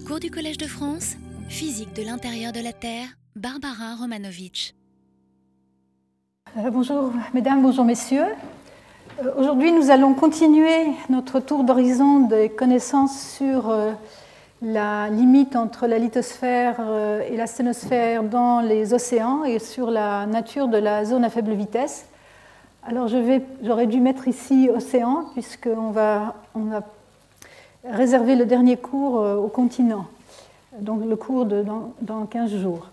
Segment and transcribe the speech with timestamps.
[0.00, 1.16] Cours du Collège de France,
[1.48, 4.74] physique de l'intérieur de la Terre, Barbara Romanovitch.
[6.56, 8.24] Euh, bonjour mesdames, bonjour messieurs.
[9.22, 13.92] Euh, aujourd'hui, nous allons continuer notre tour d'horizon des connaissances sur euh,
[14.62, 16.80] la limite entre la lithosphère
[17.30, 21.52] et la sténosphère dans les océans et sur la nature de la zone à faible
[21.52, 22.06] vitesse.
[22.82, 26.82] Alors j'aurais dû mettre ici océan puisqu'on va, on va
[27.84, 30.06] réserver le dernier cours au continent,
[30.78, 32.88] donc le cours de, dans, dans 15 jours.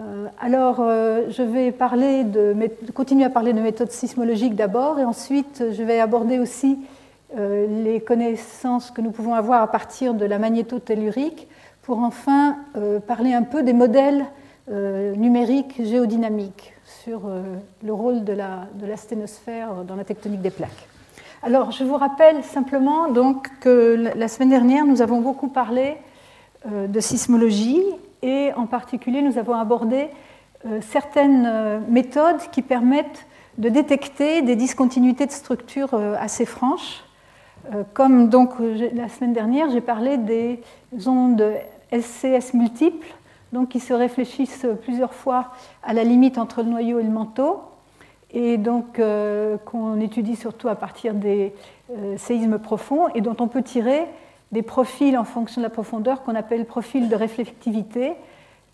[0.00, 2.54] Euh, alors, euh, je vais parler de,
[2.94, 6.78] continuer à parler de méthodes sismologiques d'abord, et ensuite je vais aborder aussi
[7.36, 11.48] euh, les connaissances que nous pouvons avoir à partir de la magnétotellurique,
[11.82, 12.58] pour enfin
[13.08, 14.24] parler un peu des modèles
[14.68, 17.22] numériques géodynamiques sur
[17.82, 20.88] le rôle de la, de la sténosphère dans la tectonique des plaques.
[21.44, 23.08] Alors, je vous rappelle simplement
[23.60, 25.96] que la semaine dernière, nous avons beaucoup parlé
[26.70, 27.82] de sismologie
[28.22, 30.08] et en particulier nous avons abordé
[30.64, 33.26] euh, certaines euh, méthodes qui permettent
[33.58, 37.04] de détecter des discontinuités de structure euh, assez franches.
[37.94, 40.60] Comme donc la semaine dernière, j'ai parlé des
[41.06, 41.44] ondes
[41.92, 43.06] SCS multiples,
[43.52, 45.52] donc qui se réfléchissent plusieurs fois
[45.84, 47.60] à la limite entre le noyau et le manteau,
[48.32, 49.00] et donc
[49.66, 51.52] qu'on étudie surtout à partir des
[52.16, 54.06] séismes profonds, et dont on peut tirer
[54.52, 58.12] des profils en fonction de la profondeur qu'on appelle profils de réflectivité,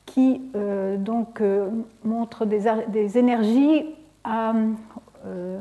[0.07, 1.69] qui euh, donc euh,
[2.05, 3.87] montrent des, énergies
[4.25, 4.53] à,
[5.27, 5.59] euh,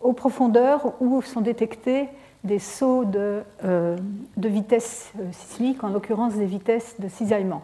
[0.00, 2.08] aux profondeurs où sont détectés
[2.42, 7.62] des sauts de, de vitesse sismique, en l'occurrence des vitesses de cisaillement.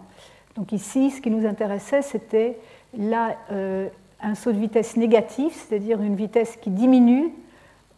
[0.56, 2.58] Donc ici, ce qui nous intéressait, c'était
[2.98, 3.36] là
[4.22, 7.32] un saut de vitesse négatif, c'est-à-dire une vitesse qui diminue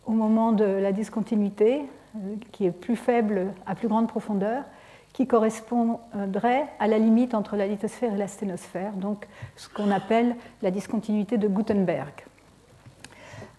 [0.07, 1.83] au moment de la discontinuité,
[2.17, 4.65] euh, qui est plus faible à plus grande profondeur,
[5.13, 10.35] qui correspondrait à la limite entre la lithosphère et la sténosphère, donc ce qu'on appelle
[10.61, 12.13] la discontinuité de Gutenberg.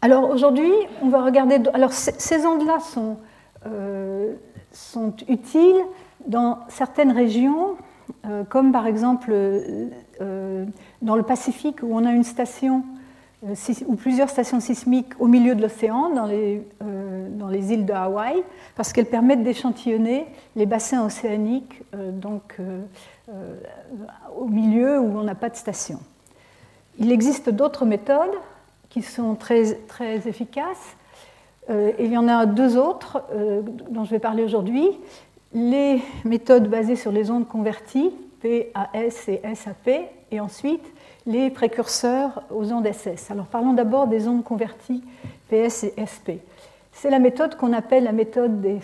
[0.01, 0.71] Alors aujourd'hui,
[1.01, 1.59] on va regarder.
[1.73, 3.17] Alors ces ondes-là sont,
[3.65, 4.35] euh,
[4.71, 5.79] sont, utiles
[6.27, 7.75] dans certaines régions,
[8.25, 9.33] euh, comme par exemple
[11.05, 12.83] dans le Pacifique où on a une station
[13.47, 13.53] euh,
[13.85, 17.93] ou plusieurs stations sismiques au milieu de l'océan, dans, les, euh, dans les îles de
[17.93, 18.43] Hawaï,
[18.75, 22.57] parce qu'elles permettent d'échantillonner les bassins océaniques euh, donc,
[24.37, 25.99] au milieu où on n'a pas de station.
[26.99, 28.35] Il existe d'autres méthodes
[28.89, 30.95] qui sont très, très efficaces.
[31.69, 33.23] il y en a deux autres
[33.89, 34.87] dont je vais parler aujourd'hui.
[35.53, 38.11] Les méthodes basées sur les ondes converties,
[38.41, 39.89] PAS et SAP,
[40.31, 40.85] et ensuite
[41.25, 43.31] les précurseurs aux ondes SS.
[43.31, 45.03] Alors parlons d'abord des ondes converties
[45.49, 46.41] PS et SP.
[46.91, 48.79] C'est la méthode qu'on appelle la méthode des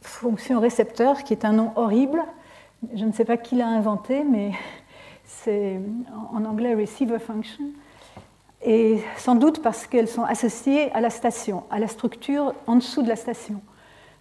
[0.00, 2.22] fonctions récepteurs, qui est un nom horrible.
[2.94, 4.52] Je ne sais pas qui l'a inventé, mais
[5.24, 5.80] c'est
[6.32, 7.64] en anglais receiver function.
[8.62, 13.02] Et sans doute parce qu'elles sont associées à la station, à la structure en dessous
[13.02, 13.60] de la station.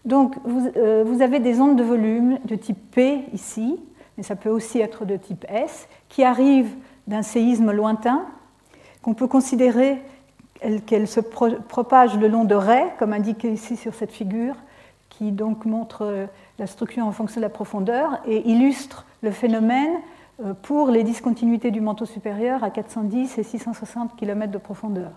[0.04, 3.80] Donc vous, euh, vous avez des ondes de volume de type P ici,
[4.18, 6.76] mais ça peut aussi être de type S, qui arrivent
[7.08, 8.26] d'un séisme lointain,
[9.02, 10.02] qu'on peut considérer
[10.86, 14.56] qu'elle se propage le long de raies, comme indiqué ici sur cette figure,
[15.10, 16.26] qui donc montre euh,
[16.60, 19.94] la structure en fonction de la profondeur et illustre le phénomène
[20.44, 25.12] euh, pour les discontinuités du manteau supérieur à 410 et 660 km de profondeur.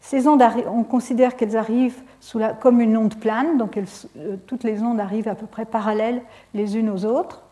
[0.00, 2.00] Ces ondes, on considère qu'elles arrivent
[2.60, 6.22] comme une onde plane, donc euh, toutes les ondes arrivent à peu près parallèles
[6.54, 7.42] les unes aux autres.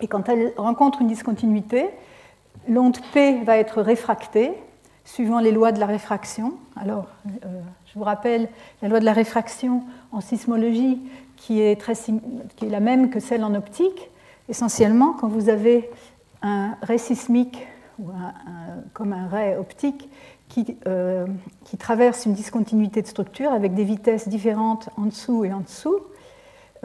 [0.00, 1.90] Et quand elles rencontrent une discontinuité,
[2.68, 4.52] l'onde P va être réfractée
[5.04, 6.54] suivant les lois de la réfraction.
[6.76, 7.06] Alors,
[7.44, 8.48] euh, je vous rappelle
[8.82, 9.82] la loi de la réfraction
[10.12, 11.00] en sismologie
[11.36, 14.10] qui est, très, qui est la même que celle en optique.
[14.48, 15.90] Essentiellement, quand vous avez
[16.42, 17.66] un ray sismique
[17.98, 18.10] ou
[18.94, 20.08] comme un ray optique
[20.48, 21.26] qui, euh,
[21.64, 25.98] qui, traverse une discontinuité de structure avec des vitesses différentes en dessous et en dessous,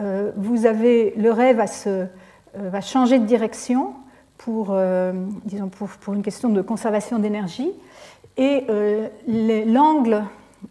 [0.00, 2.06] euh, vous avez, le ray va, se,
[2.54, 3.94] va changer de direction
[4.38, 5.12] pour, euh,
[5.44, 7.70] disons pour, une question de conservation d'énergie.
[8.36, 9.08] Et euh,
[9.66, 10.24] l'angle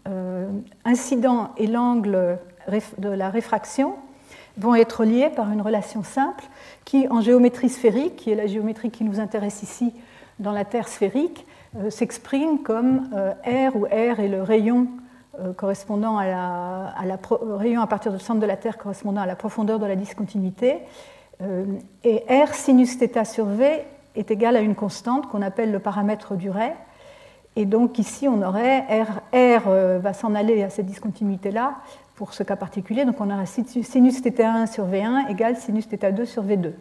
[0.07, 0.47] euh,
[0.83, 2.37] incident et l'angle
[2.97, 3.95] de la réfraction
[4.57, 6.45] vont être liés par une relation simple
[6.85, 9.93] qui, en géométrie sphérique, qui est la géométrie qui nous intéresse ici
[10.39, 11.45] dans la Terre sphérique,
[11.89, 13.09] s'exprime comme
[13.45, 14.87] R, où R est le rayon
[15.57, 17.19] correspondant à la, à la
[17.57, 20.79] rayon à partir du centre de la Terre correspondant à la profondeur de la discontinuité,
[22.04, 23.82] et R sinus θ sur V
[24.14, 26.72] est égal à une constante qu'on appelle le paramètre du ray.
[27.56, 31.76] Et donc ici, on aurait R, R euh, va s'en aller à cette discontinuité-là
[32.14, 33.04] pour ce cas particulier.
[33.04, 36.72] Donc on aurait sinus θ1 sur V1 égale sinus θ2 sur V2.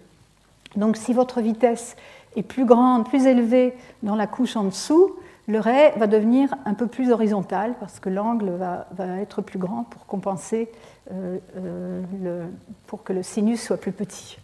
[0.75, 1.95] Donc si votre vitesse
[2.35, 3.73] est plus grande, plus élevée
[4.03, 5.15] dans la couche en dessous,
[5.47, 8.85] le ray va devenir un peu plus horizontal parce que l'angle va,
[9.19, 10.69] être plus grand pour compenser,
[11.11, 12.47] euh, euh,
[12.85, 14.37] pour que le sinus soit plus petit.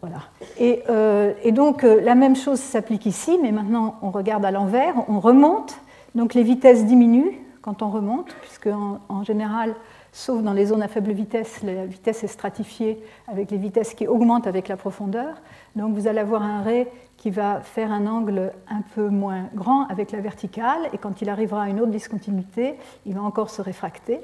[0.00, 0.18] voilà.
[0.58, 5.20] et, euh, donc la même chose s'applique ici, mais maintenant on regarde à l'envers, on
[5.20, 5.78] remonte,
[6.14, 9.74] donc les vitesses diminuent quand on remonte, puisque en général
[10.12, 14.06] sauf dans les zones à faible vitesse, la vitesse est stratifiée avec les vitesses qui
[14.06, 15.40] augmentent avec la profondeur.
[15.76, 16.86] Donc vous allez avoir un ray
[17.16, 21.28] qui va faire un angle un peu moins grand avec la verticale, et quand il
[21.28, 22.74] arrivera à une autre discontinuité,
[23.06, 24.20] il va encore se réfracter.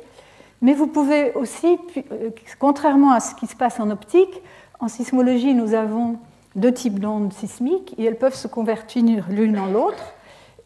[0.62, 1.78] Mais vous pouvez aussi,
[2.12, 4.42] euh, contrairement à ce qui se passe en optique,
[4.84, 6.18] en sismologie, nous avons
[6.56, 10.12] deux types d'ondes sismiques et elles peuvent se convertir l'une en l'autre.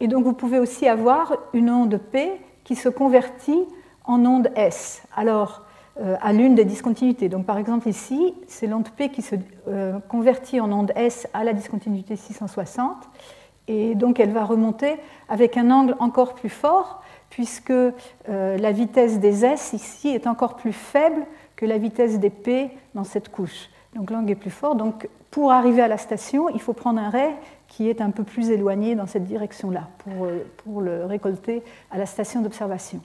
[0.00, 2.32] Et donc vous pouvez aussi avoir une onde P
[2.64, 3.64] qui se convertit
[4.04, 5.62] en onde S, alors
[6.00, 7.28] euh, à l'une des discontinuités.
[7.28, 9.36] Donc par exemple ici, c'est l'onde P qui se
[9.68, 12.96] euh, convertit en onde S à la discontinuité 660,
[13.68, 14.96] et donc elle va remonter
[15.28, 17.92] avec un angle encore plus fort, puisque euh,
[18.26, 21.24] la vitesse des S ici est encore plus faible
[21.54, 23.68] que la vitesse des P dans cette couche.
[23.98, 24.76] Donc l'angle est plus fort.
[24.76, 27.32] Donc pour arriver à la station, il faut prendre un ray
[27.66, 30.28] qui est un peu plus éloigné dans cette direction-là pour,
[30.58, 33.00] pour le récolter à la station d'observation.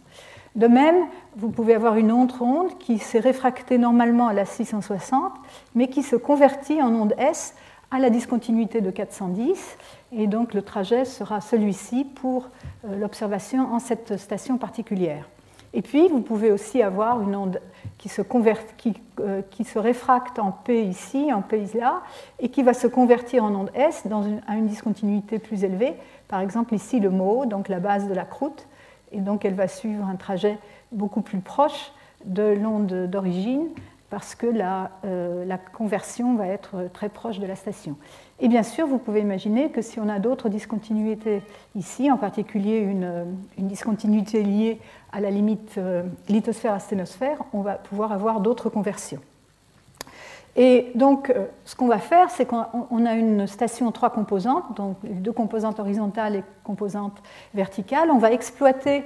[0.56, 5.34] De même, vous pouvez avoir une autre onde qui s'est réfractée normalement à la 660,
[5.74, 7.56] mais qui se convertit en onde S
[7.90, 9.78] à la discontinuité de 410.
[10.12, 12.50] Et donc le trajet sera celui-ci pour
[12.86, 15.28] euh, l'observation en cette station particulière.
[15.74, 17.60] Et puis, vous pouvez aussi avoir une onde
[18.04, 18.22] qui se,
[19.22, 22.02] euh, qui, se réfracte en P ici, en P là,
[22.38, 25.94] et qui va se convertir en onde S dans à une discontinuité plus élevée.
[26.28, 28.68] Par exemple, ici, le MO, donc la base de la croûte,
[29.14, 30.58] et donc elle va suivre un trajet
[30.92, 31.94] beaucoup plus proche
[32.26, 33.70] de l'onde d'origine
[34.10, 37.96] parce que la, euh, la, conversion va être très proche de la station.
[38.42, 41.42] Et bien sûr, vous pouvez imaginer que si on a d'autres discontinuités
[41.74, 43.26] ici, en particulier une,
[43.58, 44.80] une, discontinuité liée
[45.14, 49.20] à la limite euh, lithosphère-asténosphère, on va pouvoir avoir d'autres conversions.
[50.56, 54.98] Et donc, euh, ce qu'on va faire, c'est qu'on a une station trois composantes, donc
[55.04, 57.18] deux composantes horizontales et composantes
[57.54, 58.10] verticales.
[58.12, 59.04] On va exploiter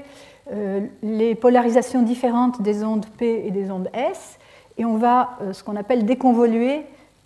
[0.52, 4.40] euh, les polarisations différentes des ondes P et des ondes S,
[4.78, 6.86] et on va ce qu'on appelle déconvoluer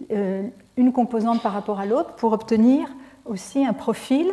[0.09, 2.87] une composante par rapport à l'autre pour obtenir
[3.25, 4.31] aussi un profil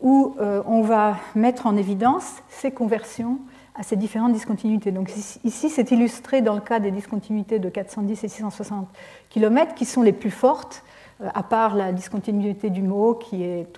[0.00, 0.34] où
[0.66, 3.38] on va mettre en évidence ces conversions
[3.78, 4.90] à ces différentes discontinuités.
[4.90, 5.10] Donc
[5.44, 8.88] ici, c'est illustré dans le cas des discontinuités de 410 et 660
[9.30, 10.82] km qui sont les plus fortes,
[11.20, 13.68] euh, à part la discontinuité du mot qui est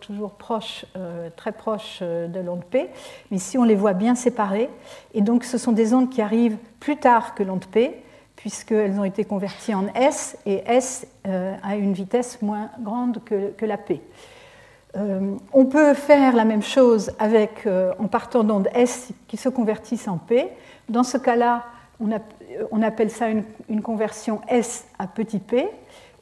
[0.00, 2.90] toujours proche, euh, très proche euh, de l'onde P.
[3.30, 4.68] Mais ici, on les voit bien séparées.
[5.14, 8.02] Et donc, ce sont des ondes qui arrivent plus tard que l'onde P,
[8.34, 13.64] puisqu'elles ont été converties en S, et S a une vitesse moins grande que, que
[13.64, 14.02] la P.
[14.96, 20.06] Euh, on peut faire la même chose euh, en partant d'ondes S qui se convertissent
[20.06, 20.48] en P.
[20.88, 21.64] Dans ce cas-là,
[22.00, 25.68] on, appelle ça une, conversion S à petit p.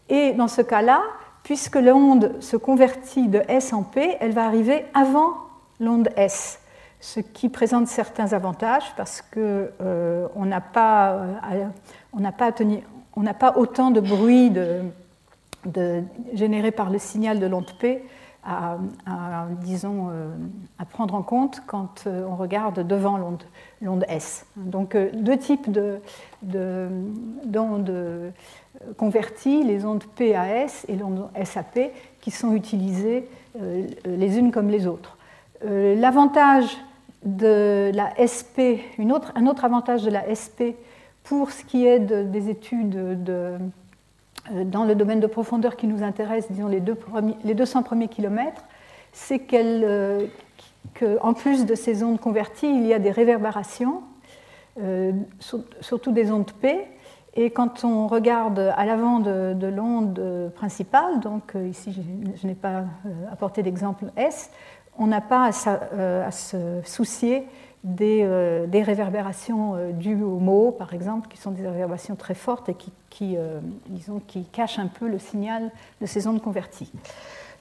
[0.09, 1.03] Et dans ce cas-là,
[1.43, 5.35] puisque l'onde se convertit de S en P, elle va arriver avant
[5.81, 6.61] l'onde S,
[7.01, 11.21] ce qui présente certains avantages parce qu'on euh, n'a pas,
[13.39, 14.53] pas, autant de bruit
[16.33, 18.05] généré par le signal de l'onde P
[18.45, 20.31] à, disons, euh,
[20.79, 24.47] à prendre en compte quand euh, on regarde devant l'onde S.
[24.57, 25.71] Donc euh, deux types
[26.43, 28.31] d'ondes de,
[28.97, 33.29] converties, les ondes PAS et l'onde SAP, qui sont utilisées
[34.05, 35.19] les unes comme les autres.
[35.63, 36.77] L'avantage
[37.25, 40.75] de la SP, une autre, un autre avantage de la SP
[41.23, 43.59] pour ce qui est des études de
[44.51, 46.99] dans le domaine de profondeur qui nous intéresse, disons les, deux
[47.45, 48.65] les 200 premiers kilomètres,
[49.13, 50.27] c'est qu'en euh,
[51.37, 54.03] plus de ces ondes converties, il y a des réverbérations,
[54.81, 55.13] euh,
[55.81, 56.87] surtout des ondes P.
[57.35, 61.95] Et quand on regarde à l'avant de, l'onde principale, donc ici
[62.35, 62.85] je, n'ai pas
[63.31, 64.51] apporté d'exemple S,
[64.99, 67.47] on n'a pas à, se soucier
[67.85, 68.27] des,
[68.69, 72.93] des réverbérations dues aux mots, par exemple, qui sont des réverbérations très fortes et qui
[73.23, 75.71] euh, disons, qui cache un peu le signal
[76.01, 76.91] de ces ondes converties.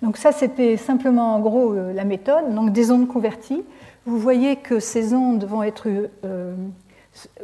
[0.01, 2.53] Donc ça, c'était simplement en gros euh, la méthode.
[2.55, 3.63] Donc des ondes converties.
[4.05, 5.87] Vous voyez que ces ondes vont être
[6.23, 6.55] euh,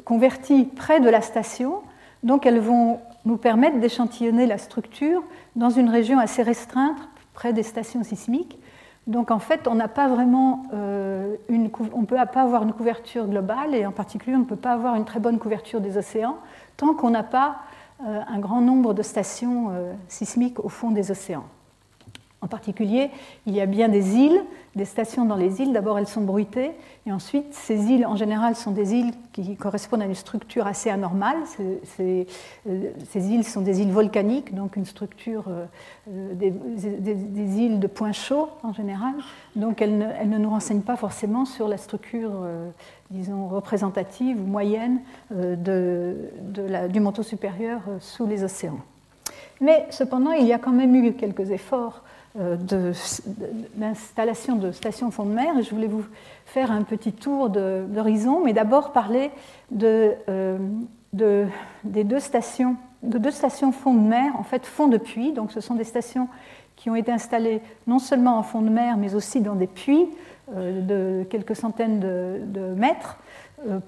[0.06, 1.82] converties près de la station,
[2.24, 5.22] donc elles vont nous permettre d'échantillonner la structure
[5.56, 6.98] dans une région assez restreinte,
[7.34, 8.58] près des stations sismiques.
[9.08, 10.64] Donc en fait, on n'a pas vraiment
[11.50, 14.74] une, on peut pas avoir une couverture globale et en particulier, on ne peut pas
[14.74, 16.38] avoir une très bonne couverture des océans
[16.76, 17.58] tant qu'on n'a pas
[18.06, 19.72] un grand nombre de stations
[20.10, 21.46] sismiques au fond des océans.
[22.40, 23.10] En particulier,
[23.48, 24.40] il y a bien des îles,
[24.76, 25.74] des stations dans les îles.
[25.74, 26.70] D'abord, elles sont bruitées,
[27.08, 30.92] et ensuite, ces îles, en général, sont des îles qui correspondent à une structure assez
[30.92, 31.38] anormale.
[31.96, 32.28] Ces,
[32.70, 35.66] euh, îles sont des îles volcaniques, donc une structure euh,
[36.12, 39.16] euh, des, îles de points chauds, en général.
[39.56, 42.46] Donc, elles ne, nous renseignent pas forcément sur la structure,
[43.10, 45.00] disons, représentative ou moyenne
[45.32, 48.80] du manteau supérieur sous les océans.
[49.60, 52.04] Mais cependant, il y a quand même eu quelques efforts
[52.38, 55.58] d'installation de, stations fond de mer.
[55.58, 56.06] Et je voulais vous
[56.46, 59.32] faire un petit tour d'horizon, mais d'abord parler
[59.72, 60.58] de, euh,
[61.14, 61.48] de,
[61.84, 65.34] des deux stations, de deux stations fond de mer, en fait fond de puits.
[65.34, 66.28] Donc ce sont des stations
[66.76, 70.06] qui ont été installées non seulement en fond de mer, mais aussi dans des puits
[70.56, 73.18] euh, de quelques centaines de, mètres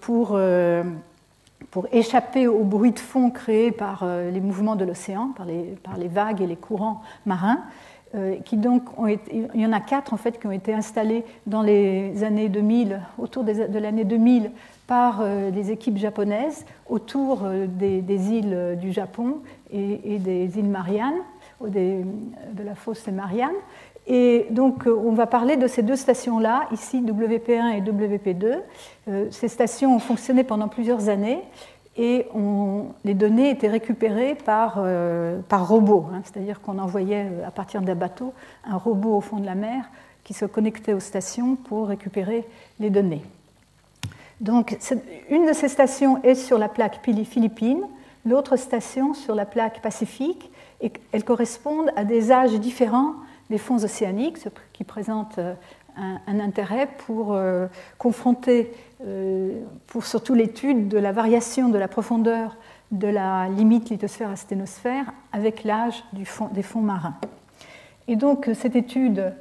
[0.01, 0.39] pour,
[1.69, 5.97] pour échapper au bruit de fond créé par les mouvements de l'océan, par les, par
[5.97, 7.61] les vagues et les courants marins.
[8.15, 8.37] Euh,
[9.53, 13.01] il y en a quatre en fait qui ont été installés dans les années 2000,
[13.19, 14.51] autour de l'année 2000,
[14.87, 19.37] par euh, les équipes japonaises autour euh, des, îles du Japon
[19.71, 21.21] et, des îles Mariannes,
[21.61, 23.49] de la fosse des Mariannes.
[24.07, 29.29] Et donc, on va parler de ces deux stations-là, ici WP1 et WP2.
[29.29, 31.43] Ces stations ont fonctionné pendant plusieurs années
[32.01, 32.27] et
[33.03, 36.21] les données étaient récupérées par, euh, par robot, hein.
[36.23, 39.89] c'est-à-dire qu'on envoyait euh, à partir d'un bateau un robot au fond de la mer
[40.23, 42.47] qui se connectait aux stations pour récupérer
[42.79, 43.21] les données.
[44.39, 44.77] Donc,
[45.29, 47.81] une de ces stations est sur la plaque Philippine,
[48.25, 53.15] l'autre station sur la plaque Pacifique, et elles correspondent à des âges différents
[53.49, 55.53] des fonds océaniques, ce qui présente euh,
[55.97, 57.37] un, intérêt pour
[57.97, 58.88] confronter euh,
[59.87, 62.57] pour surtout l'étude de la variation de la profondeur
[62.91, 67.15] de la limite lithosphère-asténosphère avec l'âge des fonds marins.
[68.07, 69.33] Et donc cette étude,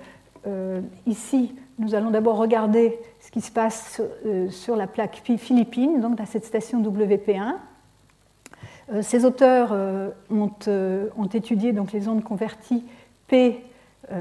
[0.47, 6.01] euh, ici, nous allons d'abord regarder ce qui se passe euh, sur la plaque philippine,
[6.01, 7.55] donc dans cette station WP1.
[9.03, 9.73] ces auteurs
[10.31, 10.51] ont,
[11.17, 12.85] ont, étudié donc, les ondes converties
[13.27, 13.63] P,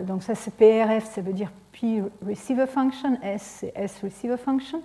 [0.05, 4.81] donc ça c'est PRF, ça veut dire P receiver function, S c'est S receiver function,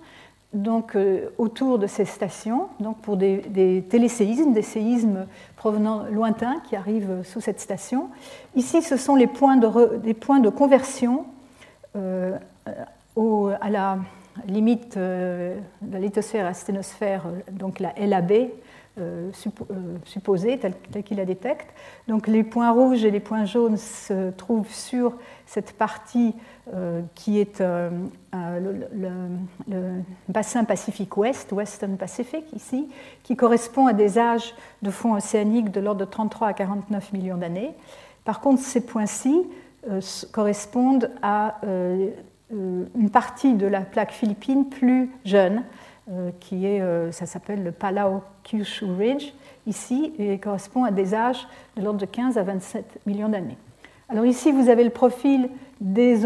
[0.53, 6.75] donc, euh, autour de ces stations, donc pour des, téléséismes, des séismes provenant lointains qui
[6.75, 8.09] arrivent sous cette station.
[8.55, 11.25] Ici, ce sont les points de, des points de conversion
[11.95, 12.37] euh,
[13.15, 13.97] à la
[14.47, 18.49] limite euh, de la lithosphère à sténosphère, donc la LAB,
[20.05, 21.73] supposée, telle, qu'il la détecte.
[22.07, 25.17] Donc les points rouges et les points jaunes se trouvent sur
[25.47, 26.35] cette partie
[27.13, 27.89] qui est euh,
[28.31, 32.87] le, bassin Pacifique Ouest, Western Pacific ici,
[33.23, 37.37] qui correspond à des âges de fond océanique de l'ordre de 33 à 49 millions
[37.37, 37.73] d'années.
[38.23, 39.41] Par contre, ces points-ci
[39.89, 39.99] euh,
[40.31, 45.63] correspondent à une partie de la plaque philippine plus jeune,
[46.39, 49.33] qui est, ça s'appelle le Palau-Kyushu Ridge,
[49.65, 53.57] ici, et correspond à des âges de l'ordre de 15 à 27 millions d'années.
[54.09, 56.17] Alors ici, vous avez le profil des,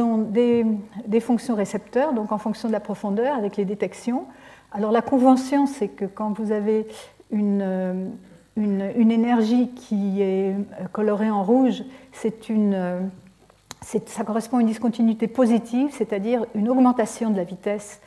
[1.20, 4.26] fonctions récepteurs, donc en fonction de la profondeur avec les détections.
[4.72, 6.88] Alors la convention, c'est que quand vous avez
[7.32, 8.10] une, euh,
[8.58, 10.56] énergie qui est
[10.92, 13.00] colorée en rouge, c'est une, euh,
[13.82, 18.02] ça correspond à une discontinuité positive, c'est-à-dire une augmentation de la vitesse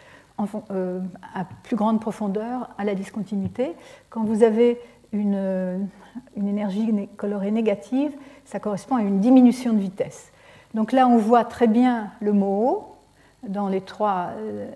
[0.70, 1.00] euh,
[1.34, 3.72] à plus grande profondeur à la discontinuité.
[4.08, 4.80] Quand vous avez
[5.12, 5.88] une,
[6.36, 8.12] une énergie colorée négative,
[8.44, 10.32] ça correspond à une diminution de vitesse.
[10.74, 12.94] Donc là, on voit très bien le mot
[13.46, 14.68] dans les trois, euh,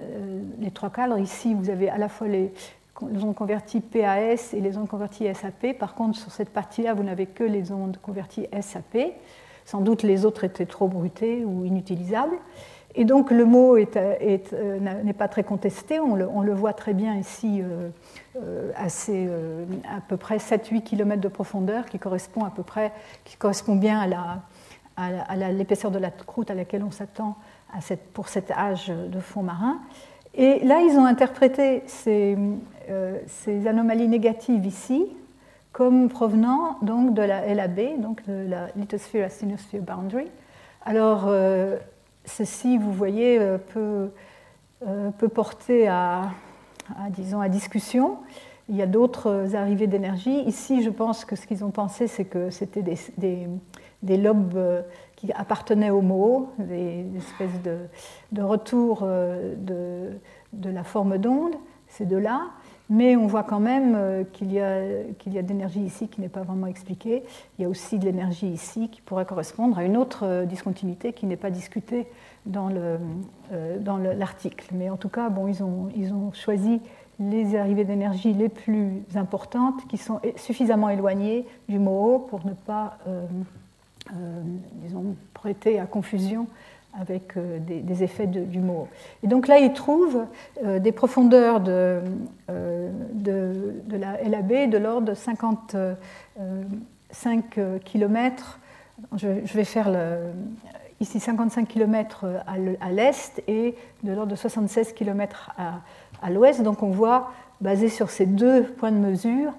[0.60, 1.18] les trois cadres.
[1.18, 2.52] Ici, vous avez à la fois les,
[3.00, 5.78] ondes converties PAS et les ondes converties SAP.
[5.78, 8.98] Par contre, sur cette partie-là, vous n'avez que les ondes converties SAP.
[9.64, 12.36] Sans doute, les autres étaient trop brutées ou inutilisables.
[12.96, 15.98] Et donc, le mot euh, n'est pas très contesté.
[16.00, 19.28] On le, voit très bien ici, euh, assez,
[19.84, 22.92] à peu près 7-8 km de profondeur, qui correspond à peu près,
[23.24, 24.06] qui correspond bien à
[24.96, 27.36] à l'épaisseur de la croûte à laquelle on s'attend
[28.12, 29.80] pour cet âge de fond marin.
[30.34, 32.36] Et là, ils ont interprété ces,
[32.90, 33.18] euh,
[33.66, 35.06] anomalies négatives ici
[35.72, 40.28] comme provenant donc de la LAB, donc de la Lithosphere Asthenosphere Boundary.
[40.84, 41.78] Alors, euh,
[42.24, 44.10] ceci, vous voyez, euh, peut,
[45.18, 46.30] peut porter à,
[47.10, 48.18] disons, à discussion.
[48.68, 50.40] Il y a d'autres arrivées d'énergie.
[50.42, 52.98] Ici, je pense que ce qu'ils ont pensé, c'est que c'était des,
[54.04, 54.82] des lobes euh,
[55.16, 57.78] qui appartenaient au mot, des, espèces de,
[58.32, 60.18] de retour euh, de,
[60.52, 61.54] de, la forme d'onde,
[61.88, 62.42] ces deux-là.
[62.90, 64.80] Mais on voit quand même qu'il y a,
[65.18, 67.22] qu'il y a de l'énergie ici qui n'est pas vraiment expliquée.
[67.58, 71.26] Il y a aussi de l'énergie ici qui pourrait correspondre à une autre discontinuité qui
[71.26, 72.06] n'est pas discutée
[72.44, 72.98] dans, le,
[73.80, 74.66] dans l'article.
[74.72, 76.80] Mais en tout cas, bon, ils, ont, ils ont choisi
[77.20, 82.98] les arrivées d'énergie les plus importantes qui sont suffisamment éloignées du MOO pour ne pas,
[84.82, 86.46] disons, prêter à confusion
[87.00, 88.88] avec euh, des, effets de, mot.
[89.22, 90.24] Et donc là, il trouve
[90.64, 92.00] euh, des profondeurs de,
[92.50, 98.60] euh, de, de, la LAB de l'ordre de 55 km.
[99.16, 99.90] Je, vais faire
[101.00, 103.74] ici 55 km à l'est et
[104.04, 105.50] de l'ordre de 76 km
[106.22, 106.62] à l'ouest.
[106.62, 109.52] Donc on voit, basé sur ces deux points de mesure,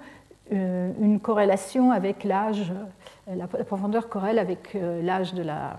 [0.51, 2.71] une corrélation avec l'âge
[3.27, 5.77] la profondeur corrèle avec euh, l'âge de la,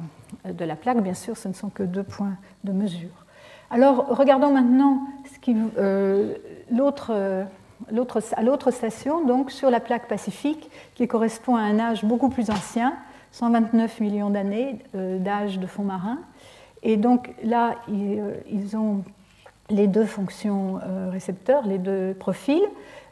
[0.49, 1.03] de la plaque.
[1.03, 3.25] Bien sûr, ce ne sont que deux points de mesure.
[3.71, 5.03] Alors, regardons maintenant
[5.79, 6.35] euh,
[6.71, 7.13] l'autre,
[8.37, 12.51] à l'autre station, donc sur la plaque pacifique, qui correspond à un âge beaucoup plus
[12.51, 12.95] ancien,
[13.33, 16.19] 129 millions d'années euh, d'âge de fond marin.
[16.83, 19.03] Et donc là, ils, ont
[19.71, 20.79] les deux fonctions
[21.11, 22.63] récepteurs, les deux profils,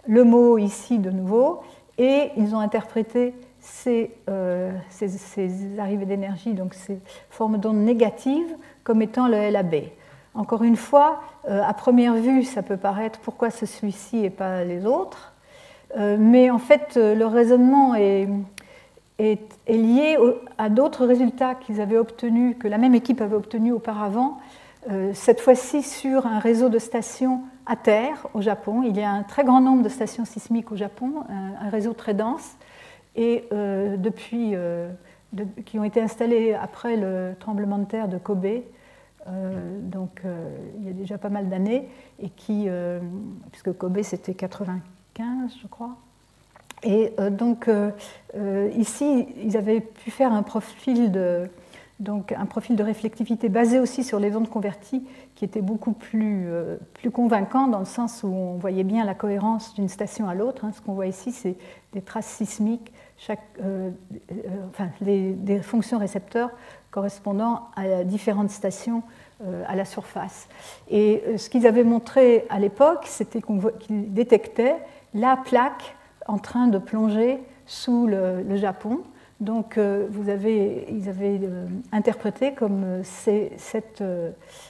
[0.07, 1.61] le mot ici de nouveau,
[1.99, 3.35] et ils ont interprété
[3.87, 6.99] euh, ces, arrivées d'énergie, donc ces
[7.31, 9.75] formes d'ondes négatives, comme étant le LAB.
[10.35, 14.65] Encore une fois, euh, à première vue, ça peut paraître pourquoi ce celui-ci et pas
[14.65, 15.33] les autres,
[15.97, 18.29] euh, mais en fait, le raisonnement est,
[19.19, 20.19] est, lié
[20.59, 24.39] à d'autres résultats qu'ils avaient obtenus, que la même équipe avait obtenus auparavant,
[25.15, 28.83] cette fois-ci sur un réseau de stations à terre au Japon.
[28.83, 32.13] Il y a un très grand nombre de stations sismiques au Japon, un réseau très
[32.13, 32.57] dense
[33.17, 34.91] et euh, depuis, euh,
[35.65, 38.47] qui ont été installés après le tremblement de terre de Kobe,
[39.27, 40.23] euh, donc
[40.79, 41.89] il y a déjà pas mal d'années,
[42.23, 42.69] et qui,
[43.51, 45.97] puisque Kobe c'était 95, je crois.
[46.83, 47.71] Et donc
[48.77, 51.49] ici, ils avaient pu faire un profil de,
[51.99, 55.03] donc un profil de réflectivité basé aussi sur les ondes converties
[55.35, 56.47] qui était beaucoup plus,
[56.93, 60.67] plus convaincant dans le sens où on voyait bien la cohérence d'une station à l'autre.
[60.67, 60.73] Hein.
[60.75, 61.57] Ce qu'on voit ici, c'est
[61.95, 62.93] des traces sismiques
[63.31, 63.91] euh,
[64.31, 66.51] euh, des fonctions récepteurs
[66.91, 69.03] correspondant à différentes stations
[69.43, 70.49] euh, à la surface.
[70.91, 74.77] Et ce qu'ils avaient montré à l'époque, c'était qu'ils détectaient
[75.15, 79.01] la plaque en train de plonger sous le, Japon.
[79.41, 81.41] Donc vous avez, ils avaient
[81.93, 84.03] interprété comme cette,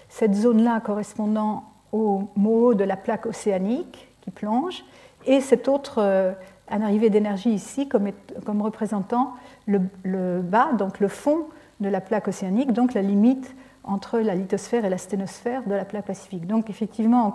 [0.09, 4.85] cette zone-là correspondant au mot de la plaque océanique qui plonge,
[5.27, 6.35] et cette autre
[6.69, 8.11] un arrivée d'énergie ici comme,
[8.45, 9.35] comme représentant
[9.67, 11.47] le, bas, donc le fond
[11.81, 13.55] de la plaque océanique, donc la limite
[13.87, 16.47] entre la lithosphère et la sténosphère de la plaque pacifique.
[16.47, 17.35] Donc effectivement,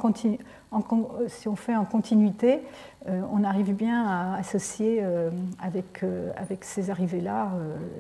[1.28, 2.62] si on fait en continuité,
[3.08, 5.30] euh, on arrive bien à associer euh,
[5.62, 7.52] avec, euh, avec, ces arrivées-là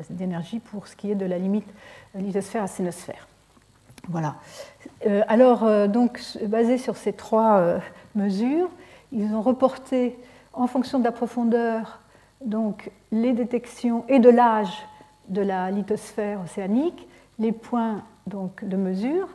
[0.10, 1.68] d'énergie pour ce qui est de la limite
[2.16, 3.28] lithosphère à sténosphère.
[4.08, 4.36] Voilà.
[5.28, 7.80] alors, donc, basé sur ces trois
[8.16, 8.70] mesures,
[9.12, 10.18] ils ont reporté
[10.54, 12.00] en fonction de la profondeur,
[12.44, 14.86] donc les détections et de l'âge
[15.28, 17.08] de la lithosphère océanique,
[17.38, 19.28] les points donc, de mesure,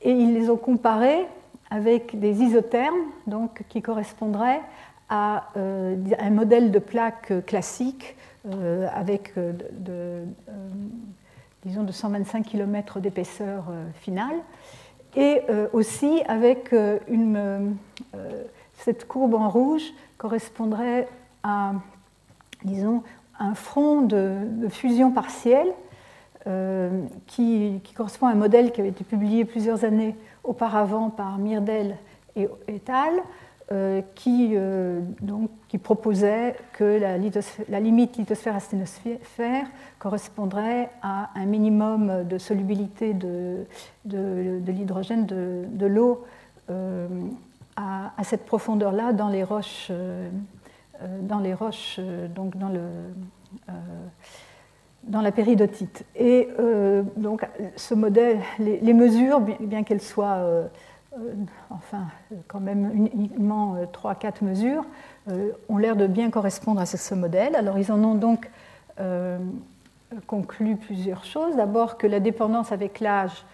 [0.00, 1.26] et ils les ont comparés
[1.70, 2.94] avec des isothermes
[3.26, 4.60] donc, qui correspondraient
[5.08, 8.16] à euh, un modèle de plaque classique
[8.50, 10.24] euh, avec euh, de,
[11.64, 14.36] disons de 125 km d'épaisseur finale,
[15.14, 15.42] et
[15.74, 16.74] aussi avec
[17.06, 17.76] une,
[18.84, 19.84] cette courbe en rouge
[20.18, 21.08] correspondrait
[21.42, 21.74] à,
[22.64, 23.02] disons,
[23.38, 24.36] un front de,
[24.70, 25.68] fusion partielle
[26.46, 31.96] euh, qui, correspond à un modèle qui avait été publié plusieurs années auparavant par Mirdel
[32.34, 32.48] et,
[32.88, 33.22] al.,
[33.70, 35.00] euh, qui, euh,
[35.68, 37.16] qui proposait que la,
[37.80, 39.66] limite lithosphère-asténosphère
[40.00, 43.64] correspondrait à un minimum de solubilité de,
[44.04, 46.24] de, de l'hydrogène de, l'eau
[47.76, 50.28] à, cette profondeur-là dans les roches, euh,
[51.00, 52.80] euh, dans les roches, euh, donc dans le
[55.04, 56.04] dans la péridotite.
[56.14, 56.48] Et
[57.16, 60.46] donc, ce modèle, les, mesures, bien, qu'elles soient,
[61.70, 62.04] enfin,
[62.46, 64.84] quand même uniquement 3-4 mesures,
[65.68, 67.56] ont l'air de bien correspondre à ce, modèle.
[67.56, 68.48] Alors, ils en ont donc
[70.28, 71.56] conclu plusieurs choses.
[71.56, 73.44] D'abord, que la dépendance avec l'âge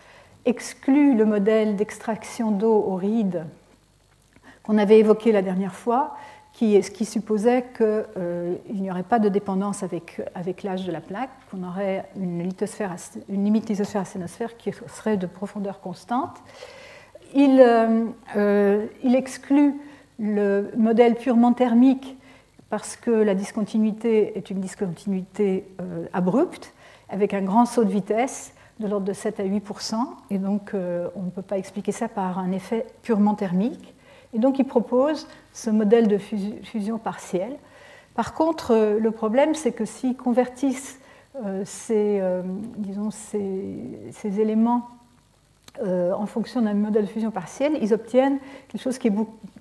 [0.45, 3.47] exclut le modèle d'extraction d'eau au ride
[4.69, 6.15] qu'on avait évoqué la dernière fois,
[6.53, 10.21] ce qui supposait qu'il euh, n'y aurait pas de dépendance avec,
[10.63, 12.95] l'âge de la plaque, qu'on aurait une, lithosphère,
[13.31, 16.37] une limite lithosphère-asténosphère qui serait de profondeur constante.
[17.35, 18.05] Il, euh,
[18.37, 19.75] euh, il exclut
[20.19, 22.19] le modèle purement thermique,
[22.69, 25.67] parce que la discontinuité est une discontinuité
[26.13, 26.75] abrupte,
[27.09, 29.97] avec un grand saut de vitesse de l'ordre de 7 à 8%
[30.29, 33.95] et donc on ne peut pas expliquer ça par un effet purement thermique.
[34.35, 37.57] Et donc il propose ce modèle de fusion partielle.
[38.15, 41.01] Par contre, euh, le problème, c'est que s'ils convertissent
[41.65, 42.21] ces,
[42.79, 44.89] disons, ces éléments
[45.81, 48.39] euh, en fonction d'un modèle de fusion partielle, ils obtiennent
[48.69, 48.99] quelque chose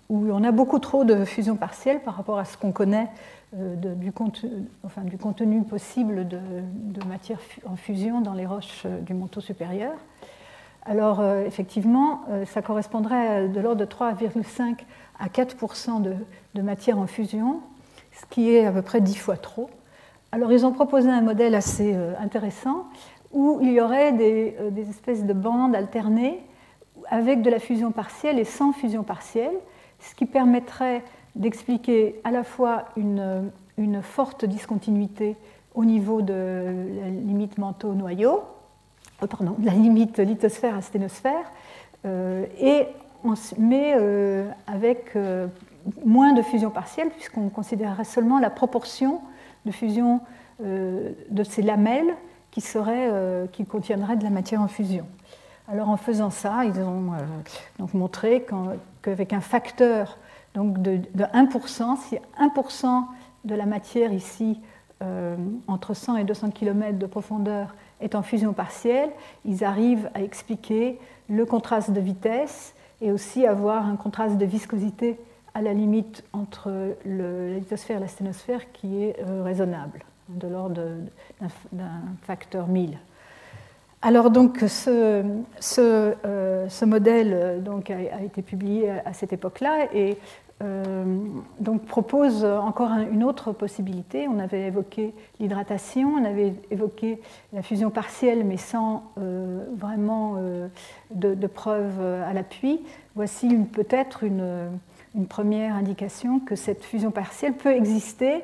[0.10, 3.08] où on a beaucoup trop de fusion partielle par rapport à ce qu'on connaît
[3.56, 6.40] euh, du, contenu, possible de,
[7.08, 9.94] matière en fusion dans les roches euh, du manteau supérieur.
[10.88, 14.78] Alors effectivement, ça correspondrait de l'ordre de 3,5
[15.20, 16.14] à 4 de,
[16.54, 17.60] de matière en fusion,
[18.14, 19.70] ce qui est à peu près 10 fois trop.
[20.32, 22.86] Alors ils ont proposé un modèle assez intéressant
[23.32, 26.44] où il y aurait euh, des, espèces de bandes alternées
[27.10, 29.54] avec de la fusion partielle et sans fusion partielle,
[30.00, 31.04] ce qui permettrait
[31.36, 33.52] d'expliquer à la fois une,
[34.02, 35.36] forte discontinuité
[35.76, 36.34] au niveau de
[37.00, 38.42] la limite manteau-noyau,
[39.24, 41.52] euh, pardon, la limite lithosphère-asténosphère,
[42.06, 42.88] euh, et
[43.58, 43.94] mais
[44.68, 45.18] avec
[46.06, 49.20] moins de fusion partielle, puisqu'on considérerait seulement la proportion
[49.66, 50.22] de fusion
[50.62, 52.16] de ces lamelles
[52.58, 55.06] qui, serait, euh, qui contiendrait de la matière en fusion.
[55.68, 57.18] Alors en faisant ça, ils ont euh,
[57.78, 58.48] donc montré
[59.04, 60.18] qu'avec un facteur
[60.56, 63.04] donc de, 1%, si 1%
[63.46, 64.60] de la matière ici,
[65.04, 65.36] euh,
[65.68, 69.10] entre 100 et 200 km de profondeur, est en fusion partielle,
[69.46, 75.20] ils arrivent à expliquer le contraste de vitesse et aussi avoir un contraste de viscosité
[75.54, 80.82] à la limite entre la lithosphère et la sténosphère qui est raisonnable de l'ordre
[81.72, 82.98] d'un facteur 1000.
[84.02, 85.34] Alors donc ce,
[85.80, 87.82] euh, modèle euh,
[88.14, 90.16] a, été publié à, cette époque-là et euh,
[91.60, 94.28] donc propose encore une autre possibilité.
[94.28, 97.22] On avait évoqué l'hydratation, on avait évoqué
[97.54, 100.38] la fusion partielle mais sans vraiment
[101.12, 102.82] de, de, preuves à l'appui.
[103.18, 104.70] Voici peut-être une,
[105.28, 108.44] première indication que cette fusion partielle peut exister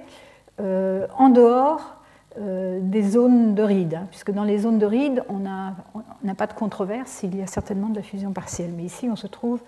[0.59, 1.97] euh, en dehors
[2.39, 6.47] euh, des zones de rides, hein, puisque dans les zones de rides, on n'a pas
[6.47, 8.71] de controverse, il y a certainement de la fusion partielle.
[8.75, 9.61] Mais ici, on se trouve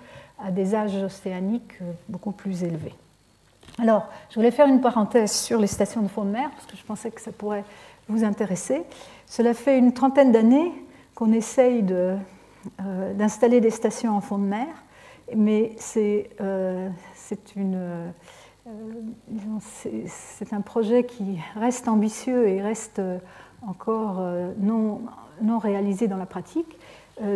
[0.43, 2.93] à des âges océaniques euh, beaucoup plus élevés.
[3.79, 6.77] Alors, je voulais faire une parenthèse sur les stations de fond de mer, parce que
[6.77, 7.65] je pensais que ça pourrait
[8.07, 8.83] vous intéresser.
[9.27, 10.71] Cela fait une trentaine d'années
[11.13, 11.83] qu'on essaye
[12.79, 14.67] d'installer des stations en fond de mer,
[15.35, 16.89] mais c'est euh,
[20.07, 23.19] c'est un projet qui reste ambitieux et reste euh,
[23.67, 25.01] encore euh, non,
[25.41, 26.77] non réalisé dans la pratique.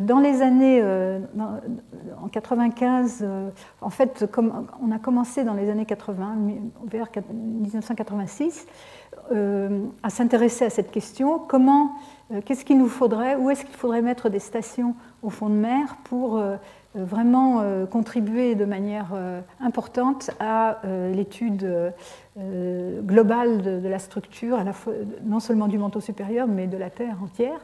[0.01, 3.25] Dans les années, en 95,
[3.79, 4.25] en fait,
[4.81, 6.35] on a commencé dans les années 80,
[6.85, 8.67] vers 1986,
[9.31, 11.93] à s'intéresser à cette question comment,
[12.43, 15.95] qu'est-ce qu'il nous faudrait, où est-ce qu'il faudrait mettre des stations au fond de mer
[16.03, 16.41] pour
[16.95, 20.81] euh, vraiment euh, contribuer de manière euh, importante à
[21.13, 21.93] l'étude
[22.37, 26.89] globale de, la structure, à la fois, non seulement du manteau supérieur, mais de la
[26.89, 27.59] Terre entière.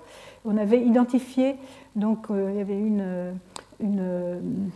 [0.45, 1.55] On avait identifié,
[1.95, 3.34] donc il y avait une,
[3.79, 4.71] une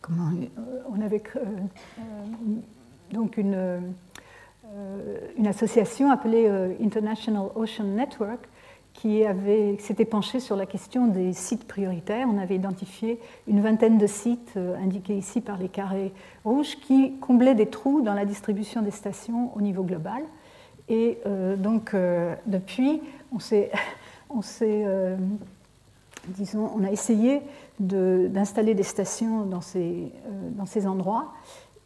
[0.00, 0.30] comment,
[0.90, 1.22] on avait
[3.12, 3.94] donc une,
[5.46, 6.48] association appelée
[6.80, 8.48] International Ocean Network
[8.96, 9.22] qui
[9.78, 12.26] s'était penché sur la question des sites prioritaires.
[12.32, 16.12] On avait identifié une vingtaine de sites euh, indiqués ici par les carrés
[16.44, 20.22] rouges qui comblaient des trous dans la distribution des stations au niveau global.
[20.88, 23.02] Et euh, donc, euh, depuis,
[23.32, 23.70] on s'est,
[24.30, 24.40] on
[26.28, 27.42] disons, on a essayé
[27.78, 30.12] d'installer des stations dans ces,
[30.56, 31.32] dans ces endroits.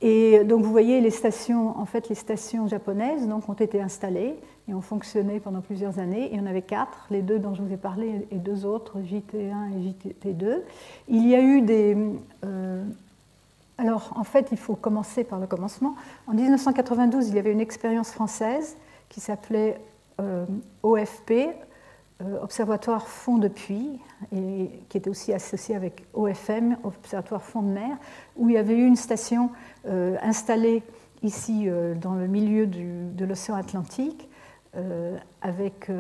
[0.03, 4.35] Et donc vous voyez les stations, en fait les stations japonaises donc, ont été installées
[4.67, 6.31] et ont fonctionné pendant plusieurs années.
[6.33, 8.99] Il y en avait quatre, les deux dont je vous ai parlé et deux autres,
[9.01, 10.61] JT1 et JT2.
[11.09, 11.97] Il y a eu des...
[12.47, 12.83] Euh,
[13.77, 15.95] alors en fait il faut commencer par le commencement.
[16.27, 18.77] En 1992 il y avait une expérience française
[19.11, 19.79] qui s'appelait
[20.21, 20.47] euh,
[20.83, 21.47] OFP, euh,
[22.43, 23.99] Observatoire Fond de Puits,
[24.31, 27.97] qui était aussi associé avec OFM, Observatoire Fond de Mer,
[28.37, 29.51] où il y avait eu une station
[29.87, 30.83] euh, installée
[31.23, 34.29] ici euh, dans le milieu de l'océan Atlantique,
[35.43, 35.91] avec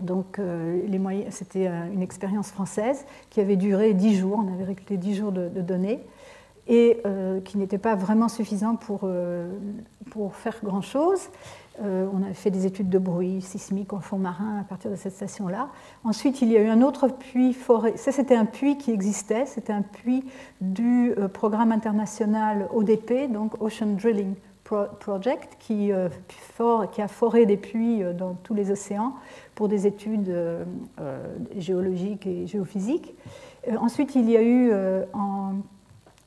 [0.00, 1.34] donc les moyens.
[1.34, 4.42] C'était une expérience française qui avait duré dix jours.
[4.42, 6.00] On avait récolté dix jours de, données
[6.68, 7.02] et
[7.44, 9.06] qui n'était pas vraiment suffisant pour,
[10.32, 10.80] faire grand
[11.80, 12.08] chose.
[12.12, 15.14] on a fait des études de bruit sismique en fond marin à partir de cette
[15.14, 15.68] station-là.
[16.04, 17.96] Ensuite, il y a eu un autre puits forêt.
[17.96, 19.46] Ça, c'était un puits qui existait.
[19.46, 20.24] C'était un puits
[20.60, 25.90] du programme international ODP, donc Ocean Drilling Project, qui,
[26.92, 29.14] qui a foré des puits dans tous les océans
[29.56, 30.32] pour des études
[31.56, 33.14] géologiques et géophysiques.
[33.78, 34.72] ensuite, il y a eu
[35.12, 35.54] en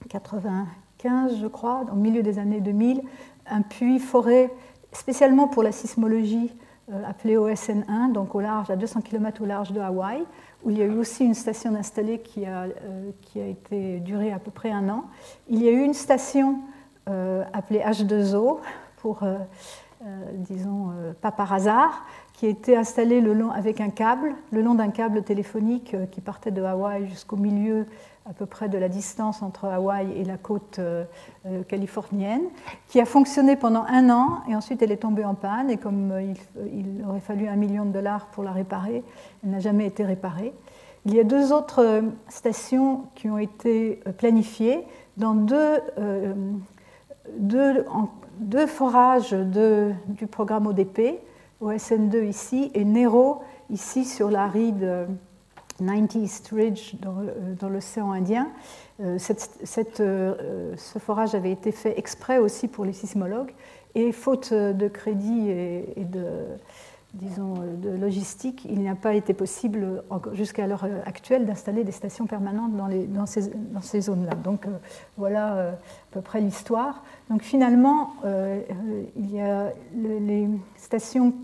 [0.09, 3.01] 95, je crois, au milieu des années 2000,
[3.49, 4.51] un puits forêt
[4.93, 6.51] spécialement pour la sismologie
[6.91, 10.25] euh, appelé OSN1, donc au large, à 200 km au large de Hawaï,
[10.65, 14.01] où il y a eu aussi une station installée qui a, euh, qui a été
[14.01, 15.05] durée à peu près un an.
[15.47, 16.59] Il y a eu une station
[17.07, 18.59] euh, appelée H2O,
[18.97, 19.21] pour,
[20.33, 24.75] disons, pas par hasard, qui a été installée le long, avec un câble, le long
[24.75, 27.85] d'un câble téléphonique qui partait de Hawaï jusqu'au milieu
[28.29, 31.03] à peu près de la distance entre Hawaï et la côte euh,
[31.45, 32.43] euh, californienne,
[32.87, 36.11] qui a fonctionné pendant un an et ensuite elle est tombée en panne et comme
[36.11, 36.33] euh,
[36.73, 39.03] il, aurait fallu un million de dollars pour la réparer,
[39.43, 40.53] elle n'a jamais été réparée.
[41.05, 44.85] Il y a deux autres stations qui ont été planifiées
[45.17, 45.81] dans deux,
[47.37, 47.85] deux,
[48.39, 51.19] deux forages de, du programme ODP,
[51.63, 55.07] OSN2 ici et Nero ici sur la ride
[55.79, 58.49] 90 Ridge euh, dans l'océan Indien.
[59.01, 59.17] Euh,
[59.99, 63.53] euh, ce forage avait été fait exprès aussi pour les sismologues
[63.95, 66.25] et faute de crédit et, de,
[67.13, 72.71] disons, de logistique, il n'a pas été possible jusqu'à l'heure actuelle d'installer des stations permanentes
[72.75, 74.33] dans ces zones-là.
[74.43, 74.65] Donc
[75.15, 75.73] voilà à
[76.09, 77.03] peu près l'histoire.
[77.29, 78.15] Donc finalement,
[79.15, 81.35] il y a les stations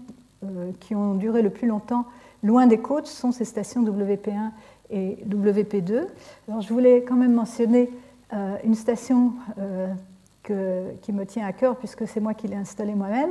[0.79, 2.05] qui ont duré le plus longtemps
[2.43, 4.51] loin des côtes sont ces stations WP1
[4.89, 6.07] et WP2.
[6.47, 7.89] Alors, je voulais quand même mentionner
[8.33, 9.93] euh, une station euh,
[11.01, 13.29] qui me tient à cœur, puisque c'est moi qui l'ai installée moi-même,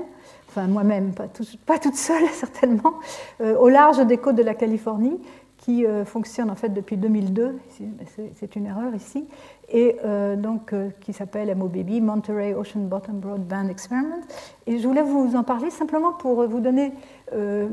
[0.49, 2.94] enfin moi-même, pas, toute seule certainement,
[3.40, 5.18] euh, au large des côtes de la Californie,
[5.57, 7.59] qui fonctionne en fait depuis 2002,
[8.37, 9.27] c'est une erreur ici,
[9.70, 14.20] et euh, donc, euh, qui s'appelle MOBB, Monterey Ocean Bottom Broadband Experiment.
[14.66, 16.92] Et je voulais vous en parler simplement pour vous donner,
[17.35, 17.68] euh,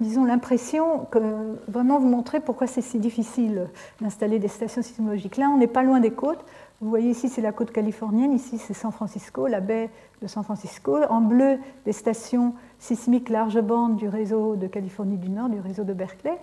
[0.00, 1.18] disons, l'impression, que,
[1.66, 3.68] vraiment vous montrer pourquoi c'est si difficile
[4.00, 5.36] d'installer des stations sismologiques.
[5.36, 6.44] Là, on n'est pas loin des côtes.
[6.82, 9.88] Vous voyez ici, c'est la côte californienne, ici, c'est San Francisco, la baie
[10.20, 10.98] de San Francisco.
[11.08, 15.84] En bleu, des stations sismiques large bande du réseau de Californie du Nord, du réseau
[15.84, 16.36] de Berkeley.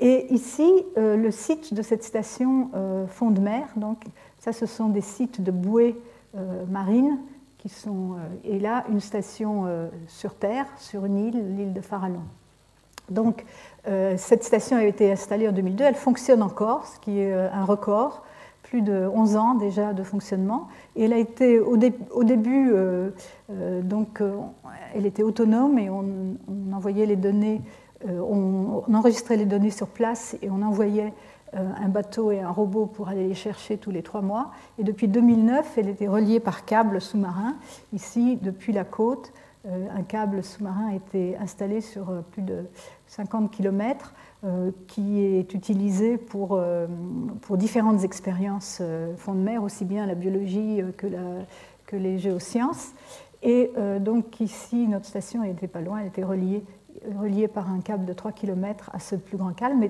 [0.00, 4.02] Et ici, euh, le site de cette station euh, fond de mer, donc
[4.40, 5.96] ça, ce sont des sites de bouées
[6.36, 7.20] euh, marines
[7.58, 8.16] qui sont.
[8.42, 9.66] et là, une station
[10.08, 12.20] sur terre, sur une île, l'île de Farallon.
[13.08, 13.46] Donc,
[14.16, 18.22] cette station a été installée en 2002, elle fonctionne encore, ce qui est un record
[18.82, 20.68] de 11 ans déjà de fonctionnement.
[20.96, 22.72] Et elle a été au, début,
[23.82, 24.22] donc,
[24.94, 26.04] elle était autonome et on,
[26.72, 27.60] envoyait les données
[28.06, 31.14] euh, on, enregistrait les données sur place et on envoyait
[31.54, 34.50] euh, un bateau et un robot pour aller les chercher tous les trois mois.
[34.78, 37.56] Et depuis 2009, elle était reliée par câble sous-marin.
[37.92, 39.32] Ici, depuis la côte,
[39.66, 42.66] euh, un câble sous-marin a été installé sur plus de
[43.06, 44.12] 50 km
[44.86, 46.60] qui est utilisé pour,
[47.40, 48.82] pour différentes expériences
[49.16, 51.46] fond de mer, aussi bien la biologie que, la,
[51.86, 52.92] que les géosciences.
[53.42, 56.62] Et donc ici, notre station n'était pas loin, elle était reliée
[57.18, 59.88] reliée par un câble de 3 km à ce plus grand câble.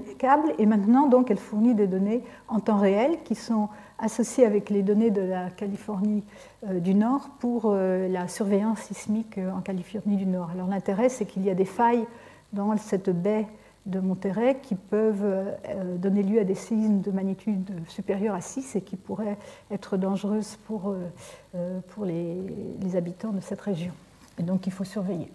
[0.59, 4.83] Et maintenant, donc, elle fournit des données en temps réel qui sont associées avec les
[4.83, 6.25] données de la Californie
[6.67, 10.51] euh, du Nord pour euh, la surveillance sismique euh, en Californie du Nord.
[10.51, 12.07] Alors l'intérêt, c'est qu'il y a des failles
[12.53, 13.47] dans cette baie
[13.87, 15.55] de Monterey qui peuvent
[15.99, 19.37] donner lieu à des séismes de magnitude supérieure à 6 et qui pourraient
[19.71, 20.95] être dangereuses pour,
[21.89, 22.37] pour les,
[22.81, 23.93] les habitants de cette région.
[24.39, 25.31] Et donc il faut surveiller.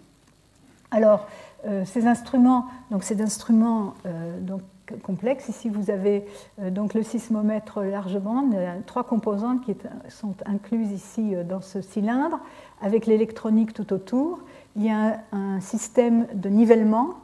[0.90, 1.28] Alors,
[1.66, 4.62] euh, ces instruments, donc ces instruments euh, donc,
[5.02, 6.24] complexes, ici vous avez
[6.60, 9.76] euh, donc le sismomètre large bande, trois composantes qui
[10.08, 12.40] sont incluses ici dans ce cylindre,
[12.82, 14.40] avec l'électronique tout autour.
[14.74, 17.14] Il y a un, système de nivellement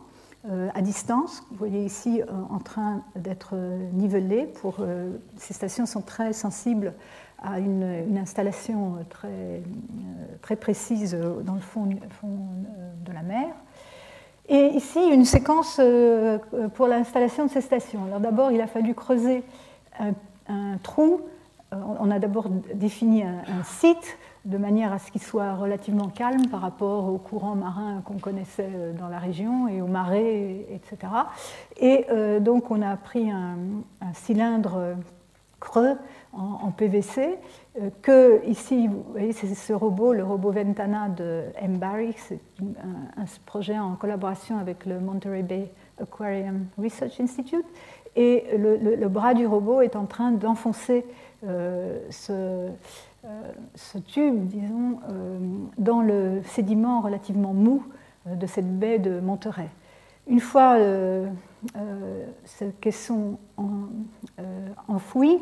[0.75, 3.55] à distance, vous voyez ici en train d'être
[3.93, 4.47] nivelé.
[4.61, 4.77] Pour,
[5.37, 6.95] ces stations sont très sensibles
[7.43, 9.63] à une, installation très,
[10.43, 11.89] très, précise dans le fond,
[12.21, 12.39] fond
[13.05, 13.49] de la mer.
[14.49, 16.39] Et ici, une séquence euh,
[16.75, 18.05] pour l'installation de ces stations.
[18.05, 19.43] Alors d'abord, il a fallu creuser
[19.99, 21.23] un, trou.
[21.73, 26.47] Euh, on a d'abord défini un, site de manière à ce qu'il soit relativement calme
[26.49, 31.13] par rapport aux courants marins qu'on connaissait euh, dans la région et aux marées, etc.
[31.79, 32.07] Et
[32.41, 33.57] donc on a pris un,
[34.15, 34.97] cylindre
[35.61, 35.97] creux
[36.33, 37.39] en, PVC.
[38.03, 41.79] que ici, vous voyez, c'est ce robot, le robot Ventana de M.
[41.79, 47.67] Barry, c'est un, projet en collaboration avec le Monterey Bay Aquarium Research Institute.
[48.15, 51.05] Et le, bras du robot est en train d'enfoncer
[51.43, 52.71] ce,
[53.75, 54.99] ce, tube, disons,
[55.79, 57.83] dans le sédiment relativement mou
[58.27, 59.69] de cette baie de Monterey.
[60.29, 61.29] Une fois euh,
[61.77, 65.39] euh, ce caisson euh, enfoui,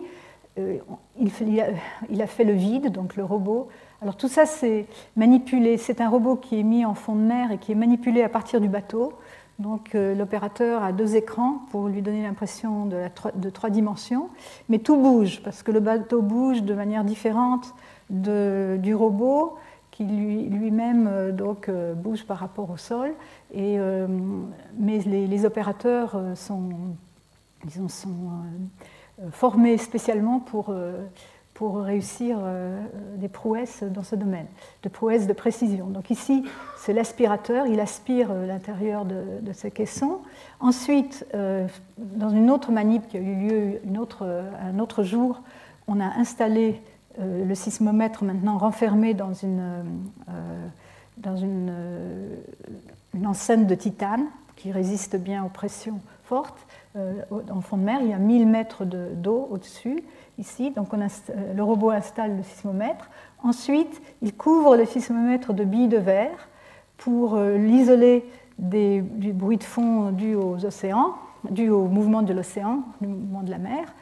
[0.57, 3.68] il, a, fait le vide, donc le robot.
[4.03, 5.79] Alors tout ça, c'est manipulé.
[5.79, 8.29] C'est un robot qui est mis en fond de mer et qui est manipulé à
[8.29, 9.14] partir du bateau.
[9.58, 13.02] Donc l'opérateur a deux écrans pour lui donner l'impression de,
[13.36, 14.28] de, trois dimensions,
[14.68, 17.72] mais tout bouge parce que le bateau bouge de manière différente
[18.10, 19.56] du robot
[19.94, 21.32] qui lui-même euh,
[21.68, 23.14] euh, bouge par rapport au sol.
[23.52, 24.08] Et, euh,
[24.76, 26.70] mais les, opérateurs sont,
[27.64, 28.10] disons, sont
[29.30, 30.74] formés spécialement pour,
[31.54, 32.38] pour réussir
[33.16, 34.46] des prouesses dans ce domaine,
[34.82, 35.86] de prouesses de précision.
[35.86, 36.44] Donc ici,
[36.76, 40.18] c'est l'aspirateur, il aspire l'intérieur de, de, caissons.
[40.58, 41.24] Ensuite,
[41.96, 45.42] dans une autre manip qui a eu lieu un autre jour,
[45.86, 46.80] on a installé
[47.20, 49.84] euh, le sismomètre maintenant renfermé dans une,
[50.28, 50.68] euh,
[51.18, 52.36] dans euh,
[53.14, 56.58] une, enceinte de titane qui résiste bien aux pressions fortes.
[56.94, 60.02] En fond de mer, il y a 1000 mètres d'eau au-dessus,
[60.38, 60.70] ici.
[60.70, 63.11] Donc le robot installe le sismomètre.
[63.42, 66.48] Ensuite, il couvre le sismomètre de billes de verre
[66.96, 68.24] pour l'isoler
[68.59, 71.14] du bruit de fond dû aux océans,
[71.50, 73.92] dû au mouvement de l'océan, du mouvement de la mer.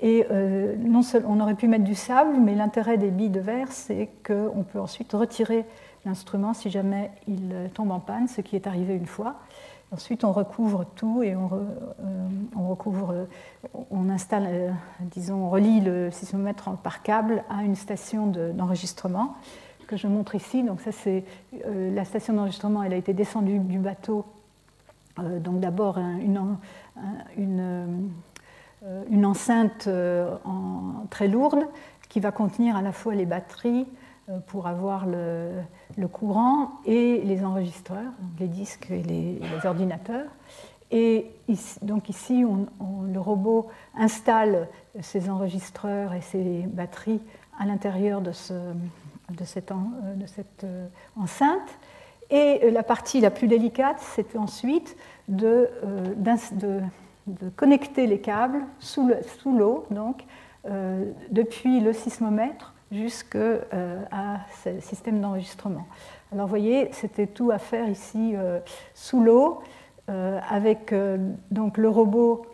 [0.00, 3.72] Et euh, non on aurait pu mettre du sable, mais l'intérêt des billes de verre,
[3.72, 5.64] c'est qu'on peut ensuite retirer
[6.04, 9.34] l'instrument si jamais il tombe en panne, ce qui est arrivé une fois.
[9.90, 13.26] Ensuite, on recouvre tout et on, euh, recouvre,
[13.90, 14.70] on installe, euh,
[15.00, 19.36] disons, on relie le sismomètre par câble à une station d'enregistrement
[19.86, 20.62] que je montre ici.
[20.62, 21.24] Donc ça, c'est
[21.64, 22.82] la station d'enregistrement.
[22.82, 24.26] Elle a été descendue du bateau.
[25.16, 26.58] donc d'abord une,
[27.38, 28.10] une
[28.84, 30.36] euh, une enceinte euh,
[31.10, 31.66] très lourde
[32.08, 34.07] qui va contenir à la fois les batteries euh,
[34.46, 35.62] pour avoir le,
[36.08, 40.30] courant et les enregistreurs, les disques et les, ordinateurs.
[40.90, 44.68] Et ici, donc ici, le robot installe
[45.00, 47.20] ces enregistreurs et ces batteries
[47.58, 48.54] à l'intérieur de, cette,
[49.30, 50.66] de, cette,
[51.16, 51.68] enceinte.
[52.30, 54.96] Et la partie la plus délicate, c'est ensuite
[55.28, 55.68] de,
[57.56, 59.10] connecter les câbles sous
[59.46, 60.24] l'eau, donc,
[60.66, 64.04] euh, depuis le sismomètre jusqu'à euh,
[64.64, 65.86] ce système d'enregistrement.
[66.32, 68.60] Alors vous voyez, c'était tout à faire ici euh,
[68.94, 69.62] sous l'eau,
[70.08, 70.94] avec
[71.50, 72.46] donc le robot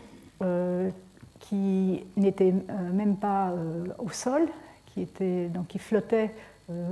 [1.39, 2.53] qui n'était
[2.93, 3.53] même pas
[4.01, 4.49] au sol,
[4.87, 6.35] qui, était, donc, qui flottait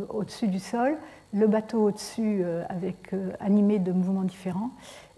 [0.08, 0.96] au-dessus du sol,
[1.32, 4.70] le bateau au-dessus avec animé de mouvements différents.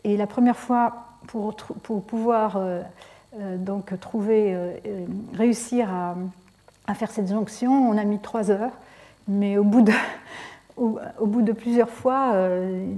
[0.03, 2.83] Et la première fois pour, pouvoir euh,
[3.39, 4.77] euh, donc trouver, euh,
[5.35, 6.17] réussir à,
[6.93, 8.73] faire cette jonction, on a mis trois heures,
[9.27, 12.35] mais au bout de, plusieurs fois,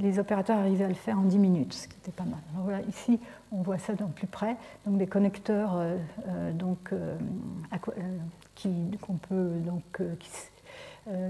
[0.01, 2.41] les opérateurs arrivaient à le faire en dix minutes, ce qui était pas mal.
[2.57, 3.21] voilà, ici,
[3.53, 5.81] on voit ça dans plus près, donc des connecteurs
[6.55, 6.93] donc,
[8.57, 8.69] qui,
[9.29, 10.03] peut, donc,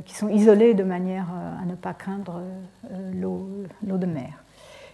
[0.07, 1.27] qui, sont isolés de manière
[1.61, 2.41] à ne pas craindre
[3.13, 3.49] l'eau
[3.83, 4.47] de mer.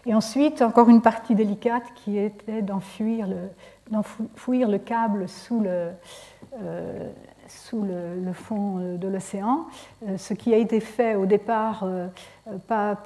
[0.04, 3.50] Et ensuite, encore une partie délicate qui était d'enfouir le,
[3.90, 5.90] le, câble sous le,
[6.60, 7.08] euh,
[7.52, 9.66] sous le, fond de l'océan,
[10.06, 12.08] euh, ce qui a été fait au départ euh,
[12.66, 12.96] pas,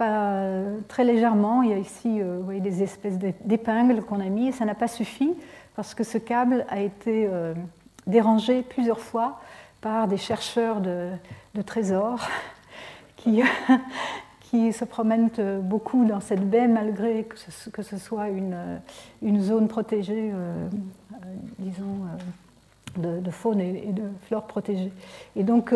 [0.89, 1.63] très légèrement.
[1.63, 4.75] Il y a ici vous voyez, des espèces d'épingles qu'on a mis et ça n'a
[4.75, 5.35] pas suffi
[5.75, 7.29] parce que ce câble a été
[8.07, 9.41] dérangé plusieurs fois
[9.81, 11.11] par des chercheurs de,
[11.65, 12.27] trésors
[13.17, 13.43] qui,
[14.51, 18.79] qui se promènent euh, beaucoup dans cette baie malgré que ce, soit une, euh,
[19.23, 20.69] une, zone protégée, euh,
[21.59, 22.07] disons,
[22.99, 24.93] de, faune et, de flore protégée.
[25.35, 25.75] Et donc,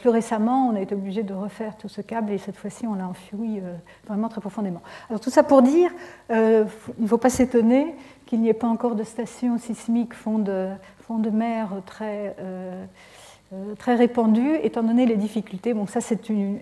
[0.00, 2.94] plus récemment, on a été obligé de refaire tout ce câble et cette fois-ci, on
[2.94, 3.60] l'a enfoui
[4.06, 4.82] vraiment très profondément.
[5.08, 5.90] Alors, tout ça pour dire,
[6.30, 6.66] il
[6.98, 7.94] ne faut pas s'étonner
[8.26, 12.34] qu'il n'y ait pas encore de station sismique fond de, fond mer très
[13.52, 15.72] euh, très répandu, étant donné les difficultés.
[15.72, 16.58] Bon, ça, c'est une,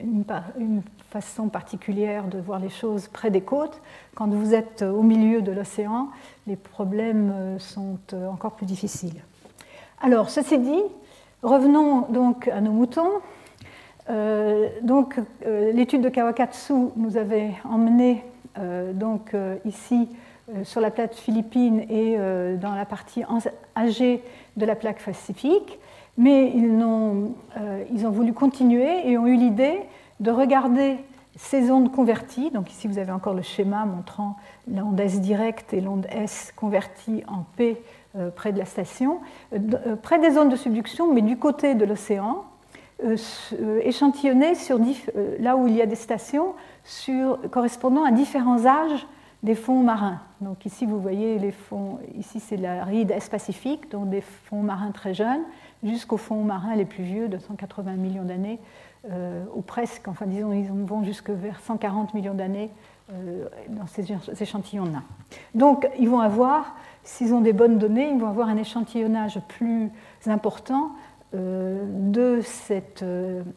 [1.10, 3.80] façon particulière de voir les choses près des côtes.
[4.16, 6.08] Quand vous êtes au milieu de l'océan,
[6.48, 9.22] les problèmes euh, sont euh, encore plus difficiles.
[10.06, 10.82] Alors, ceci dit,
[11.42, 13.08] revenons donc à nos moutons.
[14.82, 18.22] donc, l'étude de Kawakatsu nous avait emmené
[18.92, 19.34] donc
[19.64, 20.10] ici
[20.62, 22.18] sur la plaque philippine et
[22.60, 23.22] dans la partie
[23.74, 24.22] âgée
[24.58, 25.78] de la plaque pacifique.
[26.18, 27.34] Mais ils ont,
[28.10, 29.80] voulu continuer et ont eu l'idée
[30.20, 30.98] de regarder
[31.34, 34.36] ces ondes converties, donc ici vous avez encore le schéma montrant
[34.70, 37.93] l'onde S directe et l'onde S convertie en P euh,
[38.34, 39.20] près de la station,
[39.52, 42.44] euh, euh, près des zones de subduction, mais du côté de l'océan,
[43.82, 44.78] échantillonnées sur,
[45.40, 46.54] là où il y a des stations
[47.50, 49.06] correspondant à différents âges
[49.42, 50.20] des fonds marins.
[50.40, 54.92] Donc ici vous voyez les fonds, ici c'est la ride Est-Pacifique, donc des fonds marins
[54.92, 55.42] très jeunes,
[55.82, 58.58] jusqu'aux fonds marins les plus vieux de 180 millions d'années
[59.10, 62.70] euh, ou presque, enfin disons, ils vont jusque vers 140 millions d'années
[63.12, 64.06] euh, dans ces
[64.40, 65.02] échantillons-là.
[65.54, 66.74] Donc, ils vont avoir,
[67.04, 69.90] s'ils ont des bonnes données, ils vont avoir un échantillonnage plus
[70.26, 70.90] important
[71.34, 73.04] euh, de cette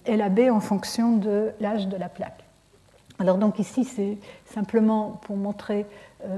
[0.08, 2.44] LAB en fonction de l'âge de la plaque.
[3.20, 5.88] Alors donc ici, c'est simplement pour montrer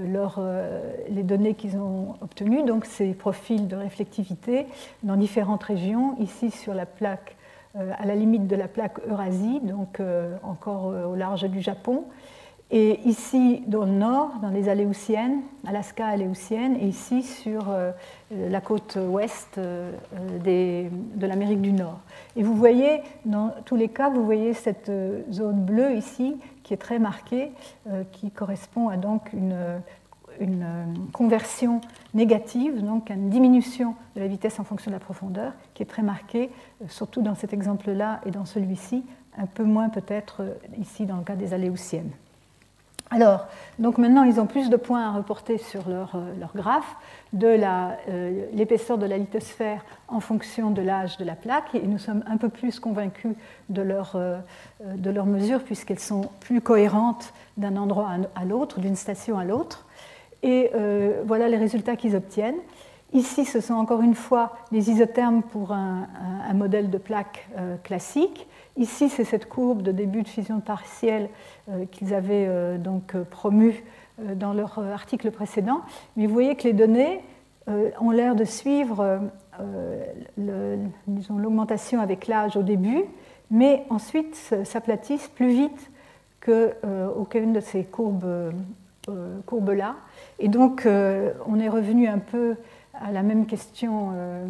[0.08, 0.42] leur,
[1.10, 4.66] les données qu'ils ont obtenues, donc ces profils de réflectivité
[5.04, 7.36] dans différentes régions, ici sur la plaque
[7.76, 11.62] euh, à la limite de la plaque Eurasie, donc euh, encore euh, au large du
[11.62, 12.06] Japon.
[12.72, 17.66] Et ici, dans le nord, dans les Aléoutiennes, Alaska Aléoutienne, et ici sur
[18.30, 20.86] la côte ouest de
[21.20, 22.00] l'Amérique du Nord.
[22.36, 24.92] Et vous voyez, dans tous les cas, vous voyez cette
[25.32, 27.52] zone bleue ici, qui est très marquée,
[28.12, 29.82] qui correspond à donc une
[30.40, 31.82] une euh, conversion
[32.14, 36.02] négative, donc une diminution de la vitesse en fonction de la profondeur, qui est très
[36.02, 36.50] marquée,
[36.82, 39.04] euh, surtout dans cet exemple-là et dans celui-ci,
[39.38, 42.12] un peu moins peut-être euh, ici dans le cas des aléoutiennes.
[43.12, 43.48] Alors,
[43.80, 46.96] donc maintenant, ils ont plus de points à reporter sur leur, leur graphe
[47.34, 47.60] de
[48.54, 52.38] l'épaisseur de la lithosphère en fonction de l'âge de la plaque, et nous sommes un
[52.38, 53.36] peu plus convaincus
[53.70, 54.16] de leurs
[54.80, 59.88] leur mesures, puisqu'elles sont plus cohérentes d'un endroit à l'autre, d'une station à l'autre.
[60.44, 62.60] Et euh, voilà les résultats qu'ils obtiennent.
[63.12, 66.08] Ici, ce sont encore une fois les isothermes pour un,
[66.54, 68.48] modèle de plaque euh, classique.
[68.78, 71.30] Ici, c'est cette courbe de début de fusion partielle
[71.70, 73.84] euh, qu'ils avaient donc promu
[74.36, 75.82] dans leur article précédent.
[76.16, 77.22] Mais vous voyez que les données
[78.02, 79.22] ont l'air de suivre
[80.38, 83.04] l'augmentation avec l'âge au début,
[83.50, 85.92] mais ensuite s'aplatissent plus vite
[86.42, 88.52] qu'aucune de ces courbes
[89.10, 89.96] euh, courbe-là.
[90.40, 92.56] Et donc, euh, on est revenu un peu
[93.02, 94.46] à la même question euh,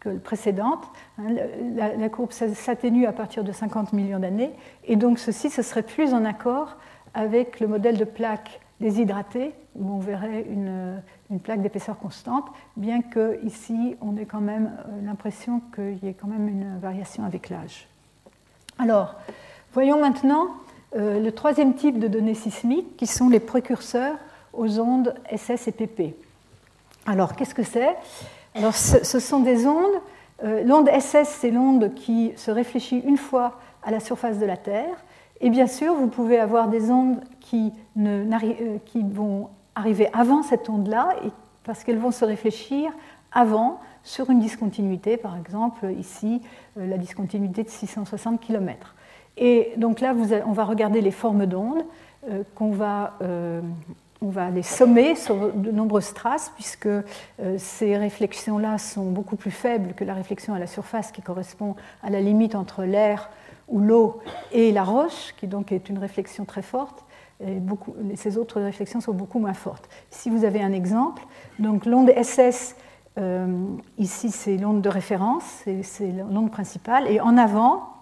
[0.00, 0.84] que précédente.
[1.18, 1.34] Hein.
[1.74, 4.52] La, courbe s'atténue à partir de 50 millions d'années,
[4.84, 6.76] et donc ceci, ce serait plus en accord
[7.14, 11.00] avec le modèle de plaque déshydratée, où on verrait une,
[11.42, 12.46] plaque d'épaisseur constante,
[12.76, 14.70] bien que ici, on ait quand même
[15.02, 17.88] l'impression qu'il y ait quand même une variation avec l'âge.
[18.78, 19.16] Alors,
[19.72, 20.48] voyons maintenant
[20.96, 24.16] euh, le troisième type de données sismiques, qui sont les précurseurs
[24.52, 26.14] aux ondes SS et PP.
[27.06, 27.94] Alors, qu'est-ce que c'est?
[28.54, 30.00] Alors, ce, sont des ondes.
[30.42, 34.56] Euh, l'onde SS, c'est l'onde qui se réfléchit une fois à la surface de la
[34.56, 35.04] Terre.
[35.40, 38.78] Et bien sûr, vous pouvez avoir des ondes qui, euh,
[39.12, 41.10] vont arriver avant cette onde-là,
[41.64, 42.92] parce qu'elles vont se réfléchir
[43.32, 46.42] avant sur une discontinuité, par exemple ici
[46.76, 48.94] la discontinuité de 660 km.
[49.36, 50.14] Et donc là,
[50.46, 51.84] on va regarder les formes d'ondes
[52.30, 53.60] euh, qu'on va, euh,
[54.24, 57.02] on va les sommer sur de nombreuses traces, puisque euh,
[57.58, 62.08] ces réflexions-là sont beaucoup plus faibles que la réflexion à la surface, qui correspond à
[62.08, 63.28] la limite entre l'air
[63.68, 64.20] ou l'eau
[64.50, 67.04] et la roche, qui donc est une réflexion très forte.
[68.14, 69.88] Ces autres réflexions sont beaucoup moins fortes.
[70.10, 71.22] Si vous avez un exemple,
[71.58, 72.76] donc l'onde SS,
[73.98, 77.94] ici c'est l'onde de référence, c'est l'onde principale, et en avant,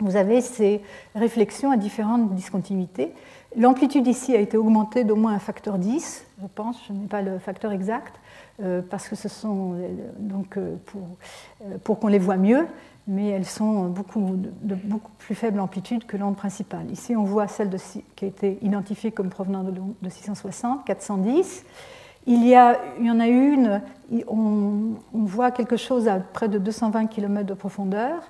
[0.00, 0.80] vous avez ces
[1.14, 3.12] réflexions à différentes discontinuités.
[3.56, 7.22] L'amplitude ici a été augmentée d'au moins un facteur 10, je pense, je n'ai pas
[7.22, 8.20] le facteur exact,
[8.60, 9.88] euh, parce que ce sont euh,
[10.18, 11.02] donc euh, pour,
[11.82, 12.66] pour qu'on les voit mieux,
[13.06, 16.90] mais elles sont beaucoup, de, beaucoup plus faible amplitude que l'onde principale.
[16.90, 17.78] Ici, on voit celle de,
[18.16, 21.64] qui a été identifiée comme provenant de, de 660, 410.
[22.26, 23.80] Il y, a, il y en a une,
[24.26, 28.20] on, voit quelque chose à près de 220 km de profondeur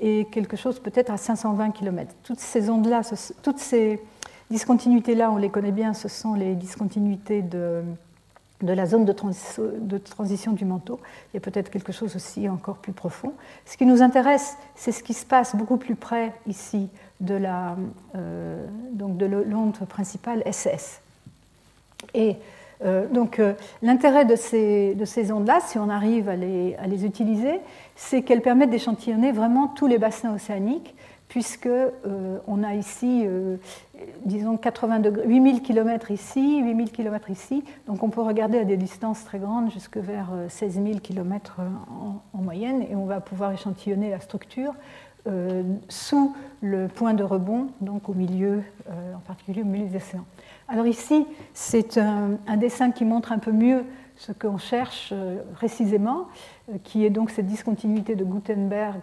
[0.00, 2.12] et, quelque chose peut-être à 520 km.
[2.24, 3.02] Toutes ces ondes-là,
[3.44, 4.00] toutes ces
[4.50, 7.82] discontinuités-là, on les connaît bien, ce sont les discontinuités de,
[8.62, 10.98] de la zone de, transition du manteau.
[11.32, 13.32] Il y a peut-être quelque chose aussi encore plus profond.
[13.66, 16.88] Ce qui nous intéresse, c'est ce qui se passe beaucoup plus près ici
[17.20, 17.76] de la
[18.14, 21.00] euh, donc de l'onde principale SS.
[22.14, 22.36] Et
[22.84, 26.86] euh, donc euh, l'intérêt de ces, de ces ondes-là, si on arrive à les, à
[26.86, 27.60] les utiliser,
[27.94, 30.94] c'est qu'elles permettent d'échantillonner vraiment tous les bassins océaniques,
[31.28, 31.68] puisque
[32.46, 33.26] on a ici
[34.26, 37.64] disons 80 degrés, 8000 km ici, 8000 km ici.
[37.86, 41.60] Donc on peut regarder à des distances très grandes, jusque vers 16 000 km
[42.32, 44.74] en, moyenne, et on va pouvoir échantillonner la structure
[45.26, 49.96] euh, sous le point de rebond, donc au milieu, euh, en particulier au milieu des
[49.96, 50.24] océans.
[50.68, 53.84] Alors ici, c'est un, dessin qui montre un peu mieux
[54.16, 56.28] ce qu'on cherche euh, précisément,
[56.82, 59.00] qui est donc cette discontinuité de Gutenberg,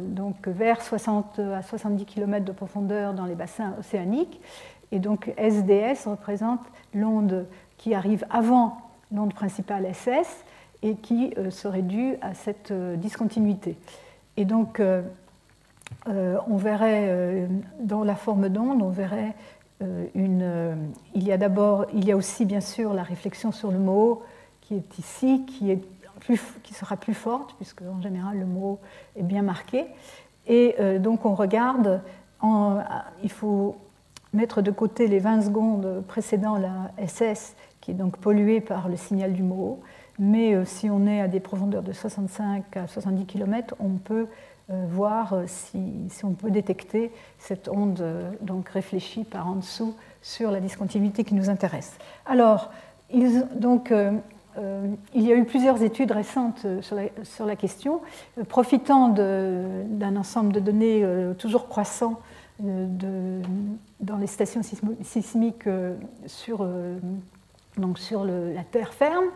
[0.00, 4.40] donc vers 60 à 70 km de profondeur dans les bassins océaniques.
[4.90, 6.60] Et donc SDS représente
[6.94, 8.78] l'onde qui arrive avant
[9.12, 10.44] l'onde principale SS
[10.82, 13.76] et qui serait due à cette discontinuité.
[14.38, 14.80] Et donc,
[16.06, 17.46] euh, on verrait euh,
[17.80, 19.57] dans la forme d'onde, on verrait euh,
[20.14, 20.90] une.
[21.14, 24.22] il y a d'abord, il y a aussi bien sûr la réflexion sur le mot
[24.60, 25.80] qui est ici, qui, est
[26.20, 28.80] plus, qui sera plus forte, puisque en général le mot
[29.16, 29.86] est bien marqué.
[30.46, 32.02] Et donc on regarde,
[32.42, 33.76] il faut
[34.32, 38.96] mettre de côté les 20 secondes précédant la SS, qui est donc polluée par le
[38.96, 39.80] signal du mot.
[40.18, 44.26] Mais si on est à des profondeurs de 65 à 70 km, on peut euh,
[44.68, 50.50] voir euh, si, on peut détecter cette onde euh, donc réfléchie par en dessous sur
[50.50, 51.96] la discontinuité qui nous intéresse.
[52.26, 52.70] Alors,
[53.54, 53.90] donc,
[55.14, 58.02] il y a eu plusieurs études récentes sur la, question,
[58.48, 61.06] profitant dans ensemble de données
[61.38, 62.20] toujours croissant
[62.58, 64.60] dans les stations
[65.02, 65.68] sismiques
[66.26, 66.68] sur,
[67.78, 69.26] donc sur la terre ferme,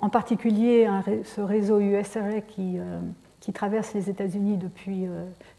[0.00, 0.88] en particulier
[1.24, 2.78] ce réseau USRA qui
[3.52, 5.06] traverse les États-Unis depuis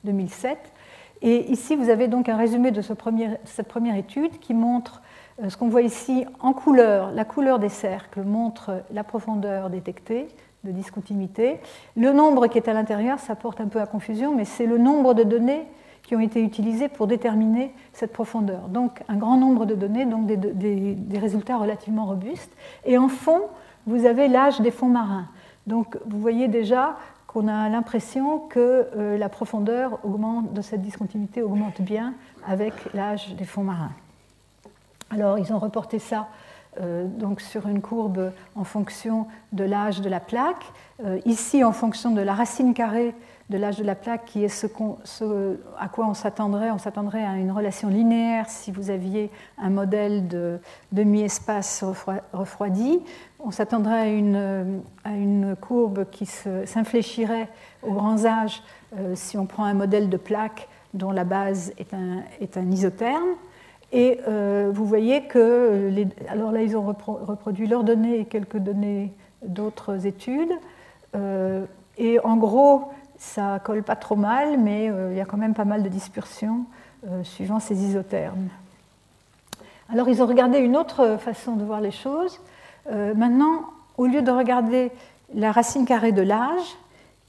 [0.04, 0.52] 2007.
[0.52, 4.54] Euh, Et ici, vous avez donc un résumé de, ce premier, cette première étude qui
[4.54, 5.02] montre
[5.42, 7.12] euh, ce qu'on voit ici en couleur.
[7.12, 10.28] La couleur des cercles montre la profondeur détectée
[10.64, 11.60] de discontinuité.
[11.96, 14.78] Le nombre qui est à l'intérieur, ça porte un peu à confusion, mais c'est le
[14.78, 15.66] nombre de données
[16.04, 18.68] qui ont été utilisées pour déterminer cette profondeur.
[18.68, 22.52] Donc un grand nombre de données, donc des, des résultats relativement robustes.
[22.86, 23.42] Et en fond,
[23.88, 25.28] vous avez l'âge des fonds marins.
[25.68, 26.96] Donc vous voyez déjà
[27.32, 32.14] qu'on a l'impression que euh, la profondeur augmente, de cette discontinuité augmente bien
[32.46, 33.94] avec l'âge des fonds marins.
[35.10, 36.28] Alors, ils ont reporté ça
[36.80, 40.64] euh, donc sur une courbe en fonction de l'âge de la plaque.
[41.06, 43.16] Euh, ici, en fonction de la racine carrée
[43.52, 44.68] de l'âge de la plaque, qui est ce,
[45.78, 46.72] à quoi on s'attendrait.
[46.72, 50.60] On s'attendrait à une relation linéaire si vous aviez un modèle de
[50.94, 51.84] demi-espace
[52.34, 53.02] refroidi.
[53.44, 57.50] On s'attendrait à une, une, courbe qui s'infléchirait
[57.82, 58.62] aux grands âges
[58.98, 63.30] euh, si on prend un modèle de plaque dont la base est un, isotherme.
[63.92, 65.92] Et euh, vous voyez que,
[66.30, 69.12] alors là, ils ont reproduit leurs données et quelques données
[69.44, 70.54] d'autres études.
[71.16, 71.66] Euh,
[71.98, 75.66] et en gros, ça colle pas trop mal, mais il y a quand même pas
[75.66, 76.66] mal de dispersion
[77.24, 78.50] suivant ces isothermes.
[79.92, 82.40] Alors, ils ont regardé une autre façon de voir les choses.
[82.90, 83.66] Euh, maintenant,
[83.98, 84.92] au lieu de regarder
[85.34, 86.78] la racine carrée de l'âge,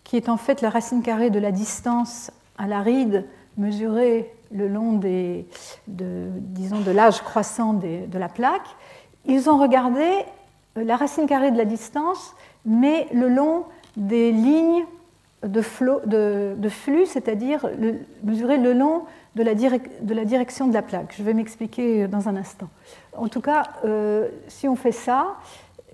[0.04, 3.26] qui est en fait la racine carrée de la distance à la ride
[3.56, 5.46] mesurée le long des,
[5.88, 8.66] de, disons, de l'âge croissant de la plaque,
[9.26, 10.04] ils ont regardé
[10.76, 12.34] euh, la racine carrée de la distance,
[12.64, 13.64] mais le long
[13.96, 14.84] des lignes
[15.42, 17.68] de, flux, c'est-à-dire
[18.22, 19.02] mesurer le long
[19.34, 21.14] de la, de la, direction de la plaque.
[21.16, 22.68] Je vais m'expliquer dans un instant.
[23.16, 25.36] En tout cas, euh, si on fait ça,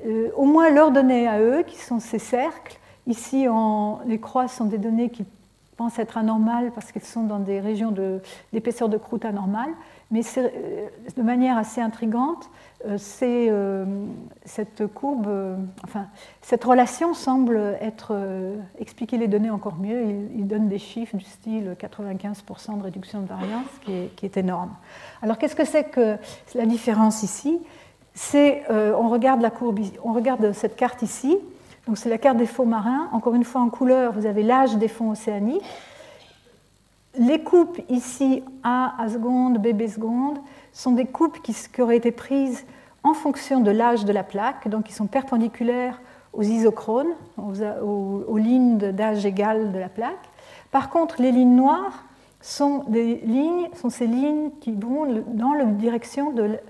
[0.06, 3.46] euh, au moins leurs données à eux, qui sont ces cercles, ici
[4.06, 5.24] les croix sont des données qui
[5.76, 7.94] pensent être anormales parce qu'elles sont dans des régions
[8.52, 9.70] d'épaisseur de, croûte anormale,
[10.10, 12.50] mais euh, de manière assez intrigante,
[12.96, 13.52] c'est
[14.44, 15.28] cette courbe,
[15.84, 16.06] enfin,
[16.42, 18.16] cette relation semble être
[18.78, 20.28] expliquer les données encore mieux.
[20.34, 24.36] Il, donne des chiffres du style 95% de réduction de variance, qui est, qui est
[24.36, 24.70] énorme.
[25.22, 26.16] Alors qu'est-ce que c'est que
[26.54, 27.58] la différence ici?
[28.14, 31.38] C'est, euh, on regarde la courbe, on regarde cette carte ici.
[31.86, 33.08] Donc c'est la carte des fonds marins.
[33.12, 35.62] Encore une fois en couleur, vous avez l'âge des fonds océaniques.
[37.16, 40.38] Les coupes ici A à seconde, B B seconde,
[40.78, 42.64] sont des coupes qui, auraient été prises
[43.02, 46.00] en fonction de l'âge de la plaque, donc qui sont perpendiculaires
[46.32, 50.28] aux isochrones, aux, lignes d'âge égal de la plaque.
[50.70, 52.04] Par contre, les lignes noires
[52.40, 56.60] sont, des lignes, sont ces lignes qui vont dans la direction de,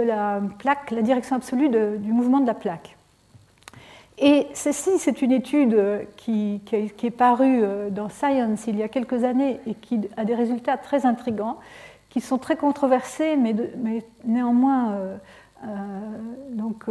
[0.00, 2.96] la plaque, la direction absolue du mouvement de la plaque.
[4.22, 9.24] Et ceci, c'est une étude qui, est parue euh, dans Science il y a quelques
[9.24, 11.56] années et qui a des résultats très intrigants,
[12.10, 13.54] qui sont très controversés, mais,
[14.24, 15.16] néanmoins euh,
[15.64, 15.68] euh,
[16.50, 16.84] donc,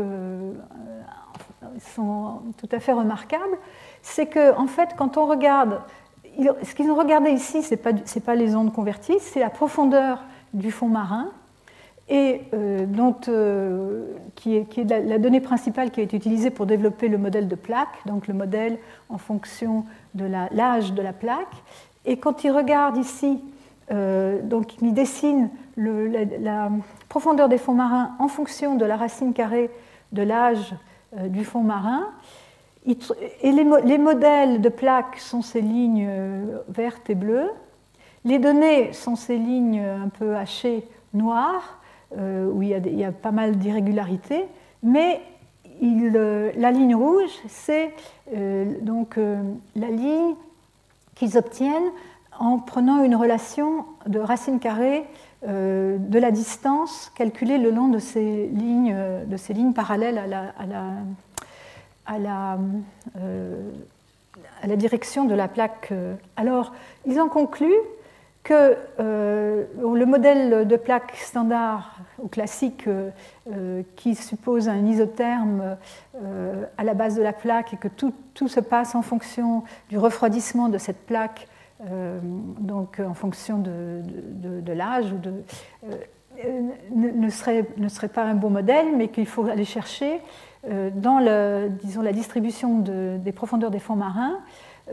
[1.94, 3.58] sont tout à fait remarquables.
[4.02, 5.82] C'est que, en fait, quand on regarde
[6.64, 7.92] ce qu'ils ont regardé ici, ce n'est pas,
[8.26, 11.28] pas, les ondes converties, c'est la profondeur du fond marin,
[12.08, 12.42] et
[12.88, 13.14] dont,
[14.36, 17.48] qui est, qui est la, donnée principale qui a été utilisée pour développer le modèle
[17.48, 21.56] de plaque, donc le modèle en fonction de l'âge de la plaque.
[22.06, 23.40] Et quand il regarde ici,
[23.90, 26.70] donc il dessine le, la,
[27.08, 29.70] profondeur des fonds marins en fonction de la racine carrée
[30.12, 30.76] de l'âge
[31.30, 32.08] du fond marin,
[33.42, 37.52] et les, modèles de plaques sont ces lignes euh, vertes et bleues.
[38.26, 41.80] Les données sont ces lignes un peu hachées noires,
[42.18, 44.46] euh, où il y, a pas mal d'irrégularités.
[44.82, 45.22] Mais
[45.84, 47.94] euh, la ligne rouge, c'est
[48.82, 49.18] donc
[49.76, 50.36] la ligne
[51.16, 51.92] qu'ils obtiennent
[52.40, 55.06] en prenant une relation de racine carrée
[55.46, 58.94] de la distance calculée le long de ces lignes,
[59.74, 62.58] parallèles à la
[63.18, 65.94] euh, direction de la plaque.
[66.36, 66.74] Alors,
[67.06, 67.72] ils ont conclu
[68.44, 75.78] que euh, le modèle de plaque standard ou classique euh, qui suppose un isotherme
[76.78, 78.14] à la base de la plaque et que tout,
[78.48, 81.48] se passe en fonction du refroidissement de cette plaque,
[81.82, 85.14] donc en fonction de, l'âge,
[86.94, 90.20] ne, serait, ne serait pas un bon modèle, mais qu'il faut aller chercher
[90.70, 94.40] euh, dans la distribution des profondeurs des fonds marins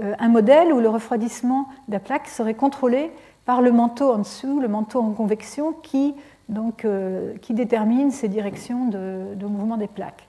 [0.03, 3.11] euh, un modèle où le refroidissement de la plaque serait contrôlé
[3.45, 6.15] par le manteau en dessous, le manteau en convection qui,
[6.49, 10.26] donc, euh, qui détermine ces directions de, mouvement des plaques.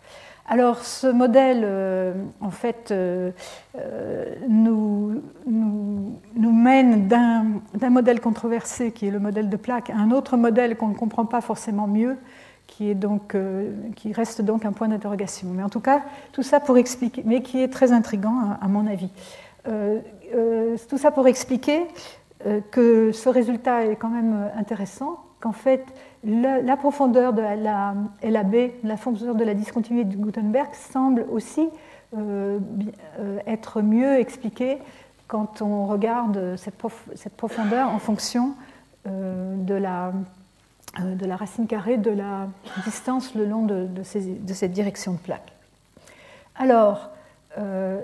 [0.48, 1.68] Alors ce modèle,
[2.40, 2.94] en fait,
[4.48, 10.12] nous, nous, nous, mène d'un modèle controversé qui est le modèle de plaque à un
[10.12, 12.16] autre modèle qu'on ne comprend pas forcément mieux,
[12.68, 15.48] qui, est donc, euh, qui reste donc un point d'interrogation.
[15.52, 16.02] Mais en tout cas,
[16.34, 19.10] tout ça pour expliquer, mais qui est très intrigant à, mon avis.
[19.68, 20.00] Euh,
[20.36, 21.86] euh, tout ça pour expliquer
[22.72, 25.84] que ce résultat est quand même intéressant, qu'en fait,
[26.28, 31.70] la, profondeur de la LAB, la profondeur de la discontinuité de Gutenberg, semble aussi
[33.46, 34.78] être mieux expliquée
[35.28, 36.76] quand on regarde cette,
[37.36, 38.54] profondeur en fonction
[39.06, 40.14] de la
[41.00, 42.48] euh, de la racine carrée de la
[42.86, 45.54] distance le long de, cette direction de plaque.
[46.56, 47.10] Alors,
[47.58, 48.02] euh,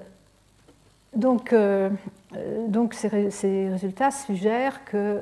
[1.15, 1.89] euh,
[2.67, 5.21] donc ces, résultats suggèrent que,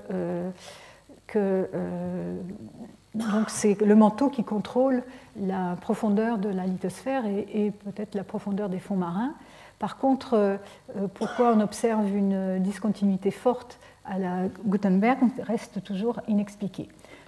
[1.31, 1.69] que
[3.47, 5.03] c'est le manteau qui contrôle
[5.39, 9.33] la profondeur de la lithosphère et, peut-être la profondeur des fonds marins.
[9.79, 10.59] Par contre,
[11.15, 16.87] pourquoi on observe une discontinuité forte à la Gutenberg reste toujours inexpliqué.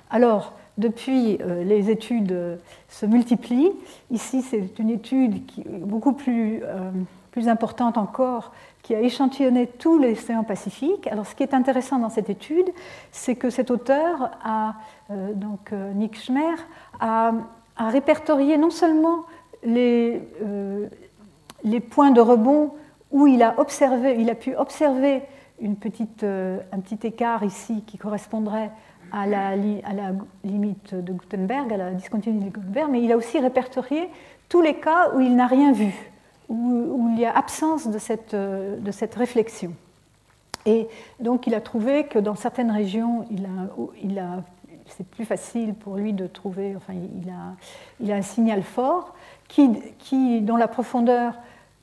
[0.10, 3.72] Alors, depuis, euh, les études se multiplient.
[4.12, 5.42] Ici, c'est une étude
[5.82, 6.92] beaucoup plus, euh,
[7.32, 8.52] plus importante encore,
[8.84, 11.08] qui a échantillonné tout l'océan Pacifique.
[11.08, 12.70] Alors, ce qui est intéressant dans cette étude,
[13.12, 14.30] c'est que cet auteur,
[15.10, 16.56] euh, donc Nick Schmer,
[17.00, 17.34] a,
[17.78, 19.24] répertorié non seulement
[19.64, 20.22] les,
[21.64, 22.74] les points de rebond
[23.12, 23.56] où il a,
[24.36, 25.24] pu observer
[25.62, 28.72] une un petit écart ici qui correspondrait
[29.14, 30.12] à la, à la,
[30.44, 34.10] limite de Gutenberg, à la discontinuité de Gutenberg, mais il a aussi répertorié
[34.50, 35.94] tous les cas où il n'a rien vu,
[36.54, 39.74] où, il y a absence de cette, de cette, réflexion.
[40.66, 40.88] Et
[41.20, 43.70] donc il a trouvé que dans certaines régions, il a,
[44.02, 44.44] il a,
[44.88, 47.56] c'est plus facile pour lui de trouver, enfin il a,
[48.00, 49.14] il a un signal fort
[49.48, 51.36] qui, qui, dont la profondeur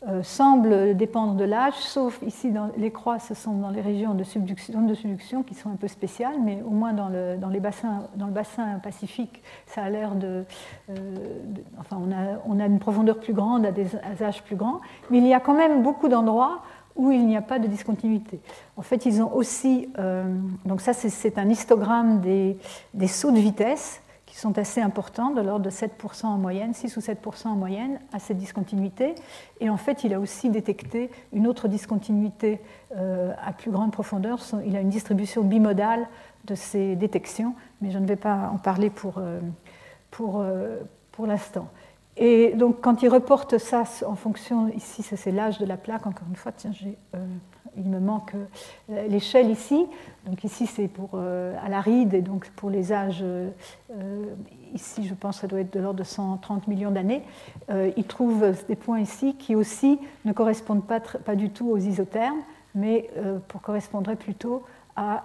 [0.09, 4.15] euh, semble dépendre de l'âge, sauf ici, dans les croix, ce sont dans les régions
[4.15, 7.51] de subduction, de subduction qui sont un peu spéciales, mais au moins dans le, dans
[7.51, 10.45] les bassins, dans le bassin pacifique, ça a l'air de,
[10.89, 10.95] euh,
[11.79, 13.89] Enfin, on a, on a, une profondeur plus grande à des
[14.23, 14.81] âges plus grands,
[15.11, 16.63] mais il y a quand même beaucoup d'endroits
[16.97, 18.41] où il n'y a pas de discontinuité.
[18.79, 19.91] En fait, ils ont aussi.
[19.99, 20.25] Euh,
[20.65, 22.57] donc, ça, c'est un histogramme des,
[22.95, 24.03] des sauts de vitesse
[24.41, 28.19] sont assez importants, de l'ordre de 7% en moyenne, 6 ou 7% en moyenne, à
[28.19, 29.15] cette discontinuité.
[29.61, 32.61] Et en fait, il a aussi détecté une autre discontinuité
[32.97, 34.41] euh, à plus grande profondeur.
[34.65, 36.09] Il a une distribution bimodale
[36.47, 39.41] de ces détections, mais je ne vais pas en parler pour, euh,
[40.11, 40.81] pour, euh,
[41.13, 41.69] pour l'instant.
[42.23, 46.29] Et donc, quand il reporte ça en fonction, ici, c'est l'âge de la plaque, encore
[46.29, 46.71] une fois, tiens,
[47.77, 48.35] il me manque
[48.89, 49.87] l'échelle ici.
[50.27, 53.25] Donc, ici, c'est pour à la ride, et donc pour les âges,
[54.75, 57.23] ici, je pense ça doit être de l'ordre de 130 millions d'années.
[57.97, 62.43] il trouve des points ici qui aussi ne correspondent pas, pas du tout aux isothermes,
[62.75, 63.09] mais
[63.49, 64.63] pour correspondraient plutôt
[64.95, 65.25] à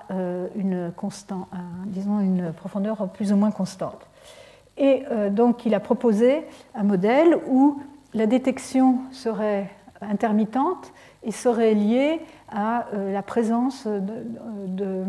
[0.55, 1.49] une constante,
[1.87, 4.07] disons une profondeur plus ou moins constante.
[4.77, 7.81] Et euh, donc il a proposé un modèle où
[8.13, 9.69] la détection serait
[10.01, 12.19] intermittente et serait liée
[12.49, 15.03] à euh, la présence de,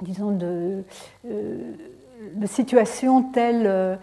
[0.00, 0.84] disons, de,
[1.24, 3.98] de situations telles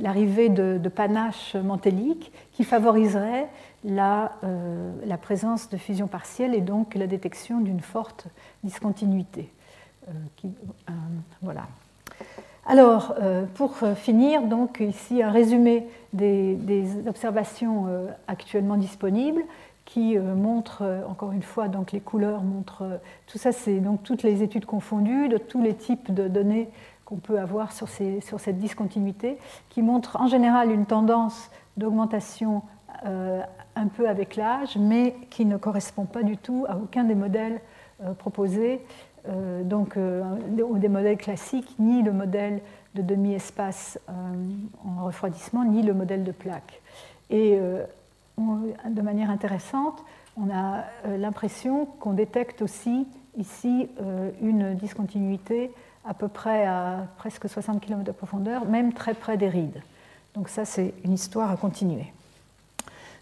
[0.00, 3.48] l'arrivée de, de, panaches mantéliques qui favoriseraient
[3.84, 4.32] la,
[5.20, 8.26] présence de fusion partielle et donc la détection d'une forte
[8.62, 9.50] discontinuité.
[11.42, 11.66] Voilà.
[12.66, 16.56] Alors, euh, pour finir, donc ici un résumé des,
[17.06, 19.42] observations euh, actuellement disponibles
[19.84, 23.52] qui euh, montrent, encore une fois, donc les couleurs montrent, tout ça.
[23.52, 26.70] C'est donc toutes les études confondues de tous les types de données
[27.04, 29.36] qu'on peut avoir sur, cette discontinuité,
[29.68, 32.62] qui montrent en général une tendance d'augmentation
[33.04, 37.60] un peu avec l'âge, mais qui ne correspond pas du tout à aucun des modèles
[38.16, 39.13] proposés euh,
[39.64, 42.60] donc, euh, des modèles classiques, ni le modèle
[42.94, 44.12] de demi-espace euh,
[44.86, 46.80] en refroidissement, ni le modèle de plaque.
[47.30, 47.58] Et
[48.38, 50.04] de manière intéressante,
[50.36, 50.84] on a
[51.16, 53.08] l'impression qu'on détecte aussi
[53.38, 53.88] ici
[54.42, 55.72] une discontinuité
[56.04, 59.82] à peu près à presque 60 km de profondeur, même très près des rides.
[60.34, 62.12] Donc ça, c'est une histoire à continuer.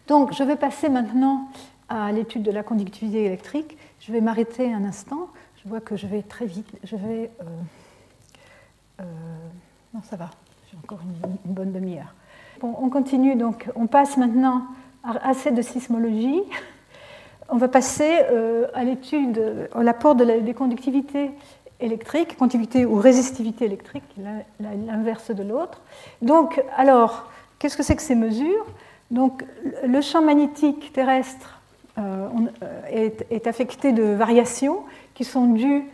[0.09, 1.49] Donc je vais passer maintenant
[1.89, 3.77] à l'étude de la conductivité électrique.
[4.01, 5.29] Je vais m'arrêter un instant
[5.63, 6.69] je vois que je vais très vite.
[6.83, 7.31] Je vais.
[7.41, 7.45] Euh,
[9.01, 9.05] euh,
[9.95, 10.31] non, ça va.
[10.71, 12.15] J'ai encore une, bonne demi-heure.
[12.63, 13.69] On continue donc.
[13.75, 14.63] On passe maintenant
[15.05, 16.43] à assez de sismologie.
[17.49, 21.31] On va passer euh, à l'étude, à l'apport de la, des conductivités
[21.81, 24.05] électriques, conductivité ou résistivité électrique,
[24.61, 25.81] l'inverse de l'autre.
[26.23, 28.65] Donc, alors, qu'est-ce que c'est que ces mesures?
[29.11, 29.45] Donc,
[29.85, 31.61] le champ magnétique terrestre
[32.89, 34.85] est, est, affecté de variations
[35.15, 35.85] qui sont dus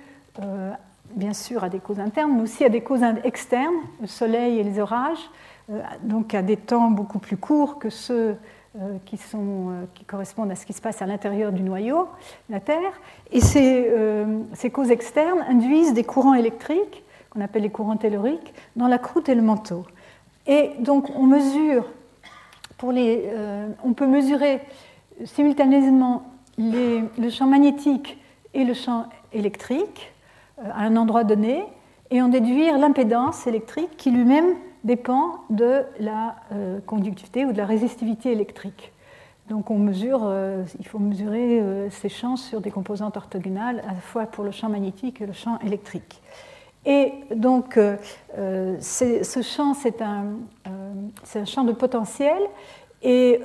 [0.43, 0.73] euh,
[1.15, 4.63] bien sûr à des causes internes, mais aussi à des causes externes, le soleil et
[4.63, 5.31] les orages,
[5.71, 8.37] euh, donc à des temps beaucoup plus courts que ceux
[8.79, 9.19] euh, qui,
[10.07, 12.09] correspondent à ce qui se passe à l'intérieur du noyau,
[12.51, 12.93] la Terre.
[13.33, 13.91] Et ces,
[14.71, 19.35] causes externes induisent des courants électriques, qu'on appelle les courants telluriques, dans la croûte et
[19.35, 19.87] le manteau.
[20.47, 21.87] Et donc on mesure,
[22.77, 23.31] pour les,
[23.83, 24.61] on peut mesurer
[25.25, 26.23] simultanément
[26.59, 28.19] le champ magnétique
[28.55, 30.13] et le champ électrique
[30.59, 31.65] euh, à un endroit donné
[32.11, 37.67] et en déduire l'impédance électrique qui lui-même dépend de la euh, conductivité ou de la
[37.67, 38.93] résistivité électrique.
[39.51, 44.01] Donc on mesure, euh, il faut mesurer ces champs sur des composantes orthogonales à la
[44.01, 46.21] fois pour le champ magnétique et le champ électrique.
[46.85, 47.79] Et donc
[48.37, 50.27] ce champ, c'est un,
[50.67, 52.39] un, champ de potentiel
[53.03, 53.41] et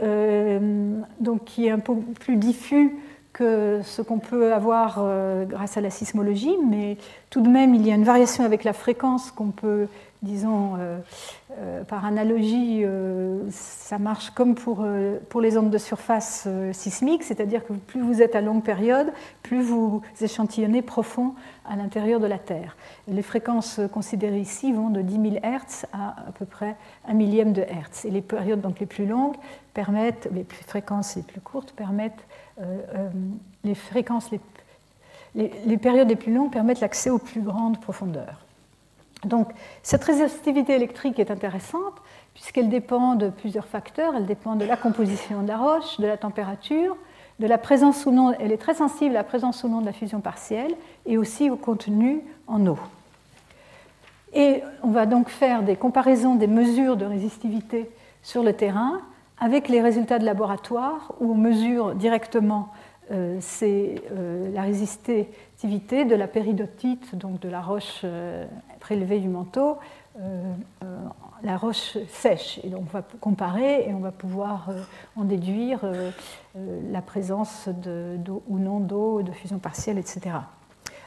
[1.19, 2.97] donc qui est un peu plus diffus
[3.33, 6.97] que ce qu'on peut avoir euh, grâce à la sismologie, mais
[7.31, 9.87] tout de même, il y a une variation avec la fréquence qu'on peut,
[10.21, 10.99] disons, euh,
[11.59, 12.85] euh, par analogie,
[13.49, 14.85] ça marche comme pour,
[15.29, 19.11] pour les ondes de surface sismiques, c'est-à-dire que plus vous êtes à longue période,
[19.41, 21.33] plus vous échantillonnez profond
[21.67, 22.77] à l'intérieur de la Terre.
[23.07, 26.75] les fréquences considérées ici vont de 10 000 Hz à à peu près
[27.07, 28.05] un millième de Hertz.
[28.05, 29.37] Et les périodes donc, les plus longues
[29.73, 32.25] permettent, les fréquences les plus courtes permettent
[32.61, 33.09] euh, euh,
[33.63, 34.29] les fréquences,
[35.35, 38.41] les, périodes les plus longues permettent l'accès aux plus grandes profondeurs.
[39.25, 39.49] Donc,
[39.81, 41.93] cette résistivité électrique est intéressante
[42.33, 44.15] puisqu'elle dépend de plusieurs facteurs.
[44.15, 46.95] Elle dépend de la composition de la roche, de la température,
[47.39, 48.33] de la présence ou non.
[48.39, 50.75] Elle est très sensible à la présence ou non de la fusion partielle
[51.05, 52.77] et aussi au contenu en eau.
[54.33, 57.89] Et on va donc faire des comparaisons des mesures de résistivité
[58.23, 59.01] sur le terrain
[59.39, 62.69] avec les résultats de laboratoire où on mesure directement
[63.11, 68.45] euh, euh, la résistivité de la péridotite, donc de la roche euh,
[68.79, 69.77] prélevée du manteau,
[71.43, 72.59] la roche sèche.
[72.63, 74.69] Et donc on va comparer et on va pouvoir
[75.15, 75.79] en déduire
[76.55, 80.35] la présence d'eau ou non d'eau, de fusion partielle, etc.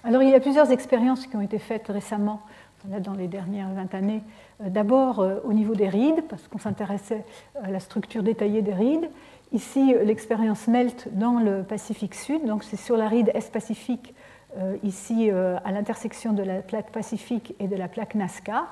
[0.02, 2.42] Alors il y a plusieurs expériences qui ont été faites récemment,
[2.84, 4.22] dans les dernières 20 années,
[4.62, 7.24] euh, d'abord euh, au niveau des rides, parce qu'on s'intéressait
[7.62, 9.10] à la structure détaillée des rides.
[9.52, 14.14] Ici, euh, l'expérience MELT dans le Pacifique Sud, donc c'est sur la ride Est-Pacifique,
[14.82, 18.64] ici à l'intersection de la plaque Pacifique et de la plaque Nazca.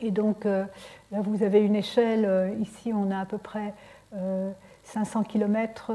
[0.00, 0.66] Et donc là,
[1.12, 3.72] vous avez une échelle, ici on a à peu près
[4.82, 5.92] 500 km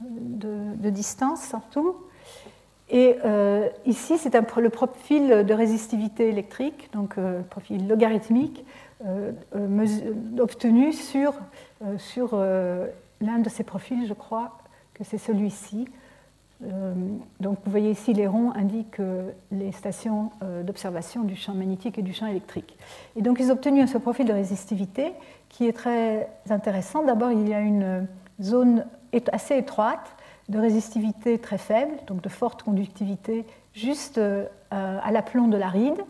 [0.00, 1.96] de, distance en tout.
[2.90, 8.64] Et euh, ici, c'est le profil de résistivité électrique, donc euh, profil logarithmique,
[9.06, 9.32] euh,
[10.38, 11.34] obtenu sur,
[11.96, 14.58] sur l'un de ces profils, je crois
[14.92, 15.88] que c'est celui-ci.
[17.40, 19.00] donc vous voyez ici, les ronds indiquent
[19.50, 20.30] les stations
[20.64, 22.76] d'observation du champ magnétique et du champ électrique.
[23.16, 25.12] Et donc ils ont obtenu ce profil de résistivité
[25.48, 27.02] qui est très intéressant.
[27.02, 28.06] D'abord, il y a une
[28.42, 28.84] zone
[29.32, 30.14] assez étroite
[30.50, 34.20] de résistivité très faible, donc de forte conductivité juste
[34.70, 36.02] à l'aplomb de l'aride,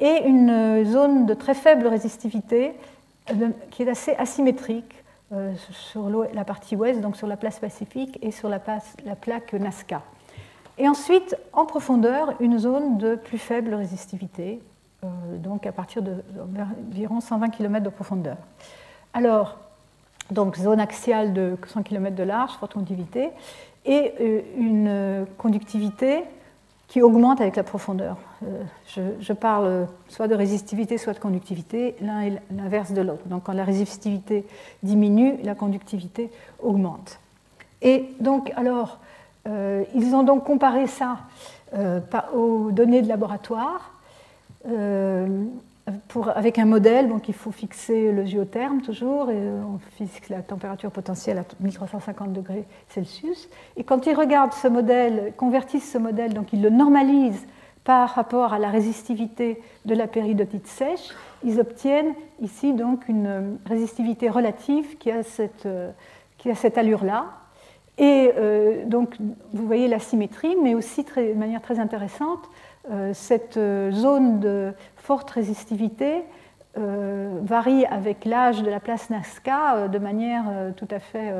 [0.00, 2.72] et une zone de très faible résistivité
[3.70, 5.04] qui est assez asymétrique
[5.70, 8.60] sur la partie ouest, donc sur la place Pacifique et sur la,
[9.04, 10.02] la plaque Nazca.
[10.78, 14.60] Et ensuite, en profondeur, une zone de plus faible résistivité,
[15.38, 18.36] donc à partir d'environ 120 km de profondeur.
[19.12, 19.58] Alors,
[20.30, 23.30] donc zone axiale de 100 km de large, forte conductivité,
[23.84, 26.22] et euh, une conductivité
[26.88, 28.16] qui augmente avec la profondeur.
[28.44, 28.62] Euh,
[29.20, 33.26] je, parle soit de résistivité, soit de conductivité, l'un est l'inverse de l'autre.
[33.26, 34.46] Donc quand la résistivité
[34.82, 36.30] diminue, la conductivité
[36.62, 37.18] augmente.
[37.82, 38.98] Et donc, alors,
[39.46, 41.18] euh, ils ont donc comparé ça
[42.32, 43.90] aux données de laboratoire
[46.34, 50.90] avec un modèle, donc il faut fixer le géotherme toujours, et on fixe la température
[50.90, 53.48] potentielle à 1350 degrés Celsius.
[53.76, 57.46] Et quand ils regardent ce modèle, convertissent ce modèle, donc ils le normalisent
[57.84, 61.10] par rapport à la résistivité de la péridotite sèche,
[61.44, 65.68] ils obtiennent ici donc une résistivité relative qui a cette,
[66.38, 67.26] qui a cette allure-là.
[67.98, 69.16] Et euh, donc
[69.52, 72.48] vous voyez la symétrie, mais aussi de manière très intéressante,
[72.90, 74.72] euh, cette zone de
[75.04, 76.22] forte résistivité
[76.76, 80.44] euh, varie avec l'âge de la place Nazca euh, de manière
[80.76, 81.32] tout à fait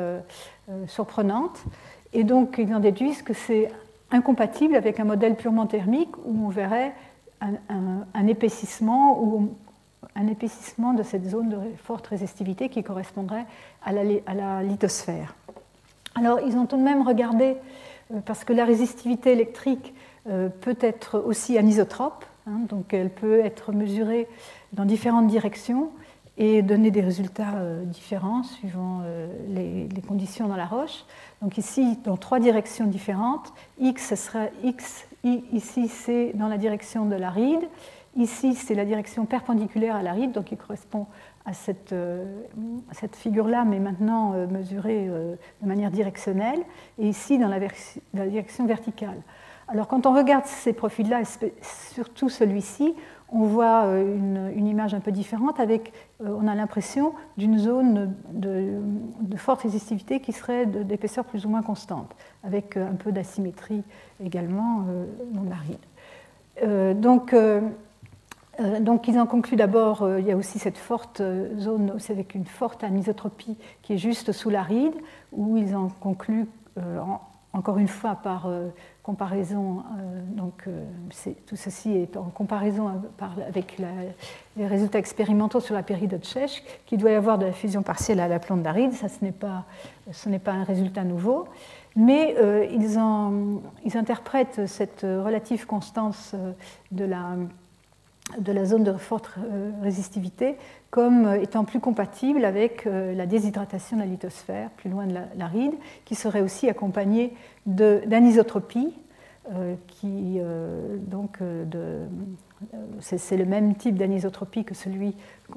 [0.86, 1.64] surprenante.
[2.12, 3.70] Et donc, ils en déduisent que c'est
[4.10, 6.92] incompatible avec un modèle purement thermique où on verrait
[7.40, 9.50] un, épaississement ou
[10.14, 13.44] un épaississement de cette zone de forte résistivité qui correspondrait
[13.84, 15.34] à la, à la lithosphère.
[16.14, 17.56] Alors, ils ont tout de même regardé,
[18.24, 19.94] parce que la résistivité électrique
[20.28, 24.28] euh, peut être aussi anisotrope, hein, donc elle peut être mesurée
[24.72, 25.90] dans différentes directions
[26.36, 31.04] et donner des résultats euh, différents suivant euh, les, conditions dans la roche.
[31.42, 37.14] Donc ici, dans trois directions différentes, X, sera X, ici c'est dans la direction de
[37.14, 37.62] l'aride,
[38.16, 41.06] ici c'est la direction perpendiculaire à l'aride, donc qui correspond
[41.46, 41.94] à cette,
[42.92, 46.60] cette figure-là, mais maintenant mesurée de manière directionnelle,
[46.98, 47.58] et ici dans la,
[48.14, 49.20] la direction verticale.
[49.68, 51.22] Alors quand on regarde ces profils-là,
[51.62, 52.94] surtout celui-ci,
[53.34, 55.92] on voit euh, une, image un peu différente avec,
[56.22, 58.80] euh, on a l'impression d'une zone de,
[59.36, 63.82] forte résistivité qui serait d'épaisseur plus ou moins constante, avec euh, un peu d'asymétrie
[64.24, 64.86] également
[65.32, 67.00] non aride.
[67.00, 67.34] donc,
[68.80, 71.20] donc ils en concluent d'abord, il y a aussi cette forte
[71.58, 74.94] zone avec une forte anisotropie qui est juste sous l'aride,
[75.32, 76.46] où ils en concluent
[77.54, 78.46] encore une fois par
[79.04, 80.82] comparaison, euh, donc euh,
[81.46, 82.90] tout ceci est en comparaison
[83.46, 83.76] avec
[84.56, 88.18] les résultats expérimentaux sur la période sèche, qu'il doit y avoir de la fusion partielle
[88.18, 89.30] à la plante d'aride, ça ce n'est
[90.38, 91.46] pas, un résultat nouveau,
[91.96, 96.34] mais euh, ils, interprètent cette relative constance
[96.90, 99.34] de la zone de forte
[99.82, 100.56] résistivité
[100.94, 105.72] comme étant plus compatible avec la déshydratation de la lithosphère, plus loin de l'aride,
[106.04, 107.32] qui serait aussi accompagnée
[107.66, 108.94] d'anisotropie,
[109.52, 112.06] euh, qui euh, donc euh,
[113.00, 115.14] c'est le même type d'anisotropie que celui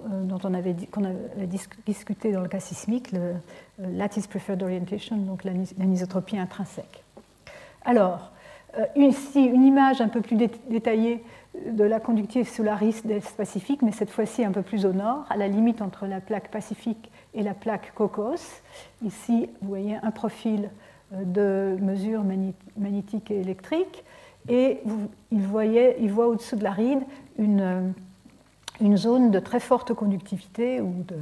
[0.10, 1.48] dont on avait, qu'on avait
[1.86, 3.36] discuté dans le cas sismique, le
[3.80, 7.06] lattice preferred orientation, donc l'anisotropie intrinsèque.
[7.86, 8.34] Alors,
[8.98, 11.24] ici, une image un peu plus détaillée
[11.72, 15.38] de la conductivité solaris des Pacifique, mais cette fois-ci un peu plus au nord, à
[15.38, 18.62] la limite entre la plaque Pacifique et la plaque Cocos.
[19.06, 20.70] Ici, vous voyez un profil
[21.12, 22.24] de mesures
[22.78, 24.04] magnétiques et électriques.
[24.50, 24.80] Et
[25.32, 27.02] il, voyait, voit au-dessous de la ride
[27.38, 27.94] une,
[28.80, 31.18] une, zone de très forte conductivité ou de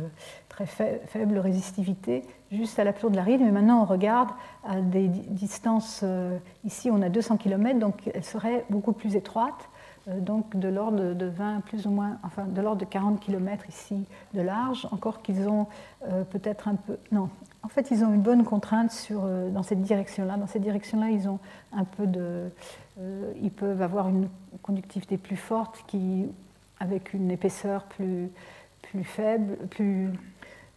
[0.47, 3.41] très faible résistivité juste à la de la ride.
[3.41, 4.29] Mais maintenant, on regarde
[4.63, 9.69] à des distances, euh, ici on a 200 km, donc elle serait beaucoup plus étroite.
[10.07, 13.67] Euh, donc de l'ordre de 20, plus ou moins, enfin de l'ordre de 40 km
[13.67, 15.67] ici de large, encore qu'ils ont
[16.07, 17.29] euh, peut-être un peu, non,
[17.63, 20.37] en fait ils ont une bonne contrainte sur, euh, dans cette direction-là.
[20.37, 21.39] Dans cette direction-là, ils ont
[21.73, 22.49] un peu de,
[23.41, 24.29] ils peuvent avoir une
[24.61, 26.27] conductivité plus forte qui,
[26.79, 28.29] avec une épaisseur plus,
[28.83, 30.11] plus faible, plus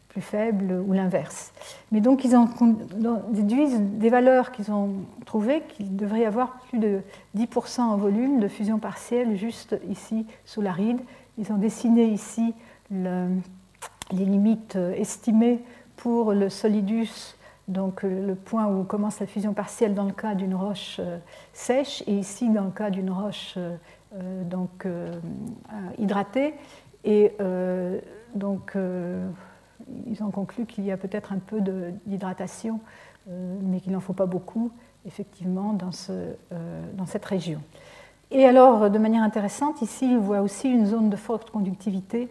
[0.08, 1.52] plus faible ou l'inverse.
[1.92, 2.48] Mais donc ils en
[3.30, 4.90] déduisent des valeurs qu'ils ont
[5.26, 7.00] trouvées qu'il devrait y avoir plus de
[7.36, 11.00] 10% en volume de fusion partielle juste ici sous la ride.
[11.36, 12.54] Ils ont dessiné ici
[12.90, 15.60] les limites estimées
[15.96, 17.36] pour le solidus,
[17.66, 21.18] donc le point où commence la fusion partielle dans le cas d'une roche euh,
[21.52, 23.76] sèche et ici dans le cas d'une roche euh,
[24.14, 24.86] euh, donc,
[25.98, 26.54] hydratée.
[27.04, 27.32] Et
[28.34, 28.76] donc
[30.06, 31.60] ils ont conclu qu'il y a peut-être un peu
[32.06, 32.80] d'hydratation,
[33.28, 34.70] euh, mais qu'il n'en faut pas beaucoup,
[35.06, 37.60] effectivement, dans, ce, euh, dans cette région.
[38.30, 42.28] Et alors, de manière intéressante, ici, il voit aussi une zone de forte conductivité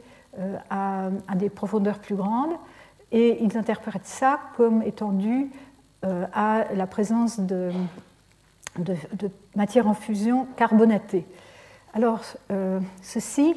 [0.70, 2.53] à, des profondeurs plus grandes,
[3.12, 5.49] et ils interprètent ça comme étant dû
[6.03, 7.72] à la présence de,
[8.78, 8.95] de,
[9.55, 11.26] matière en fusion carbonatée.
[11.95, 12.22] Alors,
[13.01, 13.55] ceci,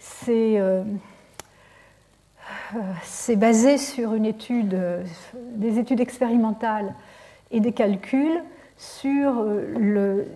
[0.00, 0.60] c'est
[3.02, 4.78] c'est basé sur une étude,
[5.54, 6.94] des études expérimentales
[7.50, 8.42] et des calculs
[8.76, 10.26] sur le,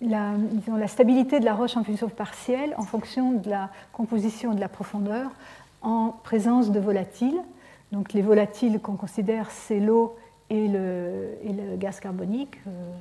[0.00, 0.32] la,
[0.76, 4.60] la, stabilité de la roche en fusion partielle en fonction de la composition et de
[4.60, 5.30] la profondeur
[5.82, 7.40] en présence de volatiles.
[7.92, 10.16] Donc les volatiles qu'on considère, c'est l'eau
[10.48, 12.92] et le, gaz carbonique, euh,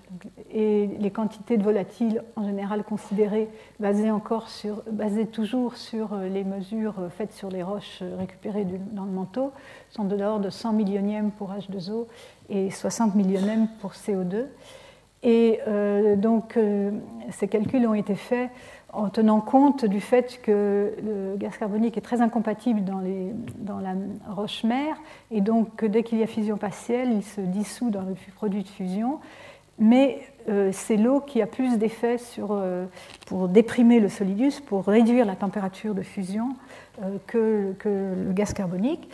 [0.51, 6.27] et les quantités de volatiles en général considérées basées, encore sur, basées toujours sur euh,
[6.27, 9.51] les mesures faites sur les roches récupérées dans le manteau
[9.89, 12.07] sont de l'ordre de 100 millionièmes pour H2O
[12.49, 14.45] et 60 millionièmes pour CO2.
[15.21, 16.57] Et euh, donc
[17.31, 18.49] ces calculs ont été faits
[18.95, 23.93] en tenant compte du fait que le gaz carbonique est très incompatible dans, la
[24.29, 24.95] roche-mère,
[25.31, 28.67] et donc dès qu'il y a fusion partielle, il se dissout dans le produit de
[28.67, 29.19] fusion.
[29.77, 32.85] Mais euh, c'est l'eau qui a plus d'effet euh,
[33.25, 36.55] pour déprimer le solidus, pour réduire la température de fusion
[37.03, 39.09] euh, que, que, le gaz carbonique.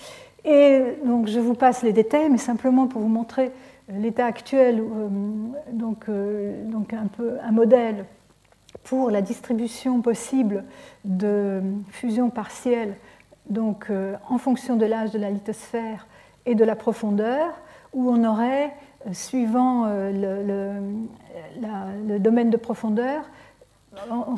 [0.46, 3.52] Et donc je vous passe les détails, mais simplement pour vous montrer
[3.90, 4.84] l'état actuel,
[5.72, 8.06] donc un peu un modèle
[8.84, 10.64] pour la distribution possible
[11.06, 12.96] de fusion partielle,
[13.50, 16.08] donc euh, en fonction de l'âge de la lithosphère
[16.46, 17.54] et de la profondeur,
[17.94, 18.74] où on aurait,
[19.08, 20.82] euh, suivant euh,
[22.08, 23.30] le, domaine de profondeur,
[24.10, 24.36] on,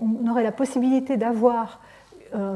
[0.00, 1.80] on aurait la possibilité d'avoir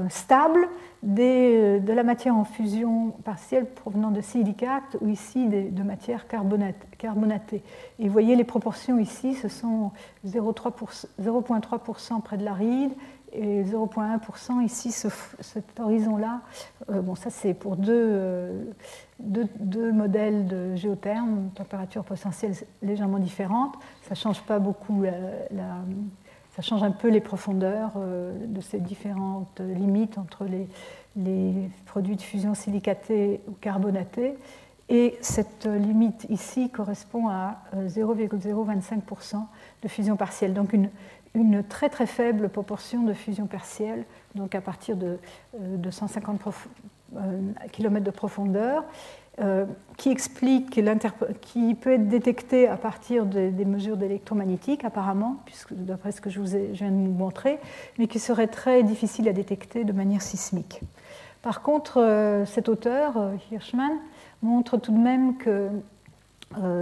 [0.09, 0.68] stable
[1.07, 7.62] euh, de la matière en fusion partielle provenant de silicate ou ici de, matière carbonatée.
[7.99, 9.92] Et vous voyez les proportions ici, ce sont
[10.26, 12.90] 0,3% près de l'aride
[13.32, 16.40] et 0,1% ici, cet horizon-là.
[16.90, 18.64] Euh, bon, ça c'est pour euh,
[19.20, 23.76] deux, deux, modèles de géotherme, température potentielle légèrement différentes.
[24.03, 25.84] Ça ne change pas beaucoup la
[26.59, 30.66] ça change un peu les profondeurs euh, de ces différentes limites entre les,
[31.86, 34.36] produits de fusion silicatés ou carbonatés.
[34.88, 39.38] Et cette limite ici correspond à 0,025% euh,
[39.82, 44.04] de fusion partielle, donc une, très très faible proportion de fusion partielle,
[44.34, 45.18] donc à partir de,
[45.88, 46.40] 150
[47.16, 47.40] euh,
[47.70, 48.82] km de profondeur.
[49.41, 49.66] Euh,
[49.97, 50.80] qui explique,
[51.41, 56.41] qui peut être détecté à partir des, mesures d'électromagnétique, apparemment, puisque d'après ce que je,
[56.41, 57.59] viens de vous montrer,
[57.99, 60.82] mais qui serait très difficile à détecter de manière sismique.
[61.43, 63.91] Par contre, euh, cet auteur, euh, Hirschman,
[64.43, 65.68] montre tout de même que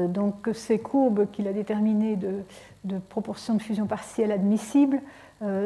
[0.09, 5.01] donc, ces courbes qu'il a déterminées de, proportion de fusion partielle admissible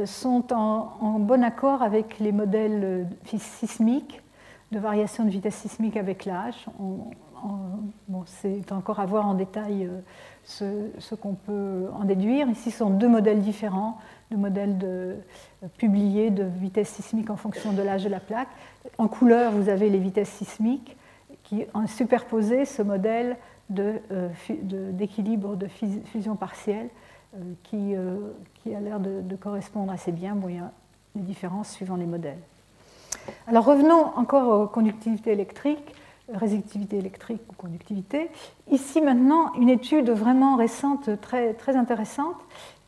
[0.06, 4.22] sont en, bon accord avec les modèles sismiques
[4.72, 6.66] de variation de vitesse sismique avec l'âge.
[8.08, 12.48] Bon, c'est encore à voir en détail euh, ce, qu'on peut en déduire.
[12.48, 13.98] Ici, ce sont deux modèles différents,
[14.30, 15.16] deux modèles euh,
[15.78, 18.48] publiés de vitesse sismique en fonction de l'âge de la plaque.
[18.98, 20.96] En couleur, vous avez les vitesses sismiques
[21.44, 23.36] qui ont superposé ce modèle
[23.78, 24.28] euh,
[24.92, 26.88] d'équilibre de, fusion partielle
[27.62, 27.94] qui,
[28.54, 30.34] qui, a l'air de, de, correspondre assez bien.
[30.34, 30.72] Bon, il y a
[31.14, 32.40] des différences suivant les modèles.
[33.46, 35.94] Alors revenons encore aux conductivités électriques,
[36.32, 38.30] résistivité électrique ou conductivité.
[38.70, 42.36] Ici maintenant, une étude vraiment récente, très, intéressante,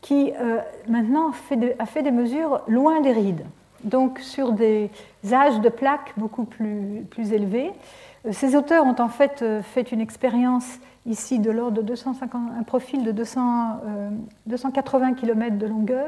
[0.00, 1.30] qui euh, maintenant
[1.78, 3.44] a fait des mesures loin des rides,
[3.84, 4.90] donc sur des
[5.32, 7.70] âges de plaques beaucoup plus, plus élevés.
[8.26, 10.66] Euh, ces auteurs ont en fait euh, fait une expérience
[11.06, 13.80] ici de l'ordre de 250, un profil de 200,
[14.46, 16.06] 280 km de longueur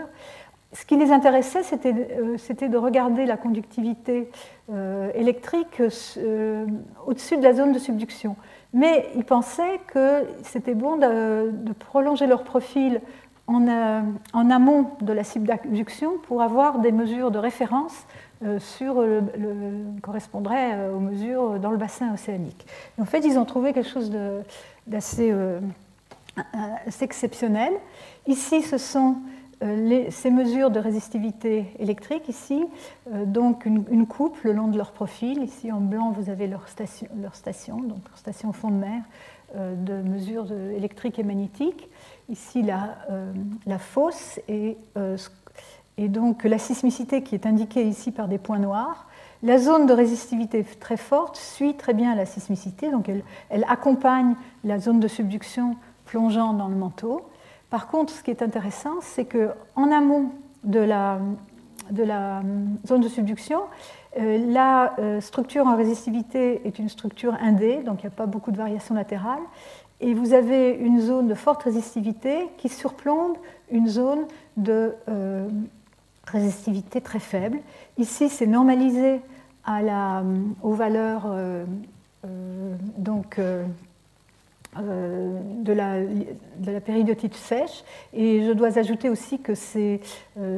[0.74, 4.28] ce qui les intéressait, euh, c'était de regarder la conductivité
[4.72, 5.80] euh, électrique
[6.18, 6.66] euh,
[7.06, 8.34] au-dessus de la zone de subduction.
[8.72, 13.00] Mais ils pensaient que c'était bon de, prolonger leur profil
[13.46, 13.68] en,
[14.34, 17.94] amont de la subduction pour avoir des mesures de référence
[18.58, 19.22] sur le,
[20.02, 22.66] correspondraient aux mesures dans le bassin océanique.
[23.00, 24.10] en fait, ils ont trouvé quelque chose
[24.88, 25.32] d'assez
[27.00, 27.74] exceptionnel.
[28.26, 29.18] Ici, ce sont
[29.64, 32.64] euh, ces mesures de résistivité électrique ici,
[33.12, 35.42] euh, donc une, coupe le long de leur profil.
[35.42, 37.08] Ici en blanc, vous avez leur station,
[37.78, 39.02] donc leur station fond de mer
[39.56, 41.88] euh, de mesures électriques et magnétiques.
[42.28, 42.96] Ici la,
[43.66, 44.78] la fosse et,
[45.98, 49.06] et, donc la sismicité qui est indiquée ici par des points noirs.
[49.42, 53.10] La zone de résistivité très forte suit très bien la sismicité, donc
[53.50, 57.26] elle accompagne la zone de subduction plongeant dans le manteau.
[57.74, 60.30] Par contre, ce qui est intéressant, c'est qu'en amont
[60.62, 61.18] de la,
[61.90, 62.40] la
[62.86, 63.62] zone de subduction,
[64.16, 68.56] la structure en résistivité est une structure indé, donc il n'y a pas beaucoup de
[68.58, 69.42] variations latérales,
[70.00, 73.36] et vous avez une zone de forte résistivité qui surplombe
[73.72, 75.48] une zone de euh,
[76.28, 77.58] résistivité très faible.
[77.98, 79.20] Ici, c'est normalisé
[80.62, 81.64] aux valeurs euh,
[82.24, 83.40] euh, donc,
[84.76, 87.84] de, la, de périodotite sèche.
[88.12, 89.98] Et je dois ajouter aussi que ce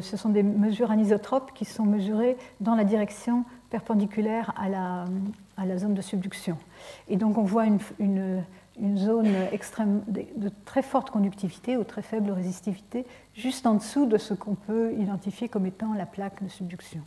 [0.00, 5.04] sont des mesures anisotropes qui sont mesurées dans la direction perpendiculaire à la,
[5.56, 6.56] à la zone de subduction.
[7.08, 8.42] Et donc on voit une,
[8.80, 14.18] une zone extrême, de très forte conductivité ou très faible résistivité, juste en dessous de
[14.18, 17.00] ce qu'on peut identifier comme étant la plaque de subduction.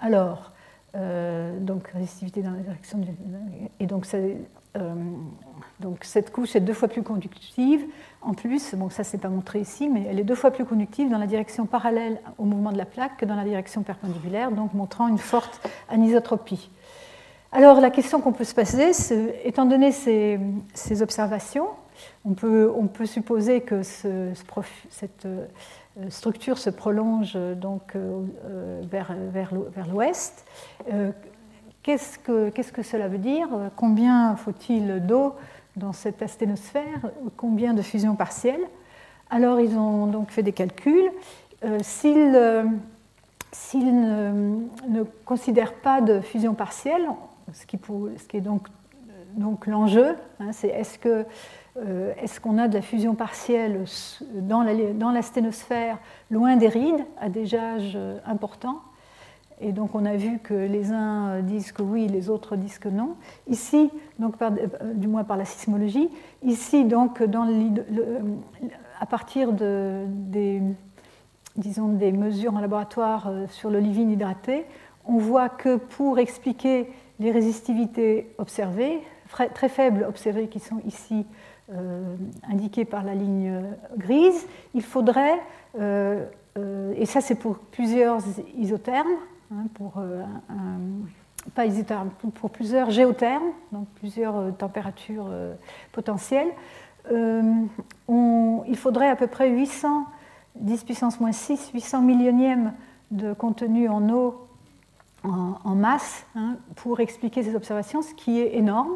[0.00, 0.52] Alors,
[0.94, 3.00] euh, donc résistivité dans la direction.
[3.80, 4.06] Et donc,
[4.76, 4.94] euh,
[5.80, 7.84] donc, cette couche est deux fois plus conductive.
[8.22, 11.10] En plus, bon, ça c'est pas montré ici, mais elle est deux fois plus conductive
[11.10, 14.74] dans la direction parallèle au mouvement de la plaque que dans la direction perpendiculaire, donc
[14.74, 16.70] montrant une forte anisotropie.
[17.50, 18.92] Alors la question qu'on peut se poser,
[19.44, 20.38] étant donné ces,
[21.02, 21.68] observations,
[22.24, 22.72] on peut,
[23.04, 25.46] supposer que cette euh,
[26.08, 29.12] structure se prolonge donc euh, vers,
[29.92, 30.46] l'ouest.
[31.82, 33.48] Qu'est-ce que, cela veut dire?
[33.76, 35.34] Combien faut-il d'eau
[35.76, 37.10] dans cette asténosphère?
[37.36, 38.60] Combien de fusion partielle
[39.30, 41.10] Alors ils ont donc fait des calculs.
[41.80, 42.64] s'ils ne,
[45.24, 47.08] considèrent pas de fusion partielle,
[47.52, 47.76] ce qui,
[48.36, 50.72] est donc, l'enjeu, hein, c'est
[51.78, 53.84] euh, est-ce qu'on a de la fusion partielle
[54.34, 54.62] dans
[54.94, 55.98] dans la sténosphère,
[56.30, 58.80] loin des rides, à des âges euh, importants?
[59.62, 62.88] Et donc on a vu que les uns disent que oui, les autres disent que
[62.88, 63.14] non.
[63.48, 64.50] Ici, donc euh,
[64.94, 66.10] du moins par la sismologie,
[66.42, 67.48] ici, donc, dans
[69.00, 70.62] à partir de, des,
[71.56, 74.64] disons, des mesures en laboratoire sur l'olivine hydratée,
[75.04, 76.88] on voit que pour expliquer
[77.18, 79.00] les résistivités observées,
[79.54, 81.24] très faibles observées qui sont ici
[81.72, 82.16] euh,
[82.50, 83.62] indiquées par la ligne
[83.96, 85.40] grise, il faudrait,
[85.80, 86.26] euh,
[86.58, 88.18] euh, et ça c'est pour plusieurs
[88.58, 89.06] isothermes,
[89.52, 90.02] hein, pour,
[91.54, 95.30] pas isothermes, pour plusieurs géothermes, donc plusieurs températures
[95.92, 96.48] potentielles,
[97.10, 100.06] il faudrait à peu près 800,
[100.56, 102.72] 10 puissance moins 6, 800 millionièmes
[103.10, 104.46] de contenu en eau
[105.24, 108.90] en, masse hein, pour expliquer ces observations, ce qui est énorme.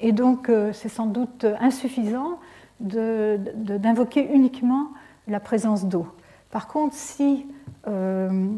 [0.00, 2.38] Et donc, euh, c'est sans doute insuffisant
[2.80, 4.88] d'invoquer uniquement
[5.26, 6.06] la présence d'eau.
[6.50, 7.46] Par contre, si,
[7.88, 8.50] euh,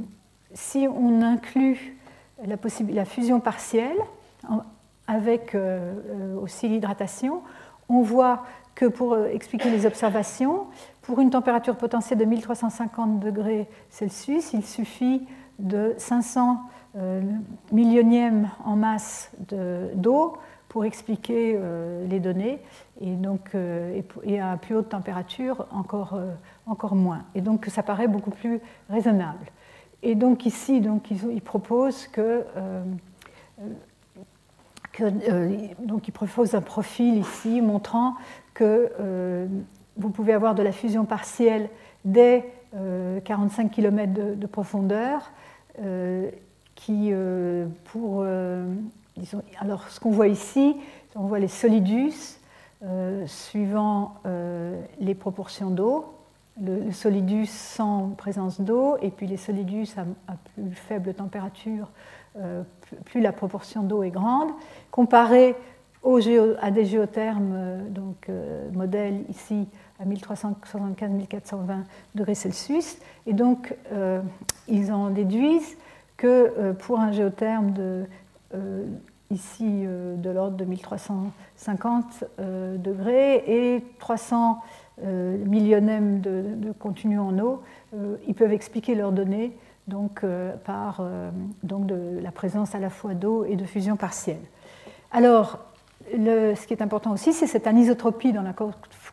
[0.59, 1.97] si on inclut
[2.45, 3.97] la, fusion partielle
[5.07, 7.43] avec euh, aussi l'hydratation,
[7.89, 8.45] on voit
[8.75, 10.67] que pour expliquer les observations,
[11.03, 15.27] pour une température potentielle de 1350 degrés Celsius, il suffit
[15.59, 16.59] de 500
[16.97, 17.23] euh,
[17.73, 19.31] millionième en masse
[19.95, 20.37] d'eau
[20.69, 22.61] pour expliquer euh, les données,
[23.01, 26.21] et, donc, euh, et, à plus haute température, encore,
[26.67, 27.25] encore moins.
[27.35, 29.47] Et donc ça paraît beaucoup plus raisonnable.
[30.03, 32.45] Et donc ici, donc, ils, proposent que,
[34.93, 35.05] que
[35.85, 38.15] donc ils proposent un profil ici montrant
[38.55, 39.49] que
[39.97, 41.69] vous pouvez avoir de la fusion partielle
[42.05, 42.45] dès
[43.25, 45.33] 45 km de, de profondeur
[46.79, 48.65] qui, euh, pour, euh,
[49.59, 50.77] alors ce qu'on voit ici,
[51.17, 52.39] on voit les solidus
[52.85, 54.15] euh, suivant
[55.01, 56.07] les proportions d'eau,
[56.63, 61.91] le, solidus sans présence d'eau, et puis les solidus à, plus faible température,
[63.07, 64.51] plus la proportion d'eau est grande,
[64.91, 65.57] comparé
[66.03, 66.21] au
[66.61, 68.29] à des géothermes, donc
[68.73, 69.67] modèle ici
[69.99, 71.83] à 1375-1420
[72.15, 73.75] degrés Celsius, et donc
[74.69, 75.77] ils en déduisent
[76.19, 76.27] que
[76.59, 78.05] euh, pour un géotherme de,
[78.55, 78.85] euh,
[79.31, 82.25] ici euh, de l'ordre de 1350
[82.77, 84.59] degrés et 300
[85.05, 87.63] millionièmes de, contenu en eau,
[88.27, 89.57] ils peuvent expliquer leurs données
[89.87, 90.25] donc,
[90.65, 91.03] par
[91.63, 94.41] donc de la présence à la fois d'eau et de fusion partielle.
[95.11, 95.59] Alors,
[96.13, 98.53] ce qui est important aussi, c'est cette anisotropie dans la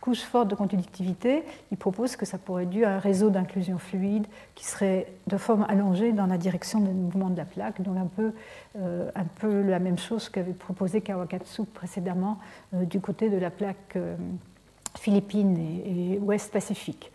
[0.05, 1.43] couche forte de conductivité.
[1.71, 5.37] Il propose que ça pourrait être dû à un réseau d'inclusion fluide qui serait de
[5.37, 8.31] forme allongée dans la direction du mouvement de la plaque, donc un peu,
[8.77, 12.37] euh, un peu la même chose qu'avait proposé Kawakatsu précédemment
[12.75, 14.15] euh, du côté de la plaque euh,
[14.97, 17.11] philippine et, et ouest Pacifique.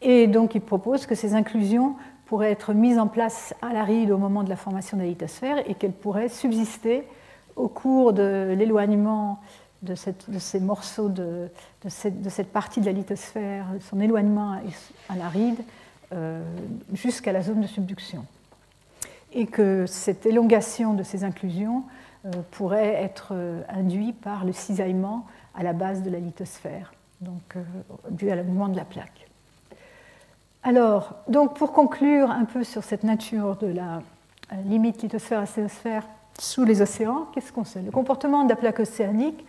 [0.00, 1.96] Et donc il propose que ces inclusions
[2.26, 5.58] pourraient être mises en place à l'aride au moment de la formation de la lithosphère
[5.68, 7.04] et qu'elles pourraient subsister
[7.56, 9.40] au cours de l'éloignement
[9.82, 11.48] de, ces morceaux de,
[11.88, 14.60] cette, partie de la lithosphère, son éloignement
[15.08, 15.58] à l'aride,
[16.12, 16.42] euh,
[16.92, 18.24] jusqu'à la zone de subduction.
[19.32, 21.84] Et que cette élongation de ces inclusions
[22.24, 27.56] euh, pourrait être euh, induite par le cisaillement à la base de la lithosphère, donc
[28.10, 29.28] dû à le de la plaque.
[30.62, 34.02] Alors, donc pour conclure un peu sur cette nature de la
[34.64, 36.06] limite lithosphère-acéosphère
[36.38, 37.82] sous les océans, qu'est-ce qu'on sait?
[37.82, 39.44] Le comportement de la plaque océanique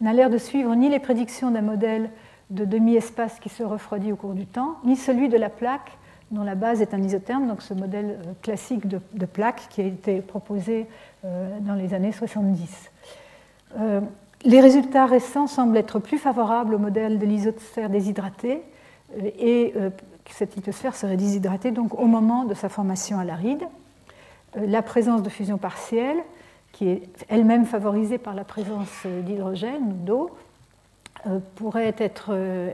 [0.00, 2.10] n'a l'air de suivre ni les prédictions d'un modèle
[2.50, 5.96] de demi-espace qui se refroidit au cours du temps, ni celui de la plaque
[6.30, 9.84] dont la base est un isotherme, donc ce modèle euh, classique de, plaque qui a
[9.84, 10.86] été proposé
[11.24, 12.90] euh, dans les années 70.
[13.78, 14.00] Euh,
[14.44, 18.62] les résultats récents semblent être plus favorables au modèle de l'isosphère déshydratée
[19.38, 19.72] et
[20.24, 23.62] que cette lithosphère serait déshydratée donc au moment de sa formation à l'aride.
[24.56, 26.18] La présence de fusion partielle
[26.72, 30.30] qui est elle-même favorisée par la présence d'hydrogène ou d'eau,
[31.26, 32.70] euh, pourrait, être, euh,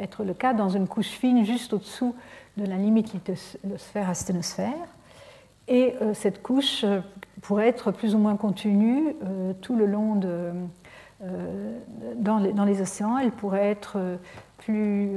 [0.00, 2.12] être, le cas dans une couche fine juste au-dessous
[2.56, 4.88] de la limite lithosphère-asténosphère.
[5.68, 6.84] Et euh, cette couche
[7.42, 9.16] pourrait être plus ou moins continue
[9.60, 10.18] tout le long
[12.16, 13.18] dans, les, océans.
[13.18, 13.98] Elle pourrait être
[14.58, 15.10] plus,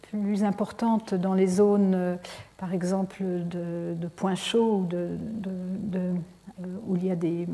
[0.00, 2.18] plus importante dans les zones,
[2.56, 4.88] par exemple, de, points chauds
[6.60, 7.46] euh, où il y a des,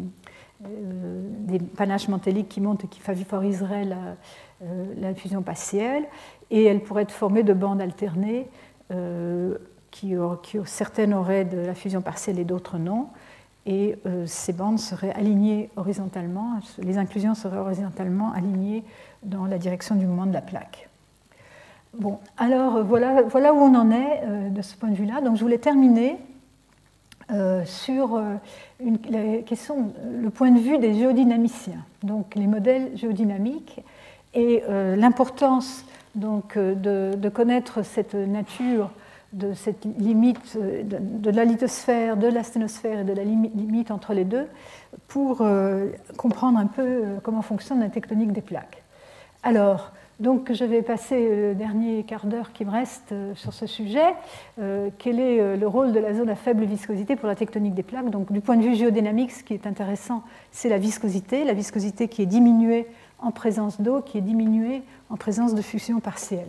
[0.65, 4.17] euh, panaches mantéliques qui montent et qui favoriseraient la,
[4.63, 6.05] euh, fusion partielle,
[6.51, 8.49] et elle pourrait être formée de bandes alternées
[9.95, 10.15] qui,
[10.65, 13.09] certaines auraient de la fusion partielle et d'autres non.
[13.67, 13.97] Et
[14.27, 18.85] ces bandes seraient alignées horizontalement, les inclusions seraient horizontalement alignées
[19.23, 20.91] dans la direction du mouvement de la plaque.
[21.95, 23.23] Bon, alors voilà,
[23.55, 25.23] où on en est de ce point de vue-là.
[25.23, 26.19] Donc je voulais terminer
[27.31, 28.35] euh, sur euh,
[29.09, 33.81] la question, le point de vue des géodynamiciens, donc les modèles géodynamiques,
[34.35, 38.91] et euh, l'importance donc de, connaître cette nature
[39.35, 44.25] de cette limite de, la lithosphère, de la sténosphère et de la limite, entre les
[44.25, 44.47] deux
[45.09, 45.43] pour
[46.17, 48.83] comprendre un peu comment fonctionne la tectonique des plaques.
[49.43, 53.67] Alors, donc je vais passer le dernier quart d'heure qui me reste euh, sur ce
[53.67, 54.15] sujet.
[54.61, 57.75] Euh, quel est euh, le rôle de la zone à faible viscosité pour la tectonique
[57.75, 58.11] des plaques?
[58.11, 62.07] Donc du point de vue géodynamique, ce qui est intéressant, c'est la viscosité, la viscosité
[62.07, 62.87] qui est diminuée
[63.19, 66.49] en présence d'eau, qui est diminuée en présence de fusion partielle.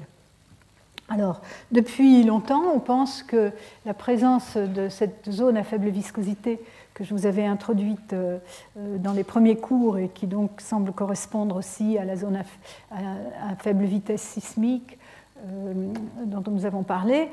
[1.07, 1.41] Alors,
[1.72, 3.52] depuis longtemps, on pense que
[3.86, 6.60] la présence de cette zone à faible viscosité
[6.95, 8.40] que je vous avais introduite euh,
[8.80, 12.41] euh, dans les premiers cours et qui donc semble correspondre aussi à la zone
[12.90, 14.98] à, faible vitesse sismique
[15.45, 15.91] euh,
[16.23, 17.30] dont nous avons parlé,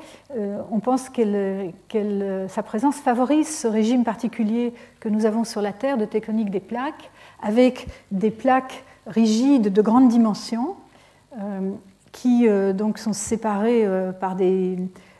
[0.69, 1.71] on pense que
[2.49, 6.59] sa présence favorise ce régime particulier que nous avons sur la Terre de tectonique des
[6.59, 7.09] plaques,
[7.41, 10.75] avec des plaques rigides de grande dimension
[12.13, 13.85] qui donc sont séparées
[14.21, 14.77] par des,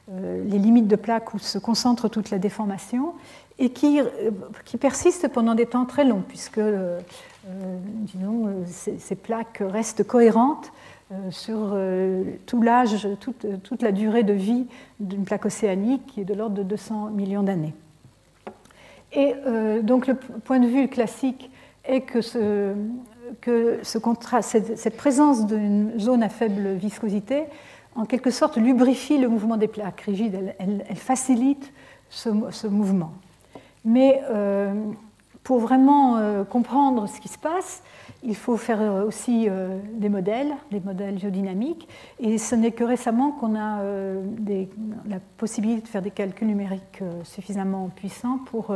[0.10, 3.14] les limites de plaques où se concentre toute la déformation
[3.60, 4.32] et qui, euh,
[4.66, 7.00] qui persiste pendant des temps très longs, puisque euh,
[7.48, 10.72] euh, disons, ces, plaques restent cohérentes
[11.30, 11.78] sur
[12.48, 14.66] tout l'âge, toute, toute, la durée de vie
[15.00, 17.76] d'une plaque océanique qui est de l'ordre de 200 millions d'années.
[19.12, 19.36] Et
[19.84, 21.52] donc le point de vue classique
[21.84, 22.74] est que, ce,
[23.42, 23.98] que ce
[24.42, 27.44] cette, présence d'une zone à faible viscosité,
[27.96, 31.72] en quelque sorte, lubrifie le mouvement des plaques rigides, elle, facilite
[32.10, 33.14] ce, ce mouvement.
[33.86, 34.74] Mais euh,
[35.44, 37.84] pour vraiment euh, comprendre ce qui se passe,
[38.24, 39.50] il faut faire euh, aussi
[39.96, 41.88] des modèles, des modèles géodynamiques.
[42.20, 43.84] Et ce n'est que récemment qu'on a
[45.06, 48.74] la possibilité de faire des calculs numériques suffisamment puissants pour,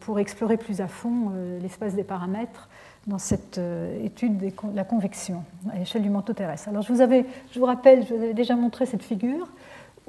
[0.00, 2.69] pour explorer plus à fond l'espace des paramètres
[3.06, 3.60] dans cette
[4.04, 6.68] étude de la convection à l'échelle du manteau terrestre.
[6.68, 9.48] Alors je vous, avais, je vous rappelle, je vous avais déjà montré cette figure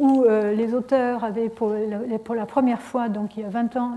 [0.02, 3.92] où euh, les auteurs avaient pour la, première fois, donc il y a 20 ans,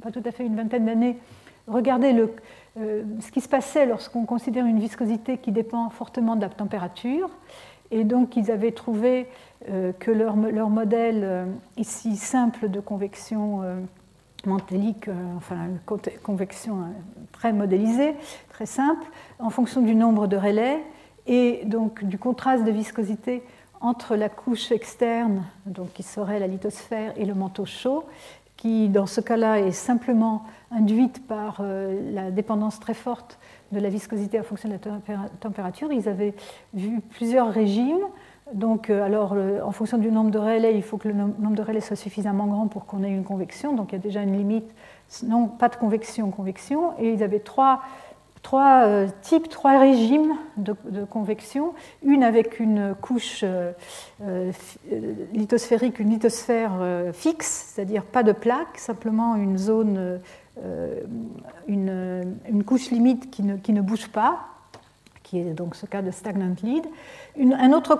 [0.00, 1.18] pas tout à fait une vingtaine d'années,
[1.66, 2.14] regardé
[2.78, 7.28] euh, ce qui se passait lorsqu'on considère une viscosité qui dépend fortement de la température.
[7.90, 9.26] Et donc ils avaient trouvé
[9.68, 11.46] euh, que leur, modèle,
[11.76, 13.62] ici simple de convection
[14.46, 15.68] mantélique, enfin
[16.22, 16.78] convection
[17.32, 18.14] très modélisée,
[18.50, 19.06] très simple,
[19.38, 20.82] en fonction du nombre de relais
[21.26, 23.42] et donc du contraste de viscosité
[23.80, 28.04] entre la couche externe, donc qui serait la lithosphère, et le manteau chaud,
[28.56, 33.38] qui dans ce cas-là est simplement induite par euh, la dépendance très forte
[33.72, 35.92] de la viscosité en fonction de la température.
[35.92, 36.34] Ils avaient
[36.72, 38.04] vu plusieurs régimes.
[38.52, 39.34] Donc, euh, alors,
[39.64, 42.46] en fonction du nombre de relais, il faut que le nombre de relais soit suffisamment
[42.46, 43.74] grand pour qu'on ait une convection.
[43.74, 44.70] Donc, il y a déjà une limite.
[45.24, 46.92] Non, pas de convection, convection.
[46.98, 47.80] Et ils avaient trois
[48.42, 50.74] trois euh, types, trois régimes de,
[51.04, 53.72] convection, une avec une couche euh,
[55.32, 56.72] lithosphérique, une lithosphère
[57.12, 60.20] fixe, c'est-à-dire pas de plaque, simplement une zone,
[61.68, 64.40] une, couche limite qui ne, bouge pas,
[65.32, 66.84] qui est donc ce cas de stagnant lead.
[67.38, 67.98] un autre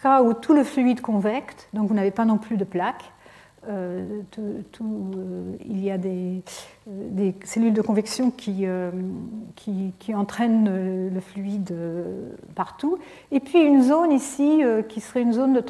[0.00, 3.02] cas où tout le fluide convecte, donc vous n'avez pas non plus de plaque.
[3.66, 6.42] Euh, euh, il y a des,
[6.86, 8.66] euh, des, cellules de convection qui,
[9.56, 11.74] qui, entraînent le fluide
[12.54, 12.98] partout.
[13.32, 15.62] Et puis une zone ici qui serait une zone de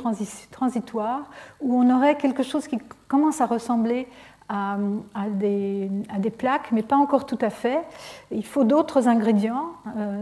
[0.50, 1.30] transitoire
[1.62, 2.78] où on aurait quelque chose qui
[3.08, 4.06] commence à ressembler
[4.54, 5.90] à, des,
[6.36, 7.82] plaques, mais pas encore tout à fait.
[8.30, 9.72] Il faut d'autres ingrédients,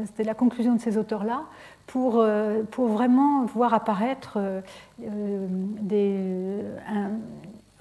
[0.06, 1.42] c'était la conclusion de ces auteurs-là,
[1.86, 2.24] pour,
[2.70, 4.38] pour vraiment voir apparaître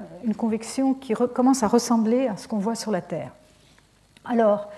[0.01, 3.31] euh, une convection qui commence à ressembler à ce qu'on voit sur la Terre.
[4.25, 4.69] Alors,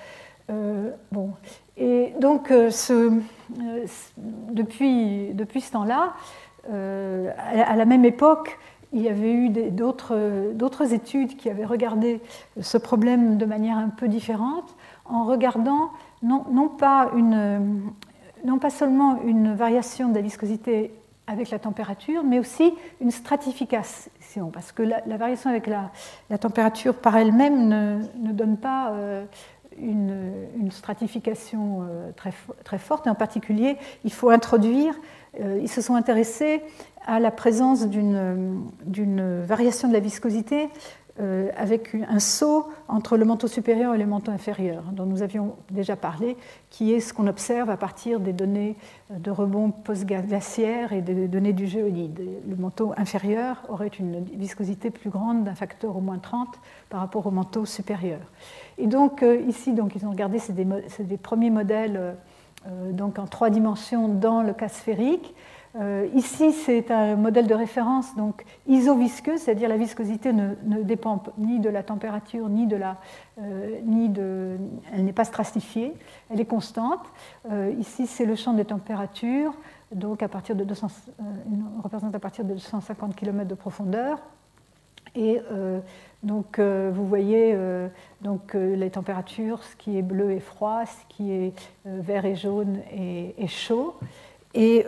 [0.49, 1.31] euh, bon,
[1.77, 2.69] et donc euh,
[4.51, 6.13] depuis, depuis ce temps-là,
[6.71, 8.57] à la même époque,
[8.93, 12.21] il y avait eu d'autres études qui avaient regardé
[12.61, 14.75] ce problème de manière un peu différente,
[15.05, 15.89] en regardant
[16.21, 16.39] non,
[16.79, 17.09] pas
[18.69, 20.93] seulement une variation de la viscosité
[21.27, 25.91] avec la température, mais aussi une stratification, parce que la, variation avec la,
[26.37, 29.25] température par elle-même ne, donne pas euh,
[29.79, 32.33] une, stratification euh, très,
[32.63, 34.95] très, forte, et en particulier, il faut introduire,
[35.39, 36.61] euh, ils se sont intéressés
[37.05, 40.69] à la présence d'une variation de la viscosité
[41.19, 45.55] euh, avec un saut entre le manteau supérieur et le manteau inférieur, dont nous avions
[45.69, 46.35] déjà parlé,
[46.71, 48.75] qui est ce qu'on observe à partir des données
[49.11, 52.19] de rebond post-glaciaire et des données du géolide.
[52.47, 56.47] Le manteau inférieur aurait une viscosité plus grande d'un facteur au moins 30
[56.89, 58.21] par rapport au manteau supérieur.
[58.79, 62.15] Et donc euh, ici, donc, ils ont regardé, c'est des, des, premiers modèles
[62.67, 65.35] euh, donc en trois dimensions dans le cas sphérique.
[65.75, 71.59] Euh, ici, c'est un modèle de référence donc isovisqueux, c'est-à-dire la viscosité ne, dépend ni
[71.59, 72.97] de la température, ni de la,
[73.39, 74.57] euh, ni de,
[74.93, 75.93] elle n'est pas stratifiée,
[76.29, 77.01] elle est constante.
[77.51, 79.53] Euh, ici, c'est le champ des températures,
[79.91, 80.87] donc à partir de 200,
[81.81, 84.19] représente à partir de 250 km de profondeur.
[85.15, 85.39] Et
[86.23, 87.55] donc, vous voyez
[88.21, 91.53] donc, les températures, ce qui est bleu et froid, ce qui est
[91.85, 93.93] vert et jaune et, et chaud.
[94.55, 94.87] Et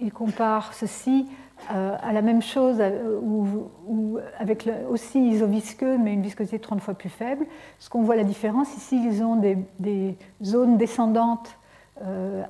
[0.00, 1.26] il compare ceci
[1.72, 6.94] euh, à la même chose, euh, ou, avec aussi isovisqueux, mais une viscosité 30 fois
[6.94, 7.46] plus faible.
[7.78, 11.58] Ce qu'on voit la différence, ici, ils ont des, zones descendantes
[12.02, 12.44] euh,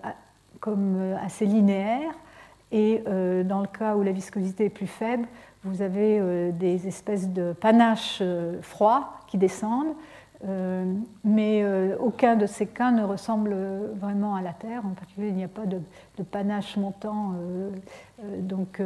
[0.60, 2.14] comme assez linéaires,
[2.70, 3.02] et
[3.44, 5.26] dans le cas où la viscosité est plus faible,
[5.64, 8.22] vous avez des espèces de panaches
[8.60, 9.94] froids qui descendent.
[10.46, 10.84] Euh,
[11.24, 13.56] mais euh, aucun de ces cas ne ressemble
[14.00, 14.82] vraiment à la Terre.
[14.84, 15.80] En particulier, il n'y a pas de,
[16.30, 17.70] panache montant euh,
[18.40, 18.80] donc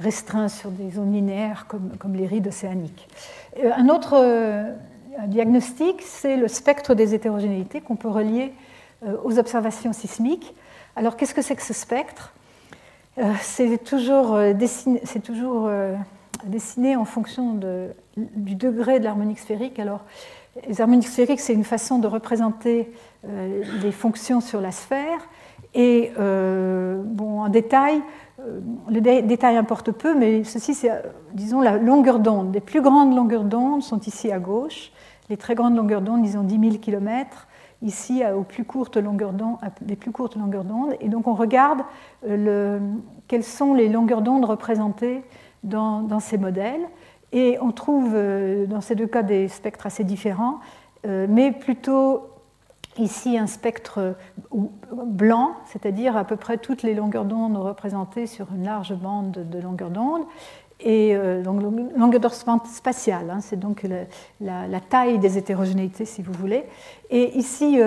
[0.00, 3.08] restreint sur des zones linéaires comme, les rides océaniques.
[3.62, 4.74] un autre
[5.26, 8.52] diagnostic, c'est le spectre des hétérogénéités qu'on peut relier
[9.24, 10.54] aux observations sismiques.
[10.96, 12.32] Alors, qu'est-ce que c'est que ce spectre?
[13.40, 14.38] C'est toujours,
[16.44, 19.78] dessiné, en fonction de, du degré de l'harmonique sphérique.
[19.78, 20.02] Alors,
[20.66, 22.90] les harmoniques sphériques, c'est une façon de représenter
[23.26, 25.28] euh, les fonctions sur la sphère.
[25.74, 28.00] Et euh, bon, en détail,
[28.40, 28.60] euh,
[28.90, 30.90] le détail importe peu, mais ceci, c'est,
[31.34, 32.54] disons, la longueur d'onde.
[32.54, 34.92] Les plus grandes longueurs d'onde sont ici à gauche.
[35.28, 37.46] Les très grandes longueurs d'onde, disons 10 000 km,
[37.82, 40.94] ici aux plus courtes longueurs d'onde, les plus courtes longueurs d'onde.
[41.00, 41.80] Et donc, on regarde
[42.26, 42.80] le,
[43.28, 45.22] quelles sont les longueurs d'onde représentées
[45.62, 46.88] dans ces modèles.
[47.32, 50.60] Et on trouve euh, dans ces deux cas des spectres assez différents,
[51.06, 52.28] euh, mais plutôt
[52.96, 58.46] ici un spectre euh, blanc, c'est-à-dire à peu près toutes les longueurs d'onde représentées sur
[58.54, 60.22] une large bande de longueur d'onde.
[60.80, 61.60] Et donc
[61.96, 63.84] longueur d'onde spatiale, hein, c'est donc
[64.40, 66.66] la, taille des hétérogénéités si vous voulez.
[67.10, 67.80] Et ici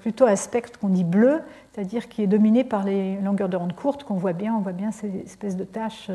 [0.00, 1.42] plutôt un spectre qu'on dit bleu,
[1.74, 4.92] c'est-à-dire qui est dominé par les longueurs d'onde courtes qu'on voit bien, on voit bien
[4.92, 6.08] ces espèces de taches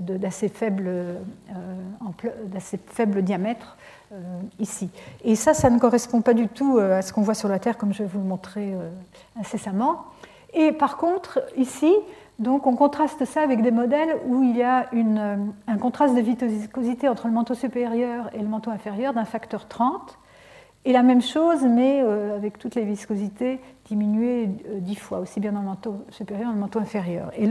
[0.00, 1.18] d'assez faible, euh,
[2.86, 3.76] faible, diamètre
[4.12, 4.16] euh,
[4.58, 4.90] ici.
[5.24, 7.58] Et ça, ça ne correspond pas du tout euh, à ce qu'on voit sur la
[7.58, 8.74] Terre, comme je vais vous le montrer
[9.38, 10.04] incessamment.
[10.52, 11.92] Et par contre, ici,
[12.38, 17.08] donc on contraste ça avec des modèles où il y a un contraste de viscosité
[17.08, 20.18] entre le manteau supérieur et le manteau inférieur d'un facteur 30.
[20.84, 25.60] Et la même chose, mais avec toutes les viscosités diminuées 10 fois, aussi bien dans
[25.60, 27.30] le manteau supérieur que dans le manteau inférieur.
[27.38, 27.48] Et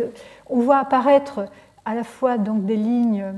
[0.47, 1.47] on voit apparaître
[1.85, 3.33] à la fois donc des lignes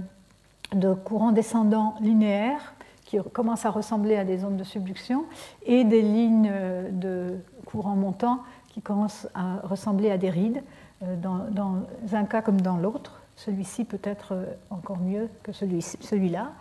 [0.73, 2.73] de courant descendant linéaires
[3.05, 5.25] qui commencent à ressembler à des zones de subduction,
[5.65, 6.51] et des lignes
[6.91, 8.39] de courant montant
[8.69, 10.63] qui commencent à ressembler à des rides,
[11.21, 13.21] dans, dans un cas comme dans l'autre.
[13.35, 14.33] Celui-ci peut être
[14.69, 16.53] encore mieux que celui-là.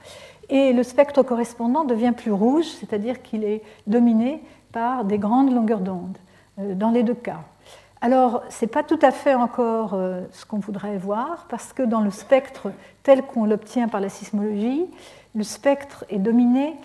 [0.48, 4.42] Et le spectre correspondant devient plus rouge, c'est-à-dire qu'il est dominé
[4.72, 6.18] par des grandes longueurs d'onde,
[6.58, 7.40] dans les deux cas.
[8.04, 11.82] Alors, ce n'est pas tout à fait encore euh, ce qu'on voudrait voir, parce que
[11.82, 12.70] dans le spectre
[13.02, 14.84] tel qu'on l'obtient par la sismologie,
[15.34, 16.76] le spectre est dominé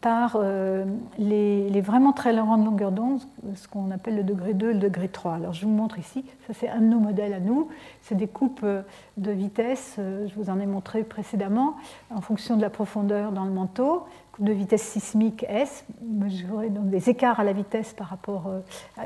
[0.00, 0.84] par euh,
[1.18, 3.20] les, vraiment très grandes longueurs d'onde,
[3.54, 5.34] ce qu'on appelle le degré 2 et le degré 3.
[5.34, 7.68] Alors je vous montre ici, ça c'est un de nos modèles à nous,
[8.02, 8.82] c'est des coupes euh,
[9.16, 11.76] de vitesse, je vous en ai montré précédemment,
[12.14, 14.04] en fonction de la profondeur dans le manteau
[14.38, 18.46] de vitesse sismique S, mesurer donc des écarts à la vitesse par rapport.
[18.48, 18.60] Euh,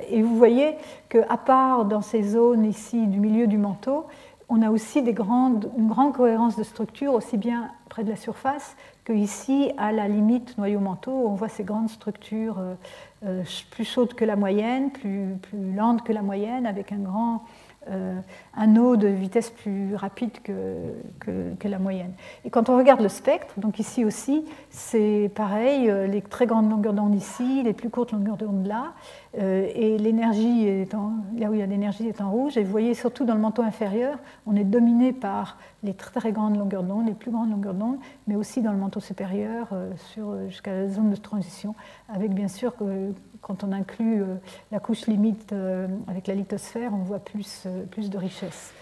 [0.09, 0.77] et vous voyez
[1.09, 4.07] qu'à part dans ces zones ici du milieu du manteau,
[4.49, 5.71] on a aussi une grande
[6.13, 8.77] cohérence de structure, aussi bien près de la surface
[9.15, 12.75] ici à la limite noyau-manteau, on voit ces grandes structures euh,
[13.25, 15.39] euh, plus chaudes que la moyenne, plus
[15.75, 17.45] lentes que la moyenne, avec un grand
[17.91, 18.21] euh,
[18.57, 22.13] un eau de vitesse plus rapide que, que, la moyenne.
[22.45, 26.71] Et quand on regarde le spectre, donc ici aussi, c'est pareil, euh, les très grandes
[26.71, 28.93] longueurs d'onde ici, les plus courtes longueurs d'onde là,
[29.39, 30.85] euh, et l'énergie
[31.37, 32.57] là où il y a l'énergie est en rouge.
[32.57, 36.33] Et vous voyez surtout dans le manteau inférieur, on est dominé par les très, très
[36.33, 39.69] grandes longueurs d'onde, les plus grandes longueurs d'onde, mais aussi dans le manteau supérieur
[40.49, 41.75] jusqu'à la zone de transition,
[42.09, 42.75] avec bien sûr
[43.41, 44.37] quand on inclut euh,
[44.71, 48.73] la couche limite euh, avec la lithosphère, on voit plus, euh, plus de richesse.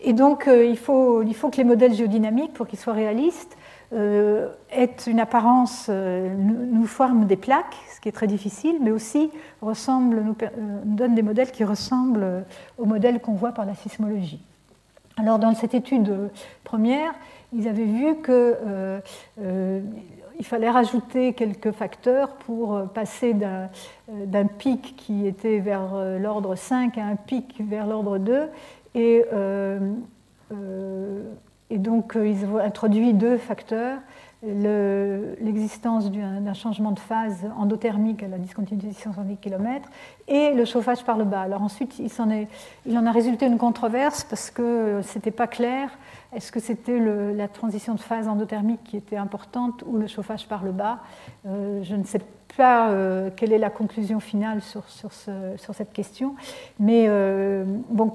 [0.00, 3.56] Et donc, il faut, il faut que les modèles géodynamiques, pour qu'ils soient réalistes,
[3.92, 9.28] aient une apparence, nous forment des plaques, ce qui est très difficile, mais aussi
[9.60, 10.36] ressemblent, nous,
[10.84, 12.44] nous donnent des modèles qui ressemblent
[12.76, 14.40] aux modèles qu'on voit par la sismologie.
[15.16, 16.30] Alors, dans cette étude
[16.62, 17.12] première,
[17.52, 19.00] ils avaient vu que
[20.38, 23.66] il fallait rajouter quelques facteurs pour euh, passer euh,
[24.08, 28.48] d'un pic qui était vers euh, l'ordre 5 à un pic vers l'ordre 2.
[28.94, 29.24] Et,
[31.70, 33.98] donc, ils ont introduit deux facteurs
[34.42, 39.88] l'existence d'un changement de phase endothermique à la discontinuité de 610 km
[40.28, 41.42] et le chauffage par le bas.
[41.42, 42.46] Alors ensuite, il en,
[42.86, 45.90] il en a résulté une controverse parce que ce n'était pas clair
[46.34, 50.62] est-ce que c'était la transition de phase endothermique qui était importante ou le chauffage par
[50.62, 50.98] le bas
[51.46, 52.20] euh, Je ne sais
[52.54, 56.34] pas euh, quelle est la conclusion finale sur, sur, cette question,
[56.78, 57.64] mais euh,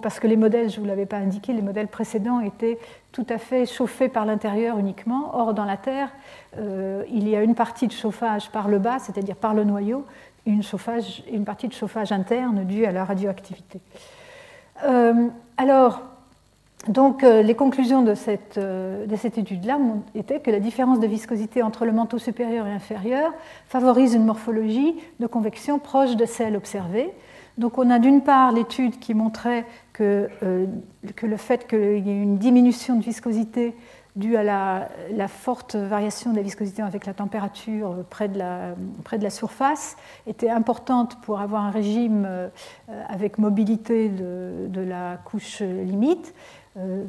[0.04, 2.78] parce que les modèles, je ne vous l'avais pas indiqué, les modèles précédents étaient
[3.12, 5.32] tout à fait chauffés par l'intérieur uniquement.
[5.34, 6.10] Or, dans la Terre,
[6.58, 10.06] il y a une partie de chauffage par le bas, c'est-à-dire par le noyau,
[10.46, 13.80] une, chauffage, une partie de chauffage interne due à la radioactivité.
[15.58, 16.13] alors,
[16.88, 19.80] donc, euh, les conclusions de cette, euh, étude-là
[20.16, 23.32] étaient que la différence de viscosité entre le manteau supérieur et inférieur
[23.68, 27.10] favorise une morphologie de convection proche de celle observée.
[27.58, 30.66] Donc, on a d'une part l'étude qui montrait que, euh,
[31.22, 33.76] le fait qu'il y ait une diminution de viscosité
[34.18, 39.96] due à la, forte variation de la viscosité avec la température près de la, surface
[40.28, 42.28] était importante pour avoir un régime
[43.10, 46.36] avec mobilité de la couche limite.
[46.76, 47.04] Euh,